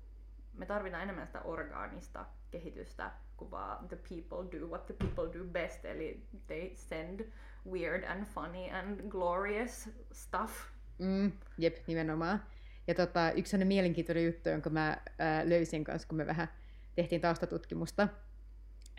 [0.54, 5.46] me tarvitaan enemmän sitä orgaanista kehitystä kuin vaan the people do what the people do
[5.46, 5.86] best.
[5.86, 7.32] Eli they send
[7.72, 10.52] weird and funny and glorious stuff
[11.00, 12.44] Mm, jep, nimenomaan.
[12.88, 16.48] Ja tota, yksi sellainen mielenkiintoinen juttu, jonka mä ää, löysin kanssa, kun me vähän
[16.96, 18.08] tehtiin taustatutkimusta,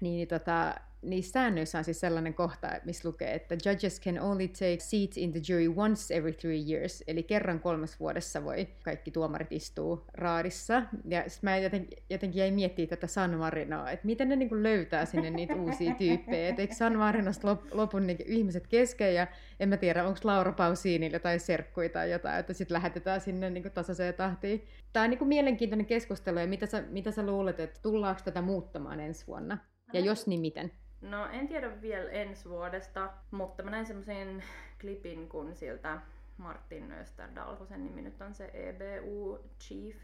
[0.01, 4.48] niin, niin tota, niissä säännöissä on siis sellainen kohta, missä lukee, että judges can only
[4.48, 9.11] take seats in the jury once every three years, eli kerran kolmes vuodessa voi kaikki
[9.11, 10.82] tuomarit istuu raadissa.
[11.09, 15.05] Ja sitten mä jotenkin, jotenkin jäin miettimään tätä San Marinoa, että miten ne niinku löytää
[15.05, 16.48] sinne niitä uusia tyyppejä.
[16.48, 19.26] Et eikö San Marinosta lop, lopun niinku ihmiset kesken, ja
[19.61, 23.70] en mä tiedä, onko Laura Pausiinilla tai serkkuja tai jotain, että sitten lähetetään sinne niinku
[23.70, 24.66] tasaiseen tahtiin.
[24.92, 29.01] Tämä on niinku mielenkiintoinen keskustelu, ja mitä sä, mitä sä luulet, että tullaanko tätä muuttamaan
[29.01, 29.59] ensi vuonna?
[29.92, 30.72] Ja jos niin, miten?
[31.01, 34.42] No en tiedä vielä ensi vuodesta, mutta mä näin semmoisen
[34.80, 36.01] klipin, kun siltä
[36.36, 39.96] Martin Österdal, kun sen nimi nyt on se EBU Chief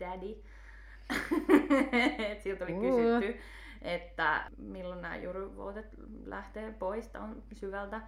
[0.00, 0.42] Daddy.
[2.30, 3.40] Et siltä oli kysytty,
[3.82, 5.86] että milloin nämä juryvotet
[6.24, 8.00] lähtee pois on syvältä.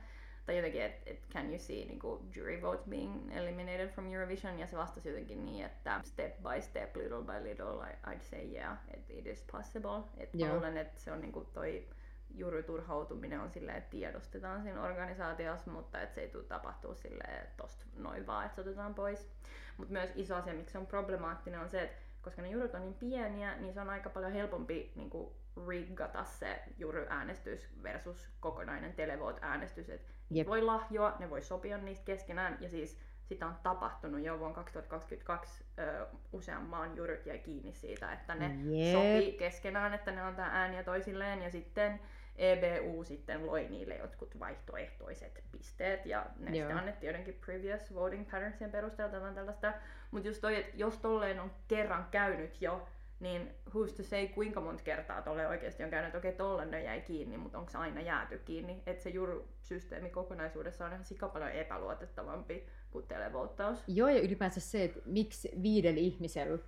[0.47, 4.67] Tai jotenkin, että et can you see niinku, jury votes being eliminated from Eurovision, ja
[4.67, 8.79] se vastasi jotenkin niin, että step by step, little by little, I, I'd say yeah,
[8.97, 10.03] it, it is possible.
[10.17, 10.55] Et yeah.
[10.55, 11.87] luulen, että se on niinku toi
[12.35, 17.85] juryturhautuminen on silleen, että tiedostetaan siinä organisaatiossa, mutta että se ei tule tapahtua silleen tosta
[17.97, 19.29] noin vaan, että se otetaan pois.
[19.77, 22.81] Mutta myös iso asia, miksi se on problemaattinen, on se, että koska ne juryt on
[22.81, 25.33] niin pieniä, niin se on aika paljon helpompi niin kuin,
[25.69, 29.91] riggata se juryäänestys versus kokonainen televote-äänestys.
[29.91, 30.07] Et
[30.37, 30.47] yep.
[30.47, 35.65] voi lahjoa, ne voi sopia niistä keskenään, ja siis sitä on tapahtunut jo vuonna 2022
[35.79, 38.93] ö, usean maan juryt jäi kiinni siitä, että ne yep.
[38.93, 42.01] sopii keskenään, että ne antaa ääniä toisilleen, ja sitten
[42.37, 46.55] EBU sitten loi niille jotkut vaihtoehtoiset pisteet ja ne Joo.
[46.55, 49.73] sitten annettiin jotenkin previous voting patternsien perusteella tai tällaista.
[50.11, 52.89] Mutta just toi, että jos tolleen on kerran käynyt jo,
[53.21, 56.71] niin who's to say kuinka monta kertaa tolle oikeasti on käynyt, että okei okay, tollen
[56.71, 58.83] ne jäi kiinni, mutta onko se aina jääty kiinni.
[58.87, 63.85] Että se jurusysteemi kokonaisuudessa on ihan sika paljon epäluotettavampi kuin televoittaus.
[63.87, 66.59] Joo ja ylipäänsä se, että miksi viidellä ihmisellä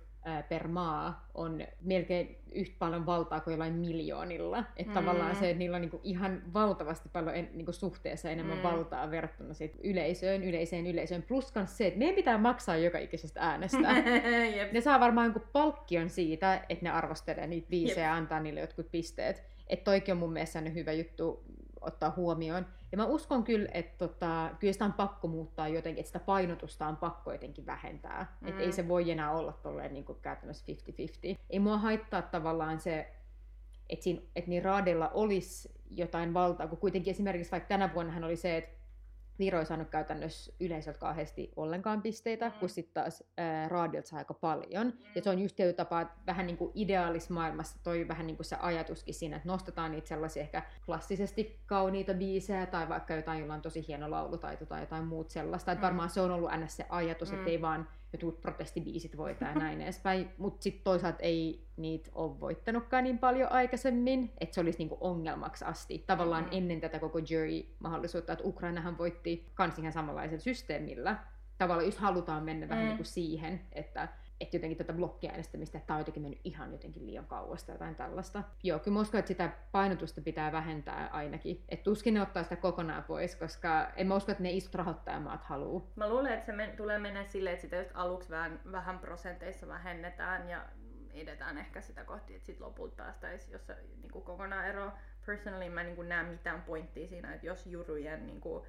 [0.49, 4.63] per maa on melkein yhtä paljon valtaa kuin jollain miljoonilla.
[4.77, 4.93] Että mm.
[4.93, 8.63] tavallaan se, että niillä on niinku ihan valtavasti paljon en, niinku suhteessa enemmän mm.
[8.63, 11.23] valtaa verrattuna sit yleisöön, yleiseen yleisöön.
[11.23, 13.93] Plus kans se, että meidän pitää maksaa joka ikisestä äänestä.
[14.73, 18.91] ne saa varmaan jonkun palkkion siitä, että ne arvostelee niitä biisejä ja antaa niille jotkut
[18.91, 19.43] pisteet.
[19.67, 21.43] Että toikin on mun mielestä hyvä juttu
[21.87, 22.65] ottaa huomioon.
[22.91, 26.87] Ja mä uskon kyllä, että tota, kyllä sitä on pakko muuttaa jotenkin, että sitä painotusta
[26.87, 28.37] on pakko jotenkin vähentää.
[28.41, 28.47] Mm.
[28.47, 30.65] Että ei se voi enää olla tolleen niin kuin käytännössä
[31.33, 31.37] 50-50.
[31.49, 33.13] Ei mua haittaa tavallaan se,
[33.89, 38.35] että, siinä, että niin raadilla olisi jotain valtaa, kun kuitenkin esimerkiksi vaikka tänä vuonna oli
[38.35, 38.74] se, että
[39.39, 42.55] Viro ei saanut käytännössä yleisöltä kauheasti ollenkaan pisteitä, mm.
[42.59, 44.87] kun sitten taas ää, raadiot saa aika paljon.
[44.87, 44.93] Mm.
[45.15, 48.55] Ja se on just tietyllä tapaa vähän niin kuin ideaalismaailmassa toi vähän niin kuin se
[48.55, 53.61] ajatuskin siinä, että nostetaan niitä sellaisia ehkä klassisesti kauniita biisejä tai vaikka jotain, jolla on
[53.61, 55.71] tosi hieno laulutaito tai jotain muut sellaista.
[55.71, 55.85] Että mm.
[55.85, 56.77] varmaan se on ollut ns.
[56.77, 57.37] se ajatus, mm.
[57.37, 60.29] että ei vaan jotkut protestibiisit voittaa ja näin edespäin.
[60.37, 65.65] Mutta sitten toisaalta ei niitä ole voittanutkaan niin paljon aikaisemmin, että se olisi niinku ongelmaksi
[65.65, 66.03] asti.
[66.07, 66.49] Tavallaan mm.
[66.51, 71.17] ennen tätä koko jury-mahdollisuutta, että Ukrainahan voitti kans ihan samanlaisella systeemillä.
[71.57, 72.69] Tavallaan jos halutaan mennä mm.
[72.69, 74.07] vähän niin kuin siihen, että
[74.41, 77.95] että jotenkin tätä blokkiäänestämistä, että tämä on jotenkin mennyt ihan jotenkin liian kauas tai jotain
[77.95, 78.43] tällaista.
[78.63, 81.63] Joo, kyllä uskon, että sitä painotusta pitää vähentää ainakin.
[81.69, 85.43] Että tuskin ne ottaa sitä kokonaan pois, koska en mä usko, että ne isot rahoittajamaat
[85.43, 85.87] haluaa.
[85.95, 89.67] Mä luulen, että se men- tulee mennä silleen, että sitä just aluksi vähän, vähän prosenteissa
[89.67, 90.65] vähennetään ja
[91.13, 93.67] edetään ehkä sitä kohti, että sitten lopulta päästäisiin jos
[94.01, 94.91] niin kuin kokonaan ero.
[95.25, 98.63] Personally mä en niin näe mitään pointtia siinä, että jos jurujen niin kuin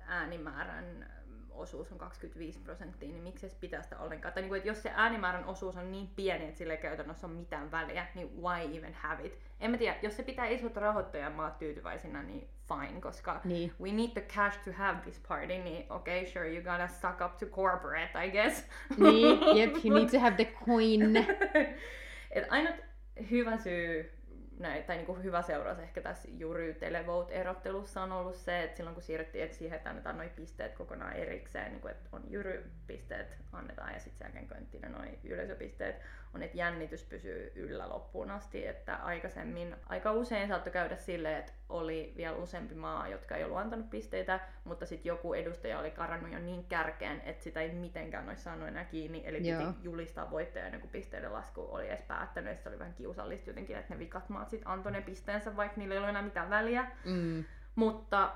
[0.00, 1.10] äänimäärän
[1.56, 4.34] osuus on 25 prosenttia, niin miksi se pitää sitä ollenkaan?
[4.34, 7.26] Tai niin kuin, että jos se äänimäärän osuus on niin pieni, että sille ei käytännössä
[7.26, 9.38] ole mitään väliä, niin why even have it?
[9.60, 13.72] En mä tiedä, jos se pitää isot rahoittajamaat tyytyväisinä, niin fine, koska niin.
[13.80, 17.36] we need the cash to have this party, niin okay, sure, you gotta suck up
[17.38, 18.64] to corporate, I guess.
[19.04, 21.16] Niin, yep, you need to have the coin.
[22.36, 22.74] Et ainut
[23.30, 24.15] hyvä syy
[24.58, 28.94] näin, tai niin kuin hyvä seuraus ehkä tässä juuri televote-erottelussa on ollut se, että silloin
[28.94, 33.36] kun siirrettiin että siihen, että annetaan noin pisteet kokonaan erikseen, niin kuin, että on jyry-pisteet
[33.52, 35.96] annetaan ja sitten sen jälkeen noin yleisöpisteet,
[36.36, 41.52] on, että jännitys pysyy yllä loppuun asti, että aikaisemmin aika usein saattoi käydä silleen, että
[41.68, 46.32] oli vielä useampi maa, jotka ei ollut antanut pisteitä, mutta sitten joku edustaja oli karannut
[46.32, 49.60] jo niin kärkeen, että sitä ei mitenkään olisi saanut enää kiinni, eli Joo.
[49.60, 53.50] piti julistaa voittaja ennen kuin pisteiden lasku oli edes päättänyt, ja se oli vähän kiusallista
[53.50, 56.50] jotenkin, että ne vikat maat sitten antoi ne pisteensä, vaikka niillä ei ole enää mitään
[56.50, 56.90] väliä.
[57.04, 57.44] Mm.
[57.74, 58.32] Mutta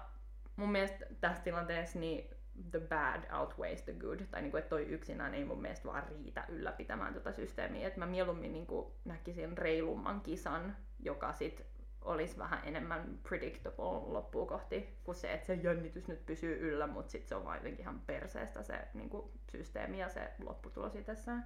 [0.57, 2.40] mun mielestä tässä tilanteessa niin
[2.71, 6.45] the bad outweighs the good, tai niinku, että toi yksinään ei mun mielestä vaan riitä
[6.49, 11.67] ylläpitämään tota systeemiä, että mä mieluummin niinku näkisin reilumman kisan, joka sit
[12.03, 17.13] olisi vähän enemmän predictable loppuun kohti, kuin se, että se jännitys nyt pysyy yllä, mutta
[17.13, 21.45] sitten se on jotenkin ihan perseestä se niinku, systeemi ja se lopputulos itsessään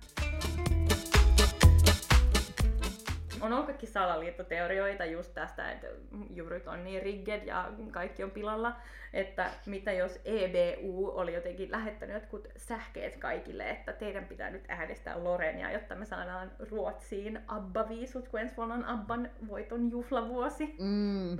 [3.45, 5.86] on ollut kaikki salaliittoteorioita just tästä, että
[6.30, 8.76] juurit on niin rigged ja kaikki on pilalla,
[9.12, 15.24] että mitä jos EBU oli jotenkin lähettänyt jotkut sähkeet kaikille, että teidän pitää nyt äänestää
[15.24, 20.74] Lorenia, jotta me saadaan Ruotsiin Abba-viisut, kun ensi vuonna on Abban voiton juhlavuosi.
[20.78, 21.38] Mm.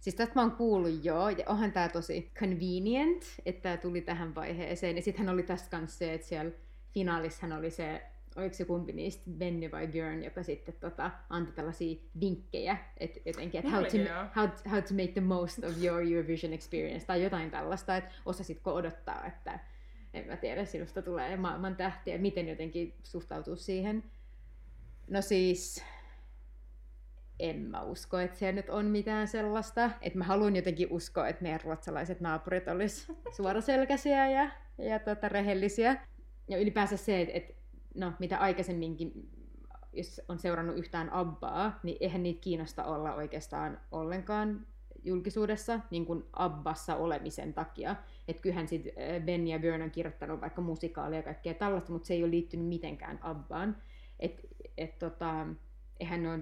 [0.00, 4.34] Siis tästä mä oon kuullut joo, ja onhan tää tosi convenient, että tää tuli tähän
[4.34, 4.96] vaiheeseen.
[4.96, 6.52] Ja sitten oli tästä kanssa se, että siellä
[6.94, 8.02] finaalissahan oli se
[8.38, 13.58] oliko se kumpi niistä, Benny vai Björn, joka sitten tota, antoi tällaisia vinkkejä, että jotenkin,
[13.58, 17.50] että how, to, how, how to make the most of your Eurovision experience, tai jotain
[17.50, 19.58] tällaista, että osasitko odottaa, että
[20.14, 24.04] en mä tiedä, sinusta tulee maailman tähtiä, miten jotenkin suhtautuu siihen.
[25.10, 25.84] No siis,
[27.38, 29.90] en mä usko, että siellä nyt on mitään sellaista.
[30.02, 35.96] Että mä haluan jotenkin uskoa, että meidän ruotsalaiset naapurit olisi suoraselkäisiä ja, ja tota, rehellisiä.
[36.48, 37.52] Ja ylipäänsä se, että, että
[37.94, 39.30] no, mitä aikaisemminkin,
[39.92, 44.66] jos on seurannut yhtään Abbaa, niin eihän niitä kiinnosta olla oikeastaan ollenkaan
[45.04, 47.96] julkisuudessa niin kuin Abbassa olemisen takia.
[48.28, 48.84] Että kyllähän sit
[49.24, 52.66] Ben ja Björn on kirjoittanut vaikka musikaalia ja kaikkea tällaista, mutta se ei ole liittynyt
[52.66, 53.76] mitenkään Abbaan.
[54.20, 54.42] Että
[54.76, 55.46] et tota,
[56.00, 56.40] eihän ne ole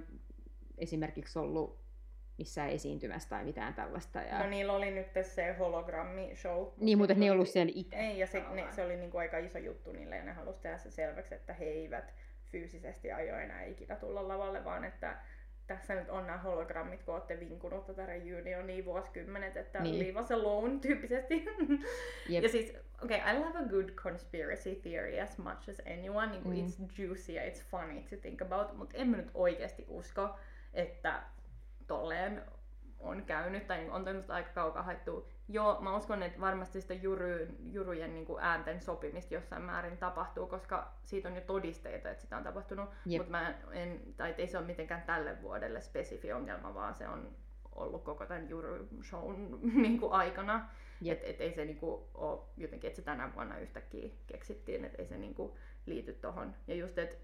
[0.78, 1.85] esimerkiksi ollut
[2.38, 4.18] missään esiintymässä tai mitään tällaista.
[4.18, 4.38] Ja...
[4.38, 6.66] No niillä oli nyt se hologrammi-show.
[6.76, 7.96] Niin, mutta ne ei ollut siellä itse.
[7.96, 10.78] Ei, ja se, ne, se oli niinku aika iso juttu niille, ja ne halusi tehdä
[10.78, 12.14] se selväksi, että he eivät
[12.44, 15.16] fyysisesti aio enää ikinä tulla lavalle, vaan että
[15.66, 19.98] tässä nyt on nämä hologrammit, kun olette vinkunut tätä reunionia vuosikymmenet, että niin.
[19.98, 21.44] leave us alone tyyppisesti.
[22.30, 22.42] Yep.
[22.42, 22.72] Ja siis,
[23.04, 26.26] okay, I love a good conspiracy theory as much as anyone.
[26.26, 26.52] Niin mm.
[26.52, 30.36] It's juicy ja it's funny to think about, mutta en mä nyt oikeasti usko,
[30.74, 31.22] että
[31.86, 32.42] tolleen
[33.00, 35.28] on käynyt, tai on tämmöistä aika kaukaa haettu.
[35.48, 40.46] Joo, mä uskon, että varmasti sitä jury, jurujen niin kuin äänten sopimista jossain määrin tapahtuu,
[40.46, 42.90] koska siitä on jo todisteita, että sitä on tapahtunut.
[43.04, 47.36] Mutta mä en, tai ei se ole mitenkään tälle vuodelle spesifi ongelma, vaan se on
[47.74, 50.68] ollut koko tämän jury shown niin kuin aikana.
[51.06, 51.18] Yep.
[51.22, 55.02] Et, et ei se niin kuin, ole jotenkin, että se tänä vuonna yhtäkkiä keksittiin, että
[55.02, 55.52] ei se niin kuin,
[55.86, 56.54] liity tohon.
[56.66, 57.16] Ja just, että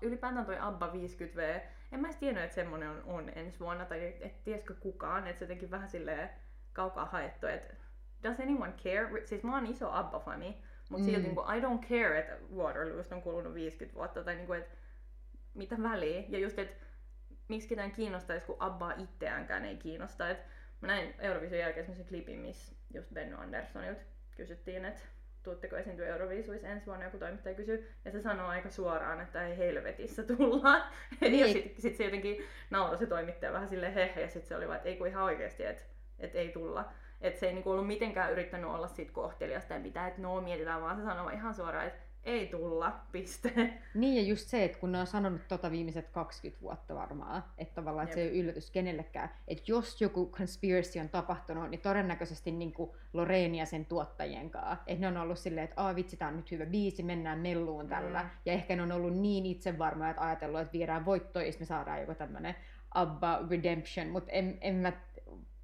[0.00, 1.60] ylipäätään toi ABBA 50V,
[1.92, 5.26] en mä edes tiennyt, että semmonen on, on ensi vuonna, tai et, et tiesikö kukaan,
[5.26, 6.30] että se jotenkin vähän silleen
[6.72, 7.74] kaukaa haettu, että
[8.22, 9.26] does anyone care?
[9.26, 11.14] Siis mä oon iso ABBA-fani, mutta mm.
[11.14, 14.76] silti niin I don't care, että Waterloosta on kulunut 50 vuotta, tai niin kuin, että
[15.54, 16.24] mitä väliä.
[16.28, 16.86] Ja just, että
[17.48, 20.30] miksi ketään kiinnostaisi, kun Abbaa itseäänkään ei kiinnosta.
[20.30, 20.38] Et
[20.80, 24.02] mä näin Eurovision jälkeen semmoisen klipin, missä just Benno Anderssonilta
[24.36, 25.00] kysyttiin, että
[25.46, 29.58] tuutteko esiintyä Eurovisuissa ensi vuonna, joku toimittaja kysyy, ja se sanoo aika suoraan, että ei
[29.58, 30.86] helvetissä tulla.
[31.20, 31.40] Niin.
[31.40, 34.68] ja sitten sit se jotenkin nauroi se toimittaja vähän sille hehe, ja sitten se oli
[34.68, 35.82] vaan, että ei kun ihan oikeasti, että
[36.18, 36.92] et ei tulla.
[37.20, 40.82] Että se ei niinku ollut mitenkään yrittänyt olla siitä kohteliasta ja mitä, että no mietitään,
[40.82, 43.52] vaan se sanoo ihan suoraan, että ei tulla, piste.
[43.94, 47.74] Niin ja just se, että kun ne on sanonut tota viimeiset 20 vuotta varmaan, että
[47.74, 52.50] tavallaan että se ei ole yllätys kenellekään, että jos joku conspiracy on tapahtunut, niin todennäköisesti
[52.50, 54.76] niin kuin Loreen ja sen tuottajien kanssa.
[54.86, 57.88] Että ne on ollut silleen, että Aa, vitsi, tää on nyt hyvä biisi, mennään melluun
[57.88, 58.22] tällä.
[58.22, 58.30] Mm.
[58.46, 62.00] Ja ehkä ne on ollut niin itsevarmoja, että ajatellut, että viedään voittoa, jos me saadaan
[62.00, 62.54] joku tämmönen
[62.94, 64.92] Abba Redemption, mutta en, en mä,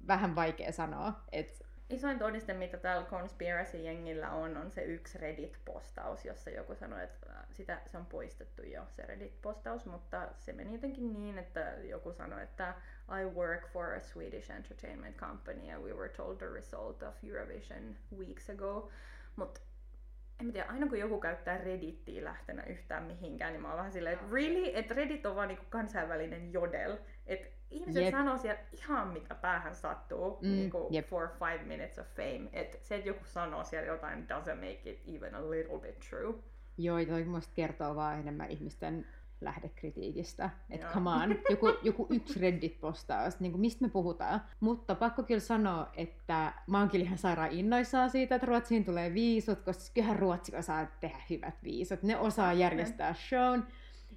[0.07, 1.13] vähän vaikea sanoa.
[1.31, 7.29] Että isoin todiste, mitä tällä Conspiracy-jengillä on, on se yksi Reddit-postaus, jossa joku sanoi, että
[7.29, 12.13] äh, sitä, se on poistettu jo, se Reddit-postaus, mutta se meni jotenkin niin, että joku
[12.13, 12.73] sanoi, että
[13.21, 17.95] I work for a Swedish entertainment company and we were told the result of Eurovision
[18.17, 18.89] weeks ago.
[19.35, 19.61] Mutta
[20.39, 24.13] en tiedä, aina kun joku käyttää Reddittiä lähtenä yhtään mihinkään, niin mä oon vähän silleen,
[24.13, 24.71] että really?
[24.73, 26.97] Että Reddit on vaan niinku kansainvälinen jodel.
[27.27, 28.11] Että ihmiset yep.
[28.11, 31.05] sanoo siellä ihan mitä päähän sattuu, mm, niinku yep.
[31.05, 32.49] for five minutes of fame.
[32.53, 36.35] Et se, että joku sanoo siellä jotain doesn't make it even a little bit true.
[36.77, 39.05] Joo, toi musta kertoo vaan enemmän ihmisten
[39.41, 40.49] lähdekritiikistä.
[40.69, 44.41] Että come on, joku, joku yksi Reddit-postaus, niin kuin mistä me puhutaan.
[44.59, 49.13] Mutta pakko kyllä sanoa, että mä oon kyllä ihan sairaan innoissaan siitä, että Ruotsiin tulee
[49.13, 52.03] viisut, koska kyllähän Ruotsi osaa tehdä hyvät viisut.
[52.03, 53.63] Ne osaa järjestää shown.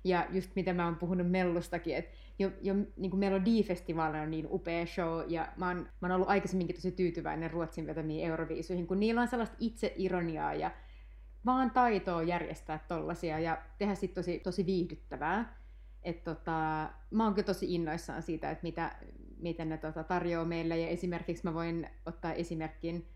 [0.05, 4.47] Ja just mitä mä oon puhunut Mellustakin, että jo, jo niin kuin Melodifestivaali on niin
[4.51, 9.01] upea show, ja mä oon, mä oon ollut aikaisemminkin tosi tyytyväinen Ruotsin vetämiin Euroviisuihin, kun
[9.01, 10.71] niillä on sellaista itseironiaa ja
[11.47, 15.59] vaan taitoa järjestää tollasia ja tehdä sit tosi, tosi viihdyttävää.
[16.03, 18.97] Et tota, mä oon kyllä tosi innoissaan siitä, että mitä,
[19.39, 20.79] miten ne tota, tarjoaa meille.
[20.79, 23.09] Ja esimerkiksi mä voin ottaa esimerkin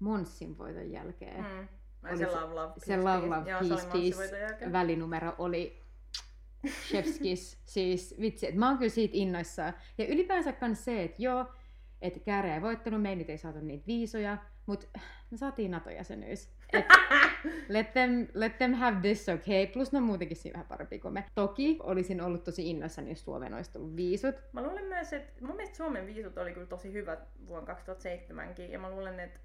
[0.00, 1.44] Monssin voiton jälkeen.
[1.44, 1.68] Mm.
[2.08, 5.85] Oli se Love Love Peace, se Love, Love, Peace, Peace välinumero oli
[6.66, 7.58] Chefskis.
[7.64, 9.74] siis vitsi, että mä oon kyllä siitä innoissaan.
[9.98, 11.46] Ja ylipäänsä kans se, että joo,
[12.02, 14.86] että Käärä ei voittanut, me ei saatu niitä viisoja, mutta
[15.30, 16.48] me saatiin NATO-jäsenyys.
[17.68, 19.66] let, them, let them have this, okay?
[19.66, 21.24] Plus ne on muutenkin siinä vähän parempi kuin me.
[21.34, 24.34] Toki olisin ollut tosi innoissani, jos Suomen olisi tullut viisut.
[24.52, 28.78] Mä luulen myös, että mun mielestä Suomen viisut oli kyllä tosi hyvät vuonna 2007 ja
[28.78, 29.40] mä luulen, että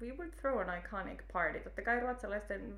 [0.00, 1.60] we would throw an iconic party.
[1.60, 2.74] Totta kai ruotsalaisten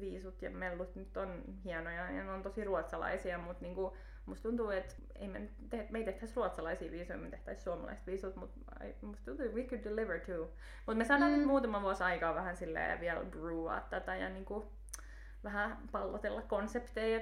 [0.00, 3.96] viisut ja mellut nyt on hienoja ja ne on tosi ruotsalaisia, mutta niinku,
[4.26, 8.36] musta tuntuu, että ei me, te, me ei tehtäisi ruotsalaisia viisuja, me tehtäisiin suomalaiset viisut,
[8.36, 8.60] mutta
[9.02, 10.50] musta tuntuu, että we could deliver too.
[10.86, 11.38] Mutta me saadaan mm.
[11.38, 14.72] nyt muutama vuosi aikaa vähän silleen vielä brewaa tätä ja niinku,
[15.44, 17.20] vähän pallotella konsepteja.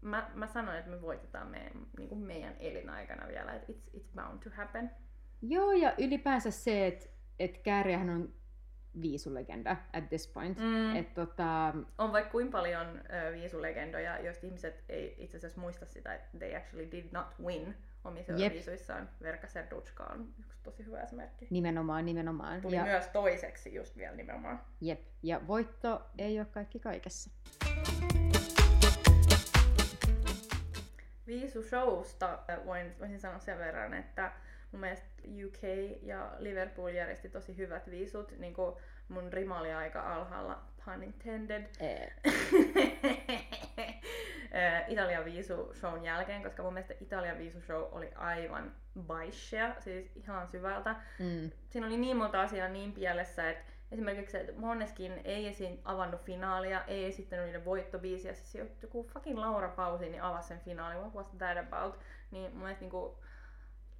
[0.00, 4.42] Mä, mä sanoin, että me voitetaan meidän, niinku meidän elinaikana vielä, että it's, it's bound
[4.42, 4.90] to happen.
[5.42, 7.06] Joo, ja ylipäänsä se, että
[7.40, 8.32] että Kääriähän on
[9.02, 10.58] viisulegenda at this point.
[10.58, 10.96] Mm.
[10.96, 11.74] Et, tota...
[11.98, 16.56] On vaikka kuin paljon ö, viisulegendoja, jos ihmiset ei itse asiassa muista sitä, että they
[16.56, 17.74] actually did not win
[18.04, 18.52] omissa yep.
[18.52, 19.08] viisuissaan.
[19.22, 21.46] Verka Serdutska on yksi tosi hyvä esimerkki.
[21.50, 22.60] Nimenomaan, nimenomaan.
[22.60, 22.84] Tuli ja...
[22.84, 24.60] myös toiseksi just vielä nimenomaan.
[24.80, 27.30] Jep, ja voitto ei ole kaikki kaikessa.
[31.26, 34.32] Viisushowsta voin, voisin sanoa sen verran, että
[34.72, 35.06] mun mielestä
[35.46, 35.62] UK
[36.02, 38.38] ja Liverpool järjesti tosi hyvät viisut.
[38.38, 38.76] Niin kuin
[39.08, 41.64] mun rima oli aika alhaalla, pun intended.
[44.88, 50.48] Italian viisu shown jälkeen, koska mun mielestä Italian viisu show oli aivan baishea, siis ihan
[50.48, 50.96] syvältä.
[51.18, 51.50] Mm.
[51.68, 56.84] Siinä oli niin monta asiaa niin pielessä, että esimerkiksi että Moneskin ei esiin avannut finaalia,
[56.84, 61.58] ei esittänyt niiden voittobiisiä, siis joku fucking Laura Pausini avasi sen finaalin, what was that
[61.58, 62.00] about?
[62.30, 63.18] Niin mun mielestä niinku,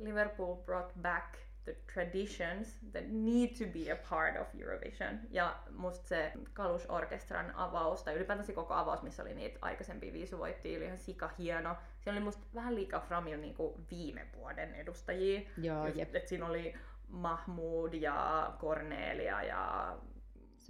[0.00, 5.20] Liverpool brought back the traditions that need to be a part of Eurovision.
[5.30, 10.78] Ja musta se Kalush-orkestran avaus, tai ylipäätään se koko avaus, missä oli niitä aikaisempia viisuvoittia,
[10.78, 11.76] oli ihan sika hieno.
[12.00, 15.40] Se oli musta vähän liikaa Framil niinku viime vuoden edustajia.
[15.56, 16.74] Joo, Just, Et siinä oli
[17.08, 19.96] Mahmoud ja Cornelia ja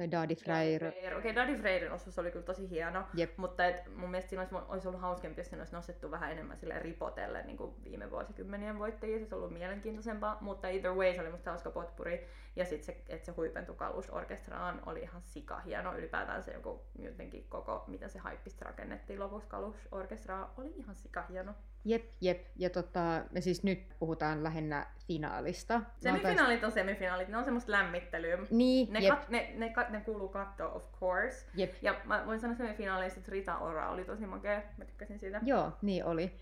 [0.01, 0.89] Se Dadi Freire.
[0.89, 3.39] Okei, okay, Daddy Freiren osuus oli kyllä tosi hieno, Jep.
[3.39, 6.57] mutta et mun mielestä siinä olisi, olisi ollut hauskempi, jos siinä olisi nostettu vähän enemmän
[6.57, 9.17] sille ripotelle niin kuin viime vuosikymmenien voittajia.
[9.17, 12.27] Se olisi ollut mielenkiintoisempaa, mutta either way se oli musta hauska potpuri.
[12.57, 15.97] Ja sitten se, että se huipentu kalusorkestraan oli ihan sika hieno.
[15.97, 21.55] Ylipäätään se joku, jotenkin koko, miten se haippista rakennettiin lopuksi kalusorkestraa, oli ihan sika hieno.
[21.85, 22.47] Jep, jep.
[22.57, 25.81] Ja tota, me siis nyt puhutaan lähinnä finaalista.
[25.99, 28.39] Semifinaalit on semifinaalit, ne on semmoista lämmittelyä.
[28.51, 31.47] Niin, Ne, jep, kat, ne, ne, kat, ne kuuluu kattoon, of course.
[31.55, 31.75] jep.
[31.83, 34.63] Ja mä voin sanoa semifinaaleista, että Rita Ora oli tosi makea.
[34.79, 35.41] Mä tykkäsin siitä.
[35.43, 36.33] Joo, niin oli.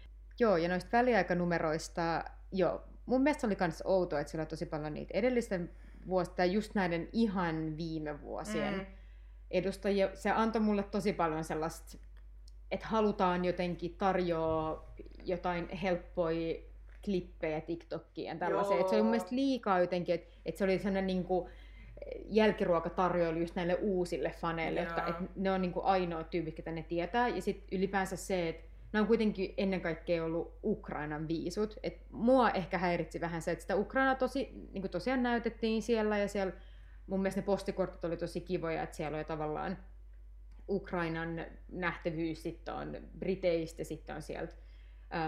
[0.40, 4.66] Joo, ja noista väliaikanumeroista, joo, mun mielestä se oli myös outoa, että siellä on tosi
[4.66, 5.70] paljon niitä edellisten
[6.08, 8.86] vuosien, tai just näiden ihan viime vuosien Mm.
[9.50, 10.10] edustajia.
[10.14, 11.98] Se antoi mulle tosi paljon sellaista,
[12.70, 14.84] että halutaan jotenkin tarjoa
[15.24, 16.54] jotain helppoja
[17.04, 18.78] klippejä TikTokkiin ja tällaisia.
[18.80, 21.48] Et se oli mun mielestä liikaa jotenkin, että et se oli sellainen niinku
[22.26, 24.88] jälkiruokatarjoilu just näille uusille faneille, Joo.
[24.88, 27.28] jotka et ne on niinku ainoa tyypit, ketä ne tietää.
[27.28, 31.76] Ja sitten ylipäänsä se, että nämä on kuitenkin ennen kaikkea ollut Ukrainan viisut.
[31.82, 36.28] Et mua ehkä häiritsi vähän se, että sitä Ukrainaa tosi, niin tosiaan näytettiin siellä ja
[36.28, 36.52] siellä
[37.06, 39.78] mun mielestä ne postikortit oli tosi kivoja, että siellä oli tavallaan
[40.68, 44.54] Ukrainan nähtävyys, sitten on Briteistä, sitten on sieltä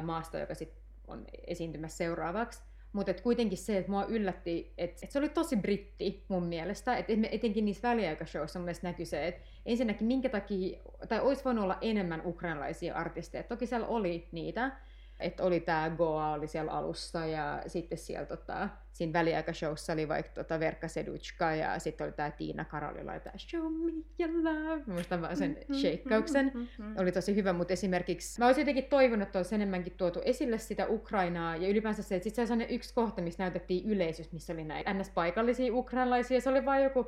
[0.02, 2.62] maasta, joka sitten on esiintymässä seuraavaksi.
[2.92, 7.12] Mutta kuitenkin se, että mua yllätti, että et se oli tosi britti mun mielestä, että
[7.30, 10.78] etenkin niissä väliaikashowissa mun mielestä näkyi se, että ensinnäkin minkä takia,
[11.08, 13.42] tai olisi voinut olla enemmän ukrainalaisia artisteja.
[13.42, 14.72] Toki siellä oli niitä,
[15.20, 20.32] että oli tämä Goa oli siellä alussa ja sitten siellä tota, siinä väliaikashowssa oli vaikka
[20.34, 24.82] tota Verkka Seduchka ja sitten oli tämä Tiina Karolila ja tämä Show Me Your Love.
[24.86, 26.52] Muistan vaan sen shakeauksen.
[26.98, 30.86] Oli tosi hyvä, mutta esimerkiksi mä olisin jotenkin toivonut, että olisi enemmänkin tuotu esille sitä
[30.88, 34.64] Ukrainaa ja ylipäänsä se, että sitten se sellainen yksi kohta, missä näytettiin yleisössä, missä oli
[34.64, 36.40] näitä ns-paikallisia ukrainalaisia.
[36.40, 37.06] Se oli vain joku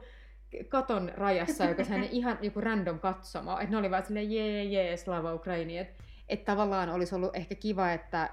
[0.69, 3.59] katon rajassa, joka sellainen ihan joku random katsomo.
[3.59, 5.79] Että ne oli vaan silleen jee, jee, slava Ukraini.
[5.79, 8.31] Että et tavallaan olisi ollut ehkä kiva, että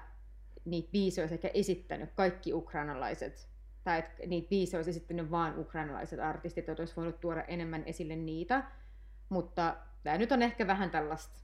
[0.64, 3.48] niitä biisejä olisi ehkä esittänyt kaikki ukrainalaiset,
[3.84, 8.16] tai että niitä biisejä olisi esittänyt vain ukrainalaiset artistit, että olisi voinut tuoda enemmän esille
[8.16, 8.64] niitä.
[9.28, 11.40] Mutta tämä nyt on ehkä vähän tällaista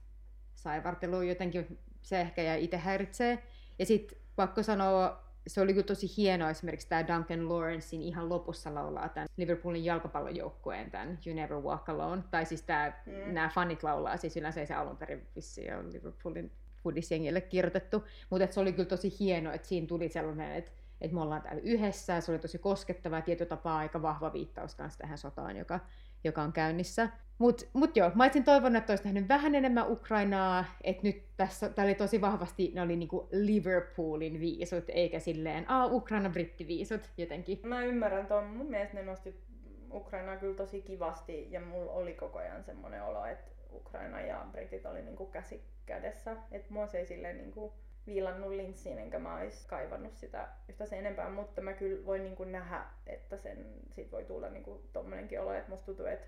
[0.54, 3.42] saivartelua jotenkin, se ehkä jäi itse häiritsee.
[3.78, 8.74] Ja sitten pakko sanoa, se oli kyllä tosi hienoa esimerkiksi tämä Duncan Lawrencein ihan lopussa
[8.74, 12.22] laulaa tämän Liverpoolin jalkapallojoukkueen tämän You Never Walk Alone.
[12.30, 13.34] Tai siis tämä, Mm.
[13.34, 16.50] nämä fanit laulaa, siis yleensä ei se alun perin vissiin ole Liverpoolin
[16.82, 18.04] foodisjengille kirjoitettu.
[18.30, 20.70] Mutta se oli kyllä tosi hienoa, että siinä tuli sellainen, että
[21.00, 22.20] että me ollaan täällä yhdessä.
[22.20, 25.80] Se oli tosi koskettava ja tietyllä tapaa aika vahva viittaus kanssa tähän sotaan, joka,
[26.26, 27.08] joka on käynnissä.
[27.38, 31.68] Mutta mut joo, mä olisin toivonut, että olisi nähnyt vähän enemmän Ukrainaa, että nyt tässä,
[31.68, 37.60] tää oli tosi vahvasti, ne oli niinku Liverpoolin viisut, eikä silleen, aa, Ukraina-brittiviisut jotenkin.
[37.62, 38.44] Mä ymmärrän ton.
[38.44, 39.46] Mun mielestä ne nosti
[39.92, 44.86] Ukrainaa kyllä tosi kivasti ja mulla oli koko ajan semmoinen olo, että Ukraina ja britit
[44.86, 46.36] oli niinku käsi kädessä.
[46.52, 47.72] Että mua se ei silleen niinku
[48.06, 52.44] viilannut linssiin, enkä mä ois kaivannut sitä yhtä sen enempää, mutta mä kyllä voin niinku
[52.44, 56.26] nähdä, että sen, siitä voi tulla niinku tommonenkin olo, että musta tuntuu, että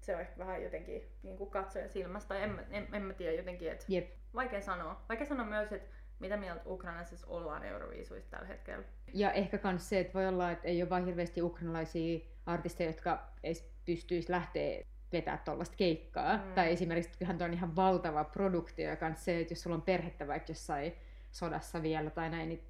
[0.00, 3.72] se on ehkä vähän jotenkin niinku katsojan silmästä, tai en, en, en mä tiedä jotenkin,
[3.72, 4.10] että Jep.
[4.34, 5.04] vaikea sanoa.
[5.08, 5.88] Vaikea sanoa myös, että
[6.18, 8.84] mitä mieltä Ukrainassa ollaan Euroviisuista tällä hetkellä.
[9.12, 13.28] Ja ehkä myös se, että voi olla, että ei ole vain hirveästi ukrainalaisia artisteja, jotka
[13.42, 14.82] edes pystyisi lähteä
[15.14, 16.36] vetää tuollaista keikkaa.
[16.36, 16.52] Mm.
[16.54, 20.26] Tai esimerkiksi, kyllähän tuo on ihan valtava produktio, ja se, että jos sulla on perhettä
[20.28, 20.92] vaikka jossain
[21.32, 22.64] sodassa vielä tai näin, niin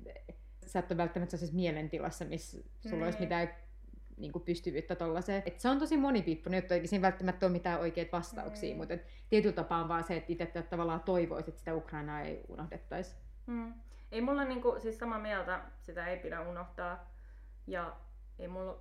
[0.67, 3.03] sä et ole välttämättä sellaisessa mielentilassa, missä sulla Mm.
[3.03, 3.49] olisi mitään
[4.17, 5.43] niin kuin pystyvyyttä tollaiseen.
[5.47, 8.79] Et se on tosi monipiippunen juttu, eikä siinä välttämättä ole mitään oikeita vastauksia, Mm.
[8.79, 12.45] mutta et tietyllä tapaa on vaan se, että itse tavallaan toivoisi, että sitä Ukrainaa ei
[12.49, 13.17] unohdettaisi.
[13.47, 13.75] Mm.
[14.13, 17.11] Ei mulla niinku, siis samaa mieltä, sitä ei pidä unohtaa.
[17.67, 17.97] Ja
[18.39, 18.81] ei mulla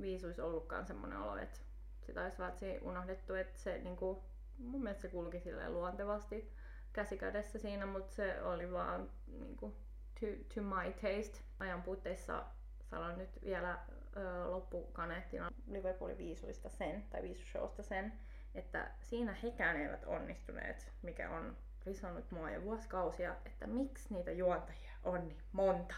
[0.00, 1.60] viisuis ollutkaan semmoinen olo, että
[2.06, 4.22] sitä olisi vältsi unohdettu, että se niinku,
[4.58, 6.52] mun mielestä se kulki luontevasti
[6.92, 9.74] käsikädessä siinä, mutta se oli vaan niinku,
[10.20, 11.38] to, to my taste.
[11.58, 12.44] Ajan puutteissa
[12.90, 13.78] sanon nyt vielä
[14.16, 18.12] ö, loppukaneettina Liverpoolin viisuista sen, tai viisushowsta sen,
[18.54, 24.92] että siinä hekään eivät onnistuneet, mikä on risannut mua jo vuosikausia, että miksi niitä juontajia
[25.04, 25.94] on niin monta.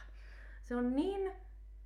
[0.63, 1.33] Se on niin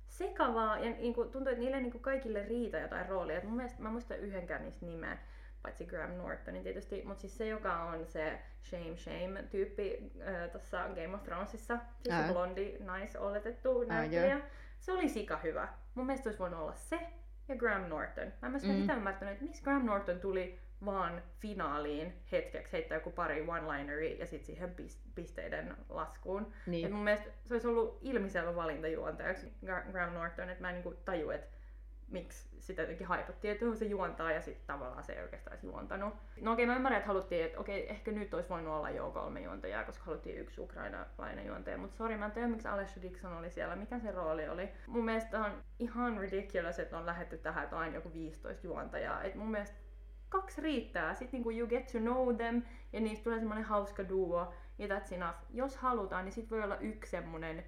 [0.09, 3.37] sekavaa ja niin kuin, tuntuu, että niille niin kuin kaikille riitä jotain roolia.
[3.37, 5.17] Et mun mielestä, mä muistan yhdenkään niistä nimeä,
[5.61, 10.77] paitsi Graham Nortonin tietysti, mutta siis se, joka on se Shame Shame tyyppi äh, tuossa
[10.77, 12.31] Game of Thronesissa, siis se Ää.
[12.31, 14.41] blondi naisoletettu Ää, näyttelijä,
[14.79, 15.67] se oli sika hyvä.
[15.95, 16.99] Mun mielestä olisi voinut olla se
[17.49, 18.33] ja Graham Norton.
[18.41, 18.59] Mä en Mm.
[18.59, 24.25] sitä ymmärtänyt, että miksi Graham Norton tuli vaan finaaliin hetkeksi heittää joku pari one-lineri ja
[24.25, 26.41] sitten siihen pis- pisteiden laskuun.
[26.43, 26.93] Et Niin.
[26.93, 30.93] mun mielestä se olisi ollut ilmiselvä valinta juontajaksi Gra- Graham Norton, että mä en niinku
[31.05, 31.47] taju, että
[32.11, 36.13] miksi sitä jotenkin haipattiin, että se juontaa ja sitten tavallaan se ei oikeastaan edes juontanut.
[36.41, 39.41] No okei, mä ymmärrän, että haluttiin, että okei, ehkä nyt olisi voinut olla jo kolme
[39.41, 43.49] juontajaa, koska haluttiin yksi ukrainalainen juontaja, mutta sori, mä en tiedä, miksi Alessia Dixon oli
[43.49, 44.69] siellä, mikä se rooli oli.
[44.87, 49.23] Mun mielestä on ihan ridiculous, että on lähetty tähän, että aina joku 15 juontajaa.
[49.23, 49.77] Et mun mielestä
[50.29, 51.13] kaksi riittää.
[51.13, 52.61] Sitten niinku you get to know them
[52.93, 55.37] ja niistä tulee semmoinen hauska duo ja that's enough.
[55.53, 57.63] Jos halutaan, niin sit voi olla yksi semmonen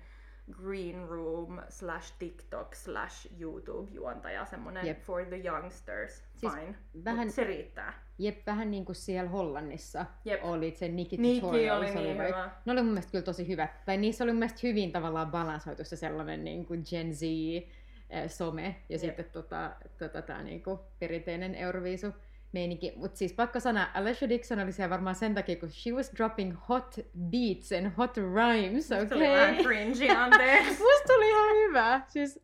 [0.52, 5.00] green room slash TikTok slash YouTube juontaja, semmonen Jep.
[5.02, 6.24] for the youngsters.
[6.36, 6.76] Siis Fine.
[7.06, 7.94] vähän- Mut se riittää.
[8.18, 10.44] Jep, vähän niin kuin siellä Hollannissa Jep.
[10.46, 11.92] oli se Nikki Niki Tutorials.
[11.96, 12.52] oli niin vai- hyvä.
[12.66, 13.68] Ne oli mun mielestä kyllä tosi hyvä.
[13.86, 18.30] Tai niissä oli mun mielestä hyvin tavallaan balansoitu se sellainen niin kuin Gen Z eh,
[18.30, 19.00] some ja Jep.
[19.02, 22.08] sitten tota, tota, tämä niin kuin perinteinen Euroviisu
[22.52, 22.94] meininki.
[22.96, 26.58] Mutta siis pakko sanoa, Alessia Dixon oli siellä varmaan sen takia, kun she was dropping
[26.70, 29.32] hot beats and hot rhymes, Se oli okei?
[29.32, 30.70] vähän cringy, anteeksi.
[30.84, 32.02] Musta oli ihan hyvä.
[32.08, 32.40] Siis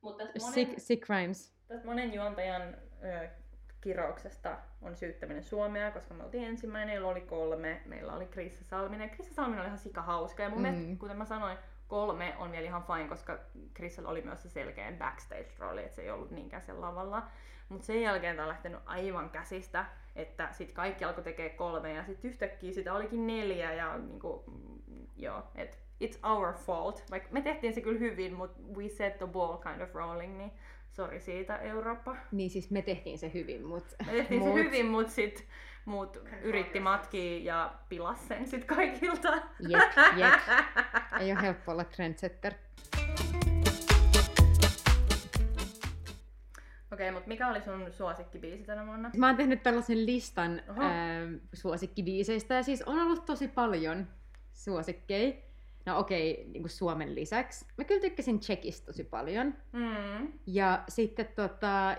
[0.00, 1.54] Mutta tästä sick, monen, sick rhymes.
[1.68, 2.62] tästä monen juontajan
[3.04, 3.28] ö,
[3.80, 7.82] kirouksesta on syyttäminen Suomea, koska me oltiin ensimmäinen, jolla oli kolme.
[7.84, 9.10] Meillä oli Krissa Salminen.
[9.10, 10.42] Krissa Salminen oli ihan sika hauska.
[10.42, 10.62] Ja mun mm.
[10.62, 11.58] mielestä, kuten mä sanoin,
[11.88, 13.38] kolme on vielä ihan fine, koska
[13.74, 17.22] Krissalla oli myös se selkeä backstage-rooli, että se ei ollut niinkään sen lavalla.
[17.68, 22.04] Mutta sen jälkeen tää on lähtenyt aivan käsistä, että sit kaikki alkoi tekee kolme ja
[22.04, 27.04] sitten yhtäkkiä sitä olikin neljä ja niinku, mm, joo, et it's our fault.
[27.10, 30.52] Vaikka me tehtiin se kyllä hyvin, mutta we set the ball kind of rolling, niin
[30.90, 32.16] sori siitä Eurooppa.
[32.32, 33.96] Niin siis me tehtiin se hyvin, mutta...
[34.06, 35.46] Me tehtiin se hyvin, mutta sit
[35.86, 39.32] muut yritti matkia ja pilas sen sit kaikilta.
[39.68, 40.40] Jep, jep.
[41.20, 42.54] Ei ole helppo olla trendsetter.
[46.92, 49.10] Okei, mutta mikä oli sun suosikkibiisi tänä vuonna?
[49.16, 50.82] Mä oon tehnyt tällaisen listan Oho.
[50.82, 54.06] ää, suosikkibiiseistä ja siis on ollut tosi paljon
[54.52, 55.32] suosikkeja.
[55.86, 57.64] No okei, niin kuin Suomen lisäksi.
[57.78, 59.54] Mä kyllä tykkäsin Tsekistä tosi paljon.
[59.72, 60.32] Mm.
[60.46, 61.96] Ja sitten tota,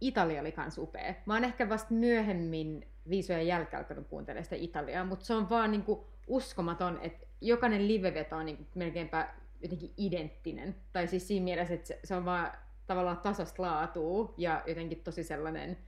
[0.00, 1.14] Italia oli kans upea.
[1.26, 5.70] Mä oon ehkä vasta myöhemmin viisojen jälkeen alkanut kuuntelemaan sitä Italiaa, mutta se on vaan
[5.70, 9.28] niinku uskomaton, että jokainen liveveto on niinku melkeinpä
[9.60, 10.76] jotenkin identtinen.
[10.92, 12.52] Tai siis siinä mielessä, että se, se on vaan
[12.86, 15.78] tavallaan tasasta laatua ja jotenkin tosi sellainen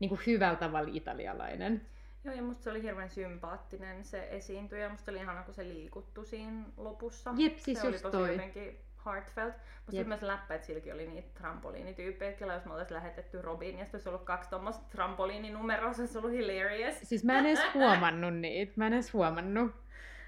[0.00, 1.86] niinku hyvällä tavalla italialainen.
[2.24, 4.88] Joo, ja musta se oli hirveän sympaattinen se esiintyjä.
[4.88, 7.34] Musta oli ihana, kun se liikuttu siinä lopussa.
[7.36, 8.32] Jep, siis se oli just tosi toi.
[8.32, 9.54] jotenkin heartfelt.
[9.54, 10.00] Musta Jep.
[10.00, 12.32] oli myös läppä, että silläkin oli niitä trampoliinityyppejä.
[12.32, 16.18] Kela, jos me oltais lähetetty Robin ja sitten olisi ollut kaksi tuommoista trampoliininumeroa, se olisi
[16.18, 16.94] ollut hilarious.
[17.02, 19.72] Siis mä en edes huomannut niitä, mä en edes huomannut.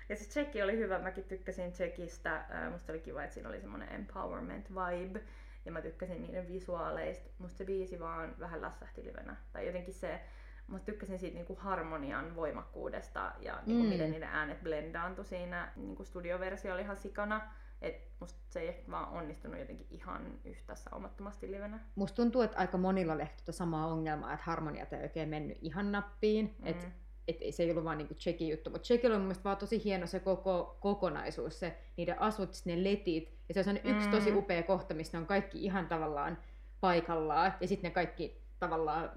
[0.09, 2.45] Ja se Tsekki oli hyvä, mäkin tykkäsin Tsekistä.
[2.51, 5.21] Ää, Musta oli kiva, että siinä oli semmoinen empowerment vibe.
[5.65, 7.31] Ja mä tykkäsin niiden visuaaleista.
[7.39, 9.37] Musta se biisi vaan vähän lässähti livenä.
[9.53, 10.21] Tai jotenkin se,
[10.69, 13.89] mä tykkäsin siitä niinku harmonian voimakkuudesta ja niinku Mm.
[13.89, 15.73] miten niiden äänet blendaantui siinä.
[15.77, 17.41] Niinku studioversio oli ihan sikana.
[17.83, 21.81] Et musta se ei ehkä vaan onnistunut jotenkin ihan yhtä saumattomasti livenä.
[21.95, 25.93] Musta tuntuu, että aika monilla oli tota samaa ongelmaa, että harmoniat ei oikein mennyt ihan
[25.93, 26.57] nappiin.
[26.59, 26.67] Mm.
[26.67, 26.89] Et,
[27.29, 29.57] et ei se ei ollut vaan niinku Tsekin juttu, mutta Tsekillä on mun mielestä vaan
[29.57, 33.39] tosi hieno se koko kokonaisuus, se niiden asut, ne letit.
[33.49, 34.15] Ja se on sellainen yksi Mm.
[34.15, 36.39] tosi upea kohta, missä ne on kaikki ihan tavallaan
[36.81, 37.55] paikallaan.
[37.61, 39.11] Ja sitten ne kaikki tavallaan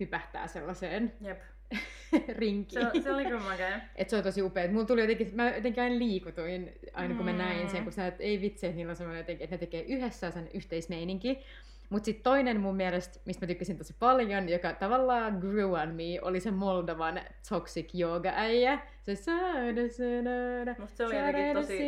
[0.00, 1.40] hypähtää sellaiseen Jep.
[2.38, 2.86] rinkiin.
[2.94, 3.80] Se, se oli kyllä makea.
[3.96, 4.68] Et se on tosi upea.
[4.72, 7.38] Mulla tuli jotenkin, mä jotenkin aina liikutuin aina kun mä Mm.
[7.38, 9.82] näin sen, kun sä, et, ei vitsi, että niillä on semmoinen jotenkin, että ne tekee
[9.82, 11.38] yhdessä sen yhteismeininki.
[11.90, 16.18] Mutta sitten toinen mun mielestä, mistä mä tykkäsin tosi paljon, joka tavallaan grew on me,
[16.22, 18.78] oli se Moldovan toxic yoga äijä.
[19.02, 21.78] Se saada sanada, Musta se oli jotenkin tosi.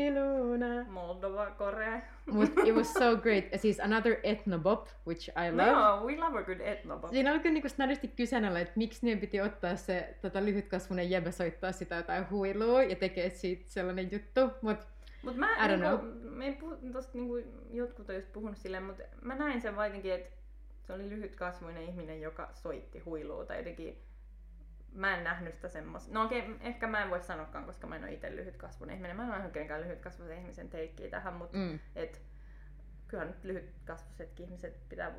[0.88, 2.00] Moldova, Korea.
[2.26, 3.44] Mut it was so great.
[3.52, 5.72] Ja siis another ethnobop, which I love.
[5.72, 7.10] No, we love a good ethnobop.
[7.10, 11.30] Siinä oli kyllä niinku snadisti kyseenalainen, että miksi ne piti ottaa se tota, lyhytkasvunen jäbä
[11.30, 14.40] soittaa sitä jotain huilua ja tekee siitä sellainen juttu.
[14.62, 14.78] Mut
[15.22, 16.32] Mut mä, I don't niinku, know.
[16.32, 17.38] me ei puhu, tosta, niinku,
[17.70, 20.30] jotkut on just puhunut silleen, mutta mä näin sen vaan jotenkin, että
[20.82, 24.02] se oli lyhytkasvuinen ihminen, joka soitti huilua tai jotenkin
[24.92, 26.14] mä en nähnyt sitä semmoista.
[26.14, 29.16] No okei, ehkä mä en voi sanoakaan, koska mä en ole itse lyhytkasvuinen ihminen.
[29.16, 32.22] Mä en ole kenenkään lyhytkasvuisen ihmisen teikkiä tähän, mutta mm, et,
[33.08, 35.12] kyllä nyt lyhytkasvuisetkin ihmiset pitää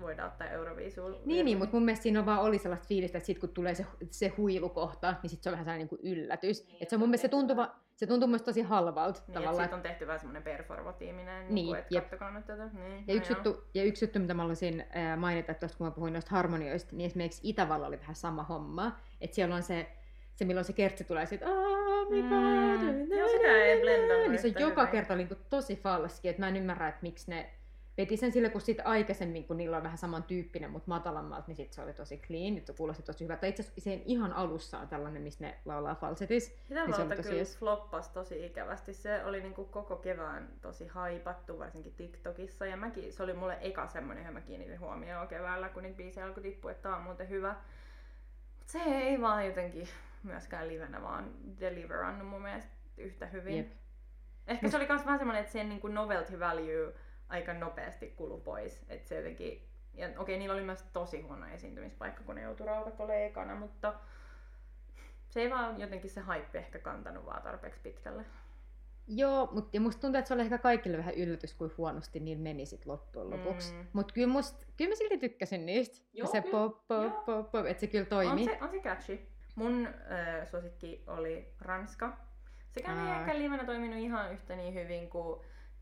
[0.00, 1.16] voida, ottaa Euroviisuun.
[1.24, 3.74] niin, niin, mutta mun mielestä siinä on vaan oli sellaista fiilistä, että sit kun tulee
[3.74, 6.66] se, se huilukohta, niin sit se on vähän sellainen niin yllätys.
[6.66, 9.18] Niin, Et se on mun mielestä se tehty tuntuu, va- se tuntuu mielestä tosi halvalta
[9.20, 9.64] Niin, että tavallaan.
[9.64, 12.04] siitä on tehty vähän semmoinen performatiivinen, Niin, niin, kuin, että jep.
[12.04, 12.64] kattokaa nyt tätä.
[12.72, 14.84] Niin, Ja no yksi, juttu, ja yksi juttu, mitä mä haluaisin
[15.16, 18.98] mainita tuosta, kun mä puhuin noista harmonioista, niin esimerkiksi Itävalla oli vähän sama homma.
[19.20, 19.86] Että siellä on se,
[20.36, 22.28] se milloin se kertsi tulee siitä, "Oh my Mm.
[22.28, 26.48] God, Joo, sitä ei blendannut Niin se joka kerta oli niinku tosi falski, että mä
[26.48, 27.50] en ymmärrä, että miksi ne
[27.98, 31.72] veti sen sille, kun sit aikaisemmin, kun niillä on vähän samantyyppinen, mutta matalammalta, niin sit
[31.72, 33.46] se oli tosi clean, nyt se kuulosti tosi hyvältä.
[33.46, 36.46] Itse asiassa sen ihan alussa on tällainen, missä ne laulaa falsetis.
[36.68, 38.94] Sitä niin se valta tosi kyllä floppas tosi ikävästi.
[38.94, 42.66] Se oli niinku koko kevään tosi haipattu, varsinkin TikTokissa.
[42.66, 46.26] Ja mäkin, se oli mulle eka semmonen, johon mä kiinnitin huomioon keväällä, kun niitä biisejä
[46.26, 47.54] alkoi tippua, että tää on muuten hyvä.
[48.58, 49.88] Mut se ei vaan jotenkin
[50.22, 53.56] myöskään livenä vaan deliverannut mun mielestä yhtä hyvin.
[53.56, 53.72] Jep.
[54.46, 56.94] Ehkä se oli myös vähän semmoinen, että sen niinku novelty value
[57.28, 58.84] aika nopeasti kulu pois.
[58.88, 63.24] Että se jotenkin, ja okei, niillä oli myös tosi huono esiintymispaikka, kun ne joutui olemaan
[63.24, 63.94] ekana, mutta
[65.28, 68.24] se ei vaan jotenkin se hype ehkä kantanut vaan tarpeeksi pitkälle.
[69.06, 72.66] Joo, mutta musta tuntuu, että se oli ehkä kaikille vähän yllätys, kuin huonosti niin meni
[72.66, 73.74] sit loppujen lopuksi.
[73.74, 73.86] Mm.
[73.92, 76.06] Mutta kyllä, must, kyllä mä silti tykkäsin niistä.
[76.12, 78.44] Joo, se pop, pop, pop, pop, että se kyllä On toimi.
[78.44, 79.18] se, on se catchy.
[79.54, 82.16] Mun äh, suosikki oli Ranska.
[82.70, 83.20] Sekään ei Aa.
[83.20, 85.40] ehkä livenä toiminut ihan yhtä niin hyvin kuin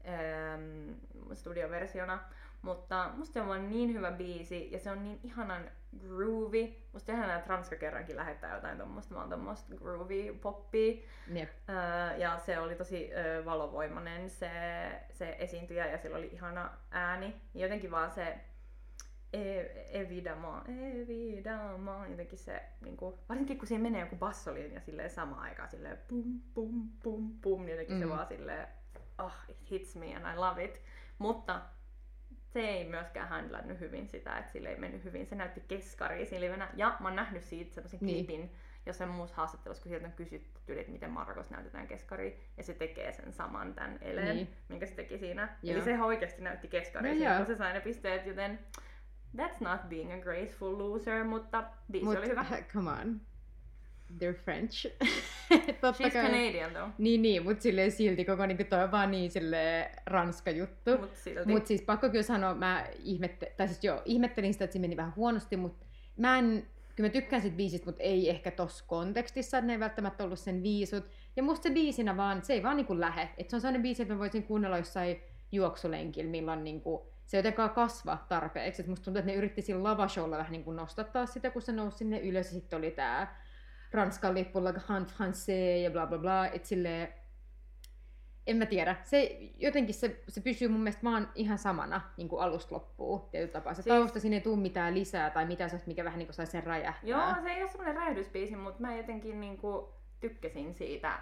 [0.08, 0.92] ähm,
[1.34, 2.18] studioversiona,
[2.62, 6.68] mutta musta se on vaan niin hyvä biisi ja se on niin ihanan groovy.
[6.92, 11.02] Musta ihanaa, että Ranska kerrankin lähettää jotain tommosta, vaan tommosta groovy poppia.
[11.32, 11.50] Jep.
[11.68, 14.50] Öö, ja se oli tosi öö, valovoimainen se,
[15.10, 17.40] se esiintyjä ja sillä oli ihana ääni.
[17.54, 18.38] Ja jotenkin vaan se
[19.32, 25.68] e- Evidama, Evidama, jotenkin se, niinku, varsinkin kun siinä menee joku bassolinja silleen samaan aikaan
[25.68, 28.00] silleen pum pum pum pum, niin jotenkin mm.
[28.02, 28.68] se vaan silleen,
[29.18, 30.80] ah, it hits me and I love it.
[31.18, 31.60] Mutta
[32.52, 35.26] se ei myöskään handlannut hyvin sitä, että sille ei mennyt hyvin.
[35.26, 36.68] Se näytti keskariin siinä livenä.
[36.76, 38.26] Ja mä oon nähnyt siitä sellaisen Niin.
[38.26, 38.50] klipin,
[38.86, 43.12] jossain muussa haastattelussa, kun sieltä on kysytty, että miten Marokos näytetään keskariin, ja se tekee
[43.12, 44.36] sen saman tämän Elen, Niin.
[44.36, 44.48] niin.
[44.68, 45.56] minkä se teki siinä.
[45.62, 45.74] Joo.
[45.76, 48.58] Eli se oikeasti näytti keskariin, No kun se sai ne pisteet, joten
[49.36, 52.44] that's not being a graceful loser, mutta biisi Mut, oli hyvä.
[52.74, 53.20] come on.
[54.18, 54.86] They're French.
[55.80, 56.22] Totta She's kai.
[56.22, 60.50] Canadian though, Niin, niin, mutta silleen silti koko niinku toi on vaan niin silleen ranska
[60.50, 60.98] juttu.
[60.98, 61.48] mut silti.
[61.52, 64.96] Mutta siis pakko kyllä sanoa, mä ihmette, tai siis joo, ihmettelin sitä, että se meni
[64.96, 66.66] vähän huonosti, mutta mä en,
[66.96, 70.38] kyllä mä tykkään sit biisistä, mutta ei ehkä tossa kontekstissa, että ne ei välttämättä ollut
[70.38, 71.04] sen viisut.
[71.36, 73.28] Ja musta se biisinä vaan, se ei vaan niinku lähe.
[73.38, 75.20] Että se on sellainen biisi, että mä voisin kuunnella jossain
[75.52, 78.82] juoksulenkillä, milloin niinku, se jotenkaan kasva tarpeeksi.
[78.82, 81.96] Et musta tuntuu, että ne yritti sillä lavashowlla vähän niinku nostattaa sitä, kun se nousi
[81.98, 83.42] sinne ylös ja sitten oli tää
[83.92, 86.46] Ranskan lippulla Han Français ja bla bla bla.
[86.46, 87.08] Et silleen,
[88.46, 88.96] en mä tiedä.
[89.02, 93.52] Se, jotenkin se, se pysyy mun mielestä vaan ihan samana niin kuin alusta loppuun tietyllä
[93.52, 93.74] tapaa.
[93.74, 96.34] Se Siis- tausta sinne ei tule mitään lisää tai mitään sellaista, mikä vähän niin kuin
[96.34, 97.10] sai sen räjähtää.
[97.10, 101.18] Joo, se ei ole semmoinen räjähdysbiisi, mutta mä jotenkin niinku tykkäsin siitä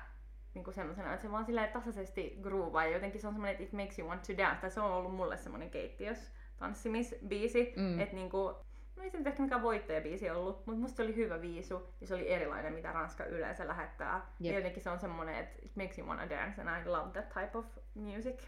[0.55, 3.73] niinku semmoisena, että se vaan silleen tasaisesti groovaa ja jotenkin se on semmoinen, että it
[3.73, 4.61] makes you want to dance.
[4.61, 8.01] Tai se on ollut mulle semmoinen keittiös tanssimisbiisi, Mm.
[8.01, 8.39] että niinku,
[8.97, 12.07] no ei se nyt ehkä mikään voittajabiisi ollut, mutta musta se oli hyvä viisu ja
[12.07, 14.27] se oli erilainen, mitä Ranska yleensä lähettää.
[14.41, 14.53] Jep.
[14.53, 17.29] Ja jotenkin se on semmoinen, että it makes you wanna dance and I love that
[17.29, 18.41] type of music.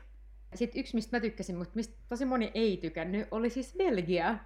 [0.54, 4.36] Sitten yksi, mistä mä tykkäsin, mutta mistä tosi moni ei tykännyt, oli siis Belgia.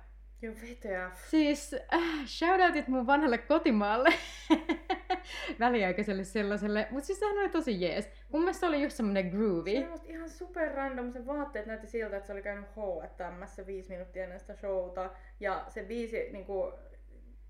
[0.43, 1.11] Joo, veteä.
[1.31, 4.13] Siis äh, shoutoutit mun vanhalle kotimaalle.
[5.61, 6.89] Väliaikaiselle sellaiselle.
[6.91, 8.11] Mutta siis sehän oli tosi jees.
[8.33, 9.71] Mun mielestä se oli just semmonen groovy.
[9.71, 11.13] Se oli ihan super random.
[11.13, 15.11] Se vaatteet näytti siltä, että se oli käynyt H&Mssä viisi minuuttia ennen sitä showta.
[15.41, 16.73] Ja se biisi, niinku,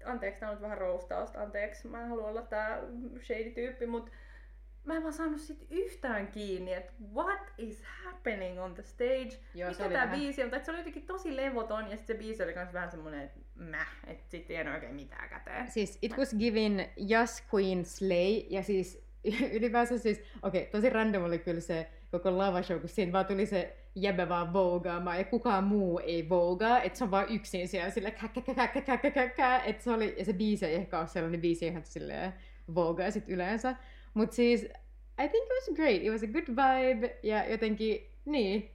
[0.05, 2.81] anteeksi, tää on nyt vähän roustausta, anteeksi, mä en halua olla tää
[3.21, 4.11] shady-tyyppi, mut
[4.85, 9.31] mä en vaan saanut sit yhtään kiinni, että what is happening on the stage?
[9.55, 10.51] Joo, Mikä tää vähän- biisi on?
[10.51, 13.41] Tai se oli jotenkin tosi levoton ja sit se biisi oli kans vähän semmonen, että
[13.55, 15.71] mäh, että sit ei enää oikein mitään käteen.
[15.71, 19.05] Siis it was given Just Queen Slay, ja siis
[19.57, 23.27] ylipäänsä siis, okei, okay, tosi random oli kyllä se koko lava show, kun siinä vaan
[23.27, 27.69] tuli se jäbä vaan vougaamaan, ja kukaan muu ei vougaa, että se on vaan yksin
[27.69, 32.35] siellä sillä että se oli, ja se biisi ei ehkä ole sellainen biisi, johon silleen
[32.75, 33.77] vougaa sit yleensä,
[34.15, 34.63] mut siis
[35.23, 38.75] I think it was great, it was a good vibe, ja jotenkin, niin,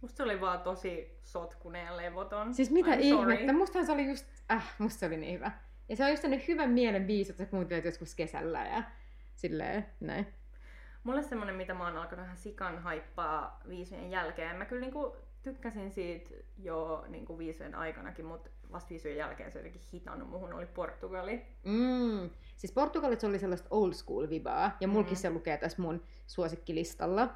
[0.00, 2.54] Musta se oli vaan tosi sotkunen ja levoton.
[2.54, 3.52] Siis mitä I'm ihmettä, sorry.
[3.52, 5.50] mustahan se oli just, äh, musta se oli niin hyvä.
[5.88, 8.82] Ja se on just sellainen hyvän mielen biisi, että sä kuuntelet joskus kesällä ja
[9.34, 10.26] silleen, näin.
[11.04, 14.56] Mulle semmonen, mitä mä oon alkanut ihan sikan haippaa viisujen jälkeen.
[14.56, 19.82] Mä kyllä niinku tykkäsin siitä jo niinku viisujen aikanakin, mutta vasta viisujen jälkeen se jotenkin
[19.92, 21.42] hitannut muhun, oli Portugali.
[21.64, 22.30] Mm.
[22.56, 25.16] Siis Portugalissa oli sellaista old school vibaa, ja mulkin Mm.
[25.16, 27.28] se lukee tässä mun suosikkilistalla.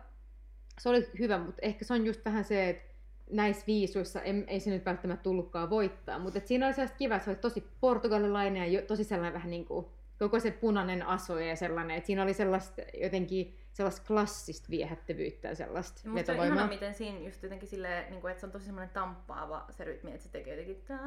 [0.79, 2.91] Se oli hyvä, mutta ehkä se on just vähän se, että
[3.31, 7.15] näissä viisuissa ei, ei se nyt välttämättä tullutkaan voittaa, mutta et siinä oli sellaista kiva,
[7.15, 9.87] että se oli tosi portugalilainen ja jo, tosi sellainen vähän niin kuin
[10.19, 15.55] koko se punainen asu ja sellainen, että siinä oli sellaista jotenkin sellaista klassista viehättävyyttä ja
[15.55, 16.57] sellaista Ja musta on vetovoimaa.
[16.57, 20.11] ihana, miten siinä just jotenkin silleen, niinku, että se on tosi semmoinen tamppaava se rytmi,
[20.11, 20.99] että se tekee jotenkin da,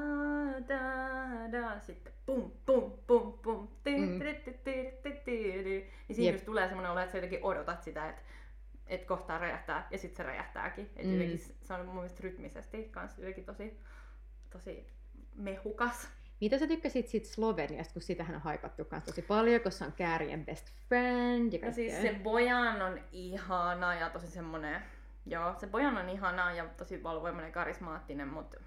[0.67, 4.19] da, da, sitten pum, pum, pum, pum, Mm.
[6.07, 8.21] Niin siinä just tulee semmoinen olo, että sä jotenkin odotat sitä, että
[8.87, 10.89] että kohtaa räjähtää ja sitten se räjähtääkin.
[10.95, 11.11] Et Mm.
[11.13, 13.79] jotenkin se on mun mielestä rytmisesti kans jotenkin tosi,
[14.49, 14.87] tosi
[15.35, 16.07] mehukas.
[16.41, 19.93] Mitä sä tykkäsit siitä Sloveniasta, kun sitähän on haipattu kans tosi paljon, koska se on
[19.93, 24.81] Käärien best friend ja siis se Bojan on ihana ja tosi semmonen,
[25.25, 28.57] joo, se Bojan on ihana ja tosi valvoimainen ja karismaattinen, mutta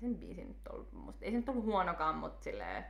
[0.00, 2.84] sen biisin nyt ollut, musta, ei se nyt ollut huonokaan, mutta silleen,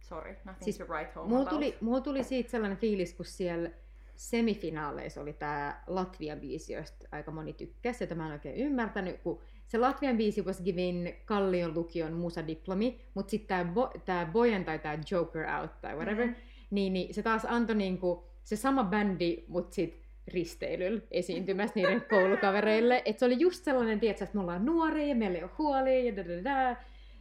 [0.00, 1.54] sorry, nothing Siis to write home Mulla about.
[1.54, 3.70] tuli, mulla tuli siitä sellainen fiilis, kun siellä
[4.16, 9.40] semifinaaleissa oli tämä Latvian biisi, josta aika moni tykkäsi, jota mä en oikein ymmärtänyt, kun
[9.72, 14.78] se Latvian biisi was given Kallion lukion musadiplomi, mutta sitten tämä Bo, tää Boyan tai
[14.78, 16.34] tämä Joker Out tai whatever, Mhm.
[16.70, 23.02] niin, niin se taas antoi niinku, se sama bändi, mutta sit risteilyllä esiintymässä niiden koulukavereille.
[23.04, 26.04] Et se oli just sellainen, tiedätkö, että me ollaan nuoria ja meillä ei ole huolia
[26.04, 26.76] ja da, da, da.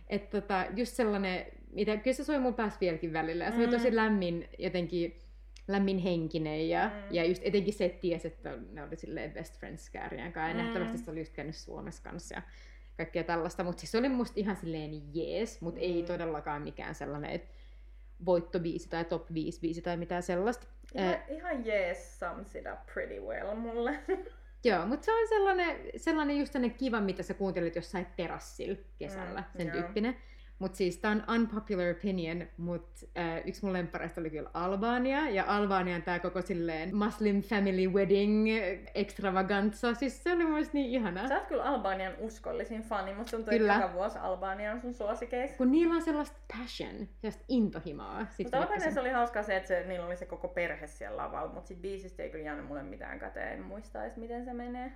[0.09, 3.43] Että tota, just sellainen, mitä, kyllä se soi mun päässä vieläkin välillä.
[3.43, 3.71] Ja se oli Mm.
[3.71, 5.15] tosi lämmin, jotenkin
[5.71, 6.93] lämmin henkinen ja, Mm.
[7.15, 10.49] ja just etenkin se, että tiesi, että ne oli silleen best friends Kääriän kanssa.
[10.49, 10.63] Ja Mm.
[10.63, 12.41] nähtävästi se oli just käynyt Suomessa kanssa ja
[12.97, 13.63] kaikkea tällaista.
[13.63, 16.05] Mutta siis se oli musta ihan silleen jees, mutta ei Mm.
[16.07, 17.47] todellakaan mikään sellainen, että
[18.25, 20.67] voittobiisi tai top 5 biisi tai mitään sellaista.
[20.95, 23.99] Ihan, Ää, ihan jees sums it up pretty well mulle.
[24.63, 29.39] joo, mutta se on sellainen, sellainen just sellainen kiva, mitä sä kuuntelit jossain terassilla kesällä,
[29.41, 29.75] Mm, sen joo.
[29.75, 30.15] tyyppinen.
[30.61, 35.43] Mutta siis tää on unpopular opinion, mutta äh, yksi mun lemppareista oli kyllä Albania, ja
[35.47, 38.47] Albanian tää koko silleen Muslim family wedding
[38.95, 41.27] extravaganza, siis se oli mun niin ihanaa.
[41.27, 43.73] Sä oot kyllä Albanian uskollisin fani, musta tuntuu, Kyllä.
[43.73, 45.57] että joka vuosi Albania on sun suosikeissa.
[45.57, 48.25] Kun niillä on sellaista passion, sellaista intohimoa.
[48.43, 51.67] Mutta Albaniassa oli hauskaa se, että se, niillä oli se koko perhe siellä lavalla, mutta
[51.67, 54.91] sit biisistä ei kyllä jäänyt mulle mitään käteen, en muista edes miten se menee.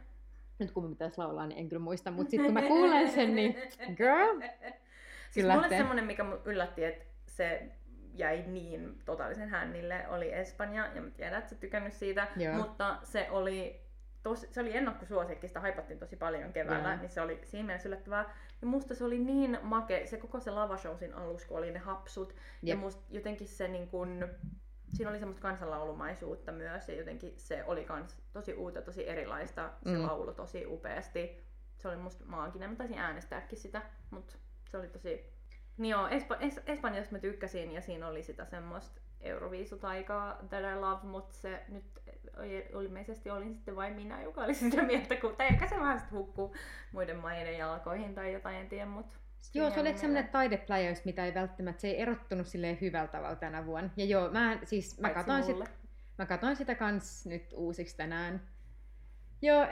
[0.59, 3.35] Nyt kun mä pitäisi laulaa, niin en kyllä muista, mutta sitten kun mä kuulen sen,
[3.35, 3.55] niin
[3.97, 4.41] girl,
[5.31, 5.77] Siis mulle lähtee.
[5.77, 7.71] semmonen, mikä yllätti, että se
[8.13, 12.55] jäi niin totaalisen hännille, oli Espanja, ja mä tiedän, että sä tykännyt siitä, Joo.
[12.55, 13.81] mutta se oli,
[14.23, 16.97] tosi, se oli ennakkosuosikki, sitä haipattiin tosi paljon keväällä, Joo.
[16.97, 18.35] niin se oli siinä mielessä yllättävää.
[18.61, 22.33] Ja musta se oli niin make, se koko se lavashowsin alus, kun oli ne hapsut,
[22.33, 22.79] ja Jep.
[22.79, 24.27] musta jotenkin se niin kun,
[24.93, 29.97] siinä oli semmoista kansanlaulumaisuutta myös, ja jotenkin se oli kans tosi uutta, tosi erilaista, se
[29.97, 30.05] mm.
[30.05, 31.45] laulu tosi upeasti.
[31.77, 34.35] Se oli musta maaginen, mä taisin äänestääkin sitä, mutta
[34.75, 35.33] se oli tosi...
[35.77, 40.79] Niin joo, Espa- es- Espanjasta mä tykkäsin ja siinä oli sitä semmoista Euroviisutaikaa That I
[40.79, 41.85] Love, mutta se nyt
[42.81, 46.17] ilmeisesti olin sitten vain minä, joka oli sitä mieltä, kun tai ehkä se vähän sitten
[46.17, 46.55] hukkuu
[46.91, 49.17] muiden maiden jalkoihin tai jotain, en tiedä, mutta...
[49.53, 53.35] Joo, se oli ehkä semmoinen taidepläjäys, mitä ei välttämättä, se ei erottunut silleen hyvällä tavalla
[53.35, 53.89] tänä vuonna.
[53.97, 55.57] Ja joo, mä, siis, mä, katoin, sit,
[56.17, 58.41] mä katoin sitä kans nyt uusiksi tänään.
[59.41, 59.67] Joo,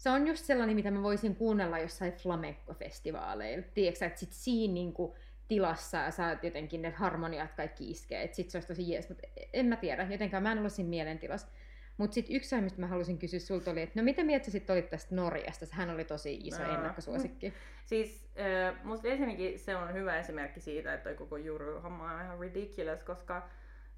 [0.00, 3.64] se on just sellainen, mitä mä voisin kuunnella jossain flamenco-festivaaleilla.
[3.74, 5.16] Tiedätkö, että sit siinä niinku
[5.48, 9.26] tilassa ja saat jotenkin ne harmoniat kaikki iskee, että sit se olisi tosi jees, mutta
[9.52, 11.48] en mä tiedä, jotenkaan mä en ollut siinä mielentilassa.
[11.96, 14.50] Mutta sitten yksi asia, mistä mä halusin kysyä sulta oli, että no mitä mieltä sä
[14.50, 15.66] sitten olit tästä Norjasta?
[15.66, 16.74] Sehän oli tosi iso Aa.
[16.74, 17.52] ennakkosuosikki.
[17.86, 22.40] Siis äh, musta ensinnäkin se on hyvä esimerkki siitä, että toi koko juru-homma on ihan
[22.40, 23.48] ridiculous, koska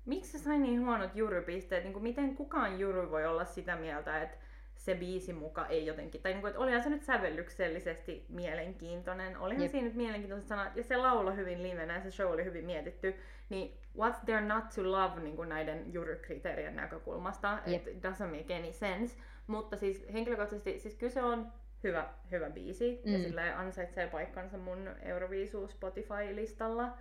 [0.04, 1.84] miksi se sai niin huonot jurypisteet?
[1.84, 4.36] Niin kuin miten kukaan juru voi olla sitä mieltä, että
[4.82, 9.62] se biisi muka ei jotenkin, tai niin kuin, että olihan se nyt sävellyksellisesti mielenkiintoinen, olihan
[9.62, 9.70] Jep.
[9.70, 13.14] siinä nyt mielenkiintoiset sanat, ja se lauloi hyvin livenä, ja se show oli hyvin mietitty,
[13.48, 17.88] niin what's there not to love niin kuin näiden jurykriteerien näkökulmasta, Jep.
[17.88, 21.52] it doesn't make any sense, mutta siis henkilökohtaisesti, siis kyse on
[21.84, 23.12] hyvä, hyvä biisi, mm.
[23.12, 26.98] ja sillä ansaitsee paikkansa mun Euroviisu Spotify-listalla,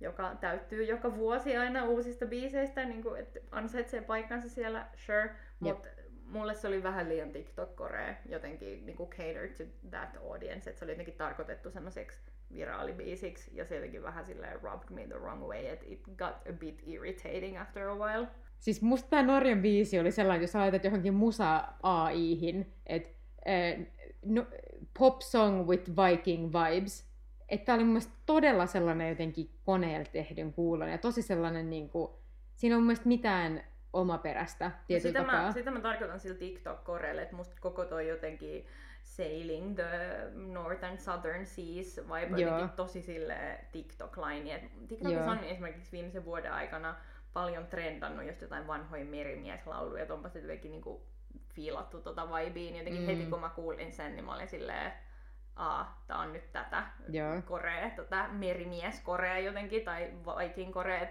[0.00, 5.30] joka täyttyy joka vuosi aina uusista biiseistä, niin kuin, että ansaitsee paikkansa siellä, sure,
[5.60, 5.88] mutta
[6.34, 10.84] mulle se oli vähän liian TikTok-korea, jotenkin niin kuin cater to that audience, että se
[10.84, 12.18] oli jotenkin tarkoitettu semmoiseksi
[12.52, 16.52] viraalibiisiksi, ja se jotenkin vähän silleen rubbed me the wrong way, että it got a
[16.52, 18.26] bit irritating after a while.
[18.58, 23.08] Siis musta tämä Norjan biisi oli sellainen, jos laitat johonkin musa AIhin, että
[23.48, 23.86] äh,
[24.24, 24.46] no,
[24.98, 27.14] pop song with Viking vibes.
[27.48, 32.18] Että tää oli mun mielestä todella sellainen jotenkin koneella tehdyn kuulon ja tosi sellainen niinku,
[32.54, 33.64] siinä on mun mielestä mitään
[33.94, 35.42] omaperäistä Ja tietyllä sitä, tapaa.
[35.46, 38.66] mä, sitä mä tarkoitan sillä TikTok-koreelle, että musta koko toi jotenkin
[39.02, 39.90] Sailing the
[40.34, 42.50] North and Southern Seas vibe Joo.
[42.50, 44.50] jotenkin tosi sille TikTok-laini.
[44.52, 45.30] Et TikTokissa Joo.
[45.30, 46.94] on esimerkiksi viimeisen vuoden aikana
[47.32, 51.06] paljon trendannut just jotain vanhoja merimieslauluja, että onpa se jotenkin niinku
[51.54, 52.76] fiilattu tota vibeen.
[52.76, 53.06] Jotenkin Mm.
[53.06, 54.92] heti kun mä kuulin sen, niin mä olin silleen,
[55.56, 57.42] aa, tää on nyt tätä Joo.
[57.42, 61.06] korea, tätä merimies korea jotenkin, tai viking korea.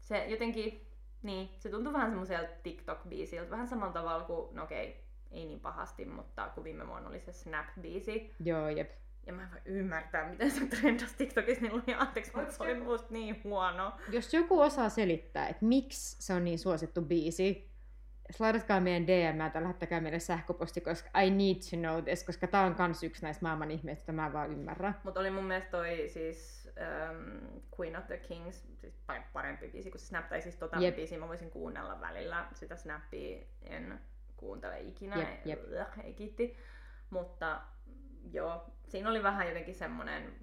[0.00, 0.85] Se jotenkin,
[1.22, 6.04] niin, se tuntui vähän semmoiselta TikTok-biisiltä, vähän samalla tavalla kuin, no okei, ei niin pahasti,
[6.04, 8.90] mutta kun viime vuonna oli se Snap-biisi, Joo, jep.
[9.26, 12.74] ja mä en voi ymmärtää, miten se trendasi TikTokissa, niin luin anteeksi, mutta se oli
[12.74, 13.92] musta niin huono.
[14.12, 17.70] Jos joku osaa selittää, että miksi se on niin suosittu biisi,
[18.30, 22.62] slaidatkaa meidän DM tai lähettäkää meille sähköposti, koska I need to know this, koska tää
[22.66, 24.94] on kans yksi näistä maailman ihmeistä, mä en vaan ymmärrä.
[25.04, 29.00] Mutta oli mun mielestä toi siis um, Queen of the Kings, siis
[29.32, 30.96] parempi biisi kuin Snap, tai siis tota Jep.
[30.96, 32.46] biisiä mä voisin kuunnella välillä.
[32.54, 34.00] Sitä Snappia en
[34.36, 35.60] kuuntele ikinä, ei- jep.
[35.64, 36.56] Ugh, ei kiitti.
[37.10, 37.60] Mutta
[38.32, 40.34] joo, siinä oli vähän jotenkin semmonen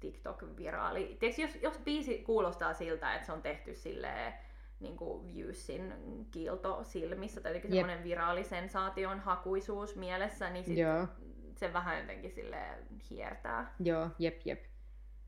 [0.00, 1.16] TikTok-viraali.
[1.18, 4.34] Tiedätkö, jos, jos biisi kuulostaa siltä, että se on tehty silleen
[4.80, 5.94] niin kuin viewsin
[6.30, 7.80] kiilto silmissä, tai jotenkin Jep.
[7.80, 11.06] semmoinen viraali sensaation hakuisuus mielessä, niin sit Joo.
[11.56, 12.58] se vähän jotenkin sille
[13.10, 13.74] hiertää.
[13.80, 14.64] Joo, jep, jep.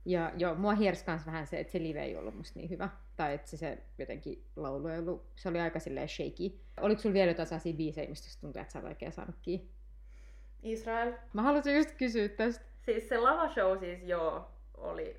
[0.04, 2.88] Ja joo, mua hiersi kans vähän se, että se live ei ollut musta niin hyvä.
[3.16, 6.58] Tai että se, se jotenkin laulu ei ollut, se oli aika silleen shaky.
[6.80, 9.68] Oliko sulla vielä jotain sellaisia biisejä, mistä tuntuu, että sä oot oikein saanut kiinni?
[10.62, 11.12] Israel.
[11.32, 12.64] Mä haluaisin just kysyä tästä.
[12.80, 15.16] Siis se lava show siis joo, oli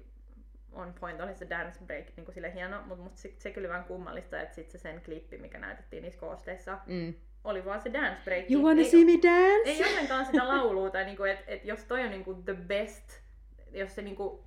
[0.71, 3.69] on point, oli se dance break niin kuin sille hieno, mutta musta se, se kyllä
[3.69, 7.13] vähän kummallista, että sit se sen klippi, mikä näytettiin niissä koosteissa, Mm.
[7.43, 8.51] oli vaan se dance break.
[8.51, 9.69] You wanna ei, see me dance?
[9.69, 13.22] ei ollenkaan sitä laulua, tai niinku, että et jos toi on niinku the best,
[13.73, 14.45] jos se niinku,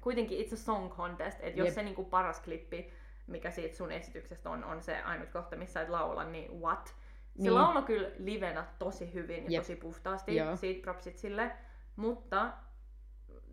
[0.00, 1.74] kuitenkin it's a song contest, että jos Jep.
[1.74, 2.92] se niinku paras klippi,
[3.26, 6.86] mikä siitä sun esityksestä on, on se ainut kohta, missä et laula, niin what?
[6.86, 6.94] Se
[7.42, 7.54] Niin.
[7.54, 9.62] lauloi kyllä livenä tosi hyvin ja Jep.
[9.62, 10.56] tosi puhtaasti, Joo.
[10.56, 11.50] siitä propsit sille,
[11.96, 12.52] mutta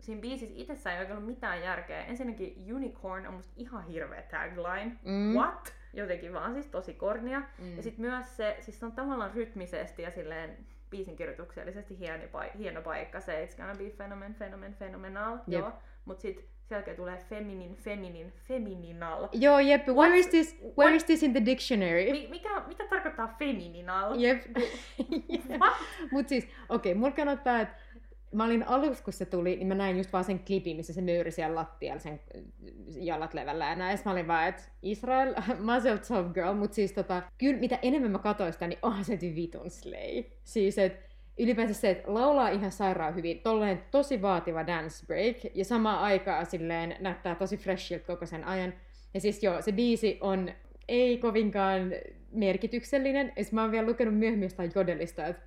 [0.00, 2.04] siinä biisissä itsessään ei oikein ollut mitään järkeä.
[2.04, 4.96] Ensinnäkin Unicorn on musta ihan hirveä tagline.
[5.04, 5.32] Mm.
[5.34, 5.74] What?
[5.92, 7.42] Jotenkin vaan siis tosi kornia.
[7.58, 7.76] Mm.
[7.76, 12.58] Ja sitten myös se, siis se on tavallaan rytmisesti ja silleen biisin kirjoituksellisesti hieno, paik-
[12.58, 15.38] hieno paikka se It's gonna be phenomen, phenomen, phenomenal.
[15.46, 15.60] Jep.
[15.60, 15.72] Joo.
[16.04, 16.36] Mut sit
[16.68, 19.28] sen jälkeen tulee feminin, feminin, femininal.
[19.32, 22.12] Joo, jep, where What's- is this, where what- is this in the dictionary?
[22.12, 24.14] Mi- mikä, mitä tarkoittaa femininal?
[24.20, 24.42] Jep.
[25.60, 25.72] What?
[26.10, 27.74] Mut siis, okei, okay, mulla kannattaa, että
[28.32, 31.00] mä olin aluksi, kun se tuli, niin mä näin just vaan sen klipin, missä se
[31.00, 32.20] möyri siellä lattialla sen
[32.96, 33.98] jalat levällä ja näin.
[34.04, 35.34] Mä olin vaan, että Israel,
[35.72, 39.18] muzzle top girl, mut siis tota, kyllä mitä enemmän mä katsoin sitä, niin onhan se
[39.20, 40.24] vitun slay.
[40.44, 45.64] Siis, että ylipäänsä se, että laulaa ihan sairaan hyvin, tolleen tosi vaativa dance break, ja
[45.64, 48.74] samaan aikaan silleen näyttää tosi freshiltä koko sen ajan.
[49.14, 50.50] Ja siis joo, se biisi on
[50.88, 51.92] ei kovinkaan
[52.32, 53.32] merkityksellinen.
[53.36, 55.42] Ja mä oon vielä lukenut myöhemmin jostain jodelista, että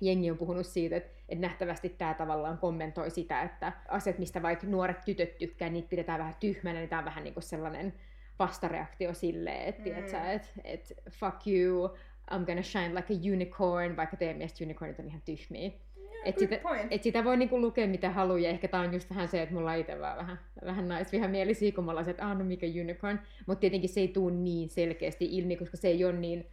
[0.00, 4.66] jengi on puhunut siitä, että, että nähtävästi tämä tavallaan kommentoi sitä, että asiat, mistä vaikka
[4.66, 7.94] nuoret tytöt tykkää, niitä pidetään vähän tyhmänä, niin tämä on vähän niin kuin sellainen
[8.38, 9.96] vastareaktio silleen, että Mm.
[9.96, 11.96] että et, fuck you,
[12.30, 15.70] I'm gonna shine like a unicorn, vaikka teidän mielestä unicornit on ihan tyhmiä.
[16.24, 16.86] Et sitä, point.
[16.92, 19.54] et sitä voi niinku lukea mitä haluaa, ja ehkä tämä on just vähän se, että
[19.54, 22.66] mulla on itse vaan vähän, vähän naisvihamielisiä, kun mulla on se, että ah, no mikä
[22.66, 26.46] unicorn, mutta tietenkin se ei tuu niin selkeästi ilmi, koska se ei ole niin,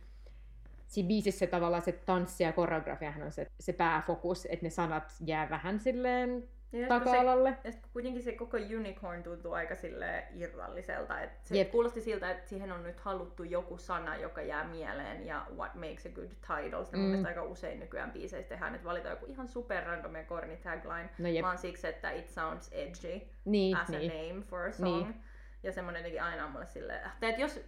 [0.90, 5.50] siinä biisissä tavallaan se tanssi ja koreografiahan on se, se pääfokus, että ne sanat jää
[5.50, 6.30] vähän silleen
[6.72, 7.58] Ja kun se, taka-alalle.
[7.64, 11.22] ja kuitenkin se koko unicorn tuntuu aika sille irralliselta.
[11.22, 11.72] Et se Jep.
[11.72, 16.06] kuulosti siltä, että siihen on nyt haluttu joku sana, joka jää mieleen ja what makes
[16.06, 16.86] a good title.
[16.86, 17.04] Sitä mm.
[17.04, 21.10] Mun aika usein nykyään biiseissä tehdään, että valitaan joku ihan super random ja corny tagline,
[21.20, 24.12] No jep, vaan siksi, että it sounds edgy niin, as niin.
[24.12, 25.04] a name for a song.
[25.08, 25.16] Niin.
[25.64, 27.60] Ja semmonen jotenkin aina on mulle silleen, että jos,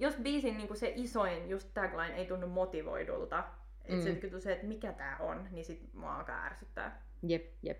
[0.00, 3.44] jos biisin niin se isoin just tagline ei tunnu motivoidulta,
[3.84, 4.02] että Mm.
[4.02, 7.02] se tuntuu se, että mikä tää on, niin sit mua alkaa ärsyttää.
[7.22, 7.78] Jep, jep.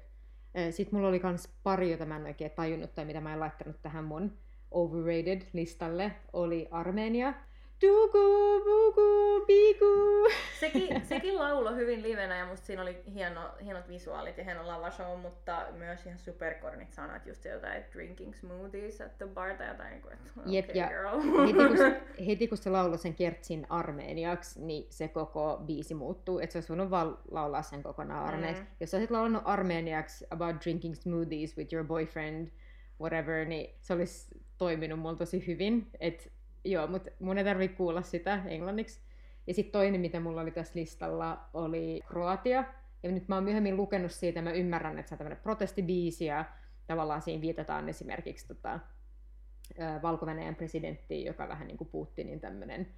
[0.70, 3.82] Sitten mulla oli kans pari, jota mä en oikein tajunnut tai mitä mä en laittanut
[3.82, 4.38] tähän mun
[4.70, 7.34] overrated-listalle, oli Armenia.
[7.80, 10.28] Tugu, bugu, bigu.
[10.60, 15.20] Sekin, sekin laulo hyvin livenä ja musta siinä oli hieno, hienot visuaalit ja hieno lavashow,
[15.20, 20.02] mutta myös ihan superkornit sanat, just jotain drinking smoothies at the bar tai jotain, niin
[20.02, 21.20] kuin, että okay, Jep, ja girl.
[21.46, 26.38] Heti kun, se, heti kun se lauloi sen kertsin armeeniaksi, niin se koko biisi muuttuu.
[26.38, 28.62] Että se olisi voinut vaan laulaa sen kokonaan armeeniksi.
[28.62, 28.68] Mm.
[28.80, 32.48] Jos olisit laulanut armeeniaksi about drinking smoothies with your boyfriend,
[33.00, 34.28] whatever, niin se olisi
[34.58, 35.86] toiminut mulla tosi hyvin.
[36.00, 36.32] Et,
[36.64, 39.00] joo, mutta mun ei tarvitse kuulla sitä englanniksi.
[39.46, 42.64] Ja sitten toinen, mitä mulla oli tässä listalla, oli Kroatia.
[43.02, 46.44] Ja nyt mä oon myöhemmin lukenut siitä, mä ymmärrän, että se on tämmöinen protestibiisi ja
[46.86, 48.80] tavallaan siinä viitataan esimerkiksi tota,
[50.02, 50.26] valko
[50.56, 52.88] presidentti, joka vähän niin kuin Putinin tämmöinen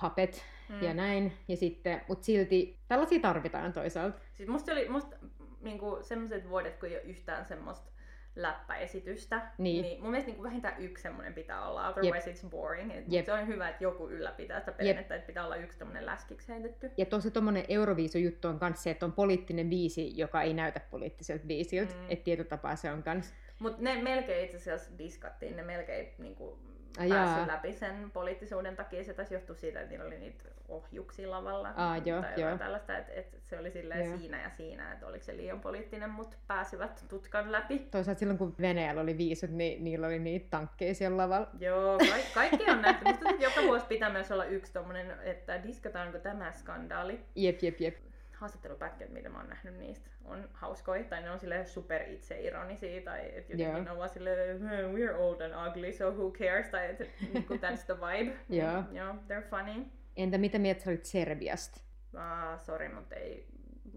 [0.00, 0.82] puppet Mm.
[0.82, 1.32] ja näin.
[1.48, 4.18] Ja sitten, mutta silti tällaisia tarvitaan toisaalta.
[4.34, 5.16] Siis musta oli musta,
[5.60, 7.90] niinku, semmoiset vuodet, kun ei ole yhtään semmoista
[8.36, 9.82] läppäesitystä, Niin.
[9.82, 12.92] niin mun mielestä niinku vähintään yksi semmoinen pitää olla, otherwise it's boring.
[12.94, 13.26] Et Jep.
[13.26, 16.90] Se on hyvä, että joku ylläpitää sitä perinnettä, että pitää olla yksi tämmöinen läskiksi heitetty.
[16.96, 21.46] Ja tosi tommonen Euroviisu-juttu on kans se, että on poliittinen biisi, joka ei näytä poliittiselta
[21.46, 21.94] biisiltä.
[21.94, 22.06] Mm.
[22.08, 23.34] Että tietyllä tapaa se on kans.
[23.58, 26.58] Mutta ne melkein itse asiassa diskattiin, ne melkein niinku,
[26.98, 29.04] Ai päässyt läpi sen poliittisuuden takia.
[29.04, 32.58] Se taisi johtua siitä, että niillä oli niitä ohjuksia lavalla Aa, joo, tai jotain joo.
[32.58, 34.18] tällaista, että, että se oli silleen Joo.
[34.18, 37.78] siinä ja siinä, että oliko se liian poliittinen, mutta pääsivät tutkan läpi.
[37.78, 41.48] Toisaalta silloin, kun Venäjällä oli viisut, niin niillä oli niitä tankkeja siellä lavalla.
[41.60, 42.04] Joo, ka-
[42.34, 43.04] kaikki on nähty.
[43.04, 47.20] Musta joka vuosi pitää myös olla yksi tommonen, että diskataanko tämä skandaali.
[47.34, 47.96] Jep, jep, jep.
[48.44, 51.04] Haastattelupätkät, mitä mä oon nähnyt niistä, on hauskoja.
[51.04, 53.02] Tai ne on sille super itseironisia.
[53.02, 53.82] Tai että jotenkin Joo.
[53.82, 56.66] ne on vaan silleen, "Hmm, we're old and ugly, so who cares?
[56.68, 58.36] Tai että niinku, that's the vibe.
[58.62, 58.82] Joo.
[58.92, 59.84] Joo, they're funny.
[60.16, 61.80] Entä mitä mieltä sä olit Serbiasta?
[62.14, 63.46] Uh, sorry, mutta ei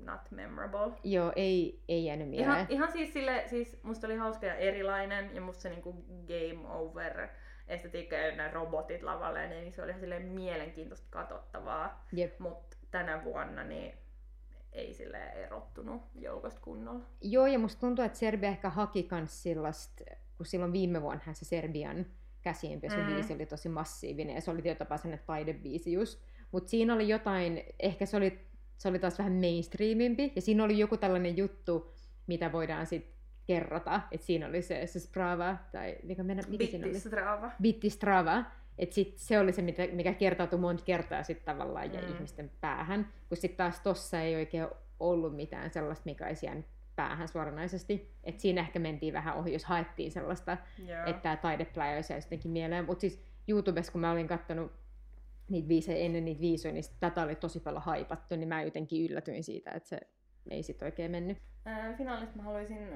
[0.03, 0.93] not memorable.
[1.03, 2.51] Joo, ei, ei jäänyt mieleen.
[2.51, 5.93] Ihan, ihan siis sille, siis musta oli hauska ja erilainen ja musta se niinku
[6.27, 7.27] game over
[7.67, 12.05] estetiikka ja nämä robotit lavalle, niin se oli ihan silleen mielenkiintoista katsottavaa.
[12.13, 12.39] Jep.
[12.39, 13.93] Mutta tänä vuonna niin
[14.77, 17.05] ei sille erottunut joukosta kunnolla.
[17.21, 20.03] Joo, ja musta tuntuu, että Serbia ehkä haki kans sellaista,
[20.37, 22.05] kun silloin viime vuonna se Serbian
[22.41, 23.35] käsienpesubiisi Mm.
[23.35, 26.19] oli tosi massiivinen, ja se oli tietyllä tapaa sellainen taidebiisi just.
[26.51, 28.39] Mutta siinä oli jotain, ehkä se oli,
[28.77, 31.93] se oli taas vähän mainstreamimpi, ja siinä oli joku tällainen juttu,
[32.27, 33.13] mitä voidaan sitten
[33.47, 36.93] kerrata, että siinä oli se, se Strava, tai mikä, mennä, mikä siinä oli?
[36.93, 37.51] Bittistrava.
[37.61, 37.89] Bitti
[38.77, 42.07] Että sit se oli se, mitä, mikä kertautui monta kertaa sit tavallaan ja Mm.
[42.15, 44.67] ihmisten päähän, kun sitten taas tossa ei oikein
[44.99, 48.11] ollut mitään sellaista, mikä olisi jäänyt päähän suoranaisesti.
[48.23, 50.99] Et siinä ehkä mentiin vähän ohi, jos haettiin sellaista, Joo.
[51.05, 52.85] että tämä taidepläjäys jäisi jotenkin mieleen.
[52.85, 54.71] Mutta siis YouTubessa, kun mä olin katsonut
[55.49, 59.43] niitä biisejä ennen niitä viisuja, niin tätä oli tosi paljon haipattu, niin mä jotenkin yllätyin
[59.43, 59.99] siitä, että se
[60.49, 61.37] ei sit oikein mennyt.
[61.97, 62.87] Finaalista mä haluaisin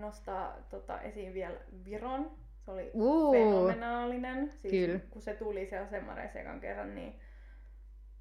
[0.00, 2.30] nostaa tota, esiin vielä Viron.
[2.66, 3.32] Se oli Uu.
[3.32, 4.52] fenomenaalinen.
[4.52, 5.00] Siis Kyllä.
[5.10, 7.20] kun se tuli siellä Semareissa ekan kerran, niin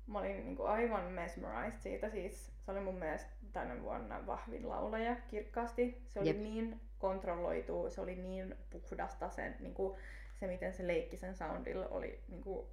[0.08, 2.10] mä olin niinku aivan mesmerized siitä.
[2.10, 6.02] Siis se oli mun mielestä tänä vuonna vahvin laulaja kirkkaasti.
[6.08, 6.38] Se oli Jep.
[6.38, 9.98] niin kontrolloitu, se oli niin puhdasta sen, niinku,
[10.34, 12.70] se miten se leikki sen soundilla oli niinku,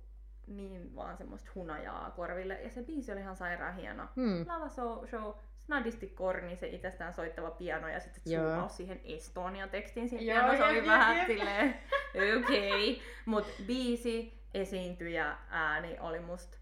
[0.46, 2.62] niin vaan semmoista hunajaa korville.
[2.62, 4.08] Ja se biisi oli ihan sairaan hieno.
[4.16, 4.44] Hmm.
[4.48, 5.32] Lava show, show
[5.64, 10.76] snadisti korni, se itsestään soittava piano ja sitten zoomaus siihen Estonia-tekstiin siinä Joo, pianossa oli
[10.76, 11.74] jep, vähän jep, silleen,
[12.44, 12.92] okei.
[12.92, 13.04] Okay.
[13.26, 16.58] Mut biisi, esiintyjä, ääni oli musta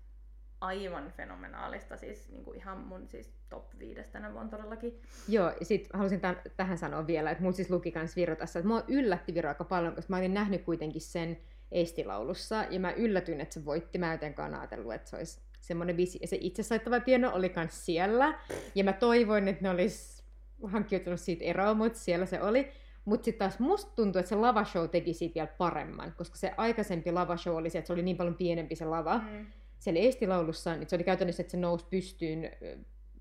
[0.60, 1.96] aivan fenomenaalista.
[1.96, 5.02] Siis niinku ihan mun siis top 5 tänä vuonna todellakin.
[5.28, 8.58] Joo, ja sit halusin tämän, tähän sanoa vielä, että mulla siis luki kans Viro tässä,
[8.58, 11.38] että mua yllätti Viro aika paljon, koska mä olin nähnyt kuitenkin sen
[11.72, 13.98] Estilaulussa, ja mä yllätyin, että se voitti.
[13.98, 15.40] Mä en jotenkaan ajatellut, että se olisi
[15.70, 16.18] semmoinen biisi.
[16.22, 18.38] Ja se itse soittava piano oli kans siellä,
[18.74, 20.22] ja mä toivoin, että ne olisi
[20.64, 22.68] hankkiutunut siitä eroon, mutta siellä se oli.
[23.04, 27.12] Mutta sitten taas musta tuntuu, että se lavashow teki siitä vielä paremman, koska se aikaisempi
[27.12, 29.46] lavashow oli se, että se oli niin paljon pienempi se lava, Mm.
[29.78, 32.50] siellä Estilaulussa, niin se oli käytännössä, että se nousi pystyyn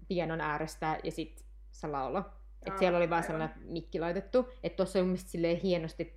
[0.08, 2.20] pianon äärestä ja sitten se laulo.
[2.66, 4.50] Et Aa, siellä oli vaan sellainen mikki laitettu.
[4.64, 5.18] Että tuossa oli mun
[5.64, 6.14] hienosti,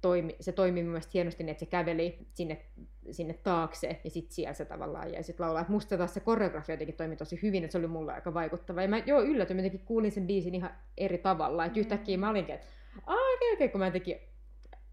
[0.00, 2.62] toimi, se toimi mun mielestä hienosti, niin, että se käveli sinne,
[3.10, 5.62] sinne taakse ja sitten siellä se tavallaan jäi sit laulaa.
[5.62, 8.82] Et musta taas se koreografia jotenkin toimi tosi hyvin, että se oli mulle aika vaikuttava.
[8.82, 11.64] Ja mä joo yllätyin, mä jotenkin kuulin sen biisin ihan eri tavalla.
[11.64, 11.80] Että Mm.
[11.80, 12.66] yhtäkkiä mä olinkin, että
[13.06, 14.16] okei, okei, kun mä jotenkin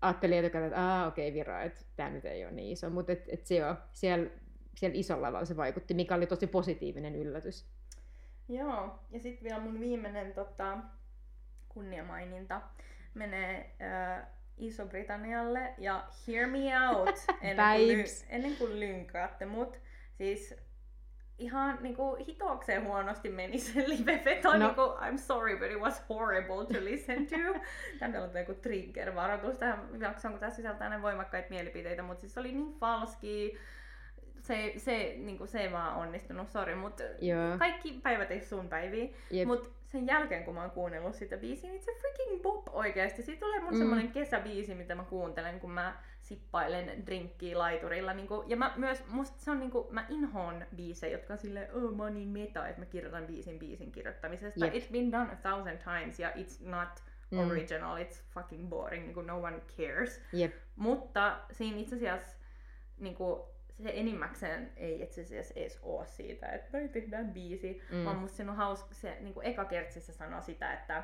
[0.01, 2.89] ajattelin etukäteen, että okei Viro, että tämä nyt ei ole niin iso.
[2.89, 4.29] Mutta et, et se joo, siellä,
[4.75, 7.65] siellä isolla lavalla se vaikutti, mikä oli tosi positiivinen yllätys.
[8.49, 10.77] Joo, ja sitten vielä mun viimeinen tota,
[11.69, 12.61] kunniamaininta
[13.13, 14.27] menee äh,
[14.59, 19.79] Iso-Britannialle ja hear me out ennen kuin, ly- ennen kuin lynkaatte mut.
[20.17, 20.55] Siis
[21.39, 24.57] ihan niinku hitokseen huonosti meni se live-veto.
[24.57, 24.57] No.
[24.57, 27.59] Niinku, I'm sorry, but it was horrible to listen to.
[27.99, 32.39] Tämä on joku trigger-varoitus tähän jaksoon, kun tässä sisältää näin voimakkaita mielipiteitä, mutta siis se
[32.39, 33.57] oli niin falski.
[34.39, 37.03] Se, se, niinku, se ei vaan onnistunut, sori, mutta
[37.59, 39.09] kaikki päivät ei sun päiviä.
[39.31, 39.47] Jep.
[39.47, 43.21] Mut sen jälkeen, kun mä oon kuunnellut sitä biisiä, niin se freaking bop oikeesti.
[43.23, 43.75] Siitä tulee mun Mm.
[43.75, 43.79] mm.
[43.79, 48.13] semmonen kesäbiisi, mitä mä kuuntelen, kun mä sippailen drinkkiä laiturilla.
[48.13, 51.95] Niinku, ja mä myös, musta se on niinku, mä inhoon biisejä, jotka on silleen, oh
[51.95, 54.65] mä oon niin meta, että mä kirjoitan biisin biisin kirjoittamisesta.
[54.65, 54.73] Jep.
[54.73, 56.89] It's been done a thousand times ja it's not
[57.31, 57.39] Mm.
[57.39, 60.21] original, it's fucking boring, niinku no one cares.
[60.33, 60.53] Jep.
[60.75, 62.37] Mutta siinä itse asiassa
[62.97, 63.47] niinku,
[63.83, 68.05] se enimmäkseen ei itse asiassa edes oo siitä, että noi tehdään biisi, Mm.
[68.05, 71.03] vaan musta siinä on hauska, se niinku eka kertsissä sanoo sitä, että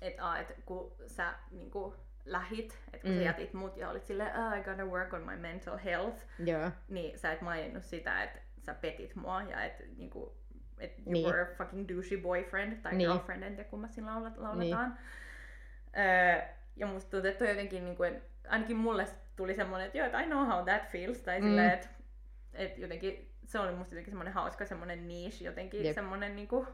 [0.00, 1.94] et, a, et kun sä niinku
[2.24, 3.16] lähit, että kun mm.
[3.18, 6.70] Sä jätit mut ja olit silleen, oh, I gotta work on my mental health, Joo.
[6.88, 10.34] niin sä et maininnut sitä, että sä petit mua ja että niinku,
[10.78, 11.26] et you Niin.
[11.26, 13.10] were a fucking douchey boyfriend tai Niin.
[13.10, 14.98] girlfriend, en tiedä kummat siinä laulat, lauletaan.
[15.96, 16.42] Öö,
[16.76, 19.06] ja musta tuntuu, että toi jotenkin, niinku, et, ainakin mulle
[19.38, 21.46] tuli semmonen, että joo, että I know how that feels, tai Mm.
[21.46, 21.88] silleen, että
[22.52, 25.94] et jotenkin, se oli musta jotenkin semmonen hauska semmonen niche, jotenkin Jep.
[25.94, 26.66] semmonen niinku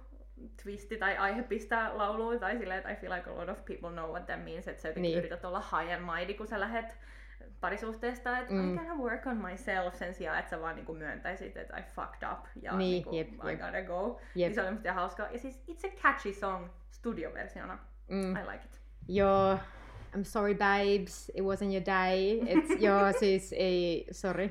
[0.63, 3.91] twisti tai aihe pistää lauluun, tai silleen, että I feel like a lot of people
[3.91, 5.19] know what that means, että sä jotenkin Niin.
[5.19, 6.99] yrität olla high and mighty, kun sä lähet
[7.61, 8.75] parisuhteesta, että Mm.
[8.75, 12.29] I gotta work on myself sen sijaan, että sä vaan niinku myöntäisit, että I fucked
[12.33, 13.61] up ja Niin, niinku, jep, I jep.
[13.61, 14.21] gotta go.
[14.35, 14.49] Jep.
[14.49, 15.29] Niin se oli musta ihan hauskaa.
[15.31, 17.79] Ja siis it's a catchy song studioversiona.
[18.09, 18.37] Mm.
[18.37, 18.81] I like it.
[19.09, 19.59] Joo,
[20.15, 22.41] I'm sorry babes, it wasn't your day.
[22.47, 24.51] Et, joo, siis ei, sorry,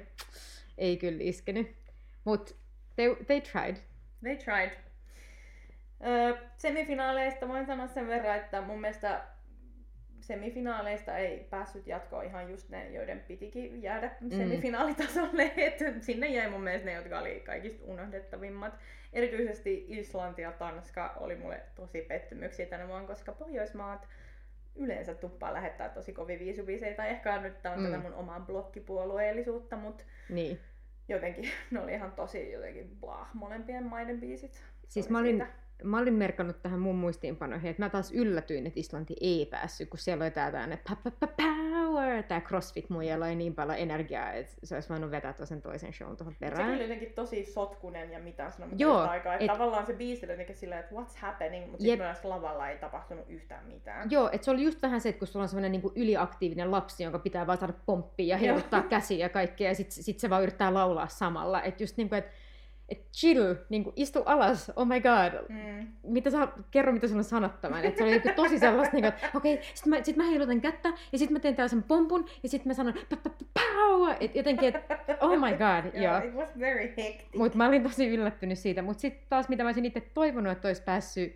[0.77, 1.76] ei kyllä iskenyt.
[2.23, 2.56] Mut
[2.95, 3.76] they, they tried.
[4.22, 4.72] They tried.
[6.06, 9.22] Öö, semifinaaleista voin sanoa sen verran, että mun mielestä
[10.23, 15.52] semifinaaleista ei päässyt jatkoon ihan just ne, joiden pitikin jäädä semifinaalitasolle.
[15.57, 18.73] Et sinne jäi mun mielestä ne, jotka oli kaikista unohdettavimmat.
[19.14, 24.07] Erityisesti Islanti ja Tanska oli mulle tosi pettymyksiä tänä vuonna, koska Pohjoismaat
[24.76, 27.06] yleensä tuppaa lähettää tosi kovin viisubiiseitä.
[27.06, 27.86] Ehkä nyt tää on Mm.
[27.86, 30.60] tätä mun omaa blokkipuolueellisuutta, mutta Niin.
[31.08, 34.64] jotenkin ne oli ihan tosi jotenkin blah, molempien maiden biisit.
[34.88, 35.62] Siis oli mä olin, siitä.
[35.84, 39.99] Mä olin merkannut tähän mun muistiinpanoihin, että mä taas yllätyin, että Islanti ei päässyt, kun
[39.99, 40.80] siellä oli tää tämmönen
[41.38, 45.93] power, tää crossfit muijalla oli niin paljon energiaa, että se olisi voinut vetää toisen toisen
[45.93, 46.69] shown tuohon Se perään.
[46.69, 49.34] oli jotenkin tosi sotkunen ja mitä sanomatta Joo, aikaa.
[49.34, 52.69] Että et- tavallaan se biisi oli jotenkin silleen, että what's happening, mutta sitten myös lavalla
[52.69, 54.11] ei tapahtunut yhtään mitään.
[54.11, 57.03] Joo, että se oli just vähän se, että kun sulla on semmoinen niinku yliaktiivinen lapsi,
[57.03, 60.43] jonka pitää vaan saada pomppia ja heiluttaa käsiä ja kaikkea, ja sit, sit se vaan
[60.43, 61.61] yrittää laulaa samalla.
[61.61, 62.31] Että just niinku, että
[62.89, 65.88] et chill, niinku istu alas, oh my god, Mm.
[66.03, 67.85] mitä sä, kerro mitä sulla on sanottavan.
[67.85, 70.61] Että se oli joku tosi sellaista, niinku, että okei, okay, sit mä, sit mä heilutan
[70.61, 74.15] kättä, ja sit mä teen tällaisen pompun, ja sit mä sanon pa, pa, pa, pau,
[74.19, 76.18] et jotenkin, että oh my god, joo.
[76.18, 77.35] It was very hectic.
[77.35, 78.81] Mutta mä olin tosi yllättynyt siitä.
[78.81, 81.35] Mutta sitten taas, mitä mä olisin itse toivonut, että olisi päässyt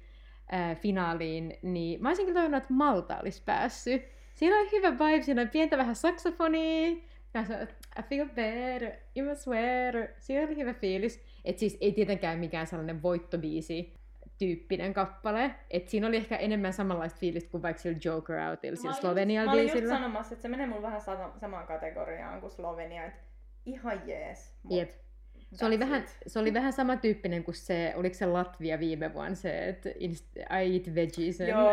[0.52, 4.02] ää, finaaliin, niin mä olisin kyllä toivonut, että Malta olisi päässyt.
[4.34, 6.98] Siinä oli hyvä vibe, siinä oli pientä vähän saksofonia.
[7.34, 7.68] Ja se,
[7.99, 8.91] I feel better,
[9.30, 9.94] must swear.
[10.19, 11.24] Siinä oli hyvä fiilis.
[11.48, 13.94] Et siis ei tietenkään mikään sellainen voittobiisi
[14.40, 15.52] tyyppinen kappale.
[15.69, 19.45] Et siinä oli ehkä enemmän samanlaista fiilistä kuin vaikka sillä Joker Outilla, sillä Slovenian just-
[19.45, 19.95] Mä olin just biisillä.
[19.95, 23.06] sanomassa, että se menee mulla vähän sama, samaan kategoriaan kuin Slovenia.
[23.06, 23.19] Että
[23.65, 24.53] ihan jees.
[24.64, 24.90] mut Jep.
[25.53, 29.68] Se oli, vähän, se oli vähän samantyyppinen kuin se, oliko se Latvia viime vuonna se,
[29.69, 31.41] että I eat veggies.
[31.41, 31.72] and- Joo,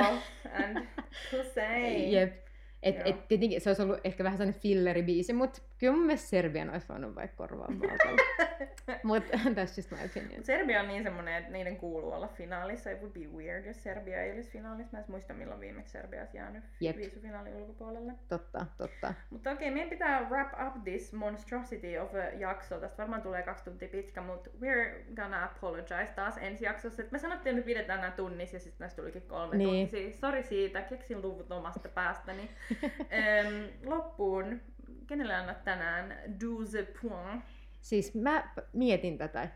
[0.64, 0.86] and
[1.32, 2.12] Hussein.
[2.12, 2.43] Jep.
[2.84, 3.04] Et, Joo.
[3.06, 6.88] et, tietenkin se olisi ollut ehkä vähän sellainen filleribiisi, mutta kyllä mun mielestä Serbian olisi
[6.88, 8.22] voinut vaikka korvaa Maltalla.
[9.02, 10.44] mutta that's just my opinion.
[10.44, 12.90] Serbia on niin semmonen, että niiden kuuluu olla finaalissa.
[12.90, 14.96] It would be weird, jos Serbia ei olisi finaalissa.
[14.96, 16.96] Mä en muista, milloin viimeksi Serbia olisi jäänyt Jep.
[16.96, 18.12] viisufinaalin ulkopuolelle.
[18.28, 19.14] Totta, totta.
[19.30, 22.80] Mutta okei, meidän pitää wrap up this monstrosity of a jakso.
[22.80, 27.02] Tästä varmaan tulee kaksi tuntia pitkä, mutta we're gonna apologize taas ensi jaksossa.
[27.02, 29.88] Et me sanottiin, että pidetään nämä tunnissa ja sitten näistä tulikin kolme Niin.
[29.88, 30.16] tuntia.
[30.16, 32.50] Sori siitä, keksin luvut omasta päästäni.
[33.44, 34.60] Öm, loppuun,
[35.06, 37.44] kenelle annat tänään 12 point?
[37.80, 39.48] Siis mä mietin tätä,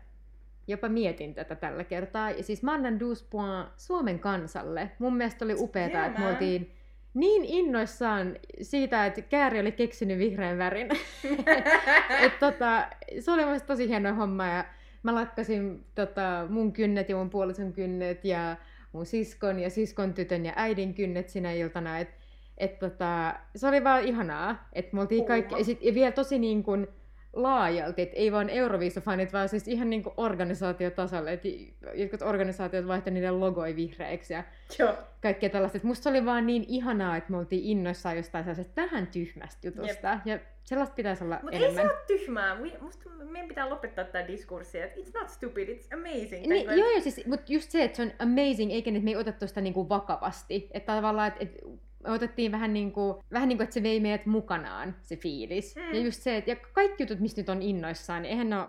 [0.67, 2.31] jopa mietin tätä tällä kertaa.
[2.31, 4.91] Ja siis mä annan 12 point Suomen kansalle.
[4.99, 6.75] Mun mielestä oli upeeta, Yeah, että me oltiin
[7.13, 10.89] niin innoissaan siitä, että Kääri oli keksinyt vihreän värin.
[12.25, 12.87] Et tota,
[13.19, 14.65] se oli mun tosi hieno homma ja
[15.03, 18.57] mä lakkasin tota, mun kynnet ja mun puolison kynnet ja
[18.91, 21.99] mun siskon ja siskon tytön ja äidin kynnet sinä iltana.
[21.99, 22.18] Et,
[22.59, 26.39] et tota, se oli vaan ihanaa, että me oltiin kaikki, ja, sit, ja vielä tosi
[26.39, 26.87] niin kuin
[27.33, 31.47] laajalti, että ei vaan Euroviisufanit, vaan siis ihan niin kuin organisaatiotasolle, että
[31.93, 34.43] jotkut organisaatiot vaihtoi niiden logoi vihreiksi ja
[34.79, 34.93] Joo.
[35.21, 35.77] kaikkea tällaista.
[35.77, 39.67] Et musta se oli vaan niin ihanaa, että me oltiin innoissaan jostain sellaisesta vähän tyhmästä
[39.67, 40.19] jutusta.
[40.25, 41.85] Ja sellaista pitäisi olla Mutta ei se enemmän.
[41.85, 42.57] ole tyhmää.
[42.81, 46.47] Musta meidän pitää lopettaa tämä diskurssi, että it's not stupid, it's amazing.
[46.47, 49.15] Niin, joo, joo, siis, mutta just se, että se on amazing, eikä että me ei
[49.15, 50.69] otettu sitä niinku vakavasti.
[50.71, 51.57] Että tavallaan, että et,
[52.03, 55.75] otettiin vähän niin kuin, vähän niin kuin, että se vei meidät mukanaan, se fiilis.
[55.75, 55.93] Mm.
[55.93, 58.67] Ja just se, että ja kaikki jutut, mistä nyt on innoissaan, niin eihän ne ole,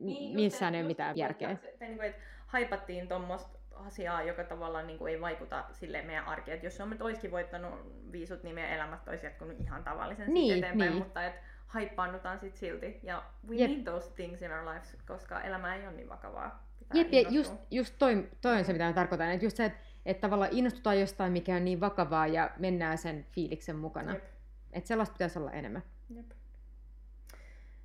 [0.00, 1.48] Niin, missään et- ei ole mitään järkeä.
[1.48, 6.06] se, Että, niin kuin, että haipattiin tuommoista asiaa, joka tavallaan niin kuin, ei vaikuta silleen
[6.06, 6.54] meidän arkeen.
[6.54, 7.72] Että jos Suomi nyt olisikin voittanut
[8.12, 10.90] viisut, niin meidän elämät olisi jatkunut ihan tavallisen Niin, eteenpäin.
[10.90, 11.02] niin.
[11.02, 13.00] Mutta että haippaannutaan sit silti.
[13.02, 13.70] Ja we Jep.
[13.70, 16.66] need those things in our lives, koska elämä ei ole niin vakavaa.
[16.94, 19.30] Jep, ja just, just toi, toi on se, mitä mä tarkoitan.
[19.30, 23.26] Että just se, että, että tavallaan innostutaan jostain, mikä on niin vakavaa ja mennään sen
[23.30, 24.12] fiiliksen mukana.
[24.12, 24.24] Jep.
[24.72, 25.82] Että sellaista pitäisi olla enemmän.
[26.14, 26.30] Jep.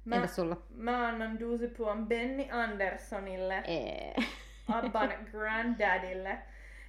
[0.06, 0.16] Mä...
[0.16, 0.62] Entäs sulla?
[0.70, 3.64] mä annan Duusipuan Benny Anderssonille.
[3.68, 4.16] Ee.
[4.68, 6.38] Abban granddadille,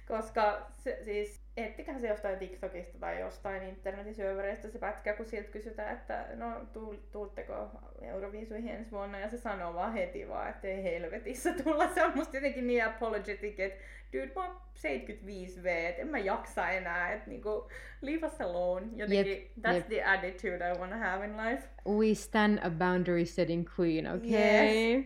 [0.07, 5.49] koska se, siis ettiköhän se jostain TikTokista tai jostain internetin syövereistä se pätkä, kun siltä
[5.51, 6.65] kysytään, että no
[7.11, 7.69] tuutteko
[8.01, 11.87] Euroviisuihin ensi vuonna, ja se sanoo vaan heti vaan, että ei helvetissä tulla.
[11.93, 16.19] Se on musta jotenkin niin apologetic, että dude, mä oon 75 V, että en mä
[16.19, 17.69] jaksa enää, että niinku,
[18.01, 18.87] leave us alone.
[18.95, 19.87] Jotenkin, Jep, that's jep.
[19.87, 21.67] the attitude I wanna have in life.
[21.89, 24.29] We stand a boundary setting queen, okay?
[24.31, 25.05] Yes.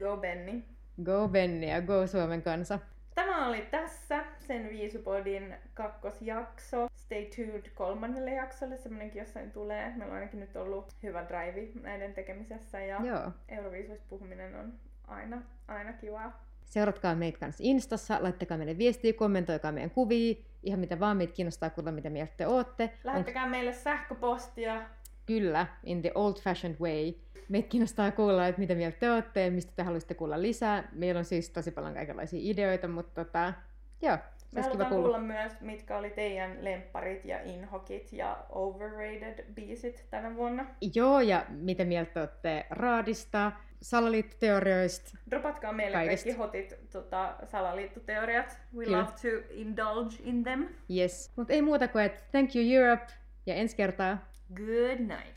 [0.00, 0.62] Go Benny.
[1.04, 2.78] Go Benni ja go Suomen kansa.
[3.16, 4.24] Tämä oli tässä.
[4.38, 6.88] sen Viisupodin kakkosjakso.
[6.96, 9.88] Stay tuned kolmannelle jaksolle, semmonenkin jossain tulee.
[9.88, 13.30] Meillä on ainakin nyt ollut hyvä drive näiden tekemisessä ja Joo.
[13.48, 14.72] Euroviisuista puhuminen on
[15.06, 16.46] aina, aina kivaa.
[16.64, 21.70] Seuratkaa meitä kanssa Instassa, laittakaa meille viestiä, kommentoikaa meidän kuvia, ihan mitä vaan meitä kiinnostaa
[21.70, 22.92] kuulla, mitä mieltä te ootte.
[23.04, 24.82] Lähettäkää meille sähköpostia.
[25.26, 27.12] Kyllä, in the old fashioned way.
[27.48, 30.88] Meitä kiinnostaa kuulla, että mitä mieltä te ootte ja mistä te haluaisitte kuulla lisää.
[30.92, 33.52] Meillä on siis tosi paljon kaikenlaisia ideoita, mutta tota,
[34.02, 35.02] joo, Me kiva halutaan kuulla.
[35.04, 40.66] kuulla myös, mitkä oli teidän lempparit ja inhokit ja overrated biisit tänä vuonna.
[40.94, 45.18] Joo, ja mitä mieltä te ootte raadista, salaliittoteorioista.
[45.30, 46.24] Dropatkaa meille Kaikesta.
[46.24, 48.58] kaikki hotit tota, salaliittoteoriat.
[48.76, 48.98] We Kyllä.
[48.98, 50.66] love to indulge in them.
[50.96, 51.32] Yes.
[51.36, 53.06] Mutta ei muuta kuin, että thank you Europe
[53.46, 54.18] ja ensi kertaa.
[54.54, 55.34] Good night.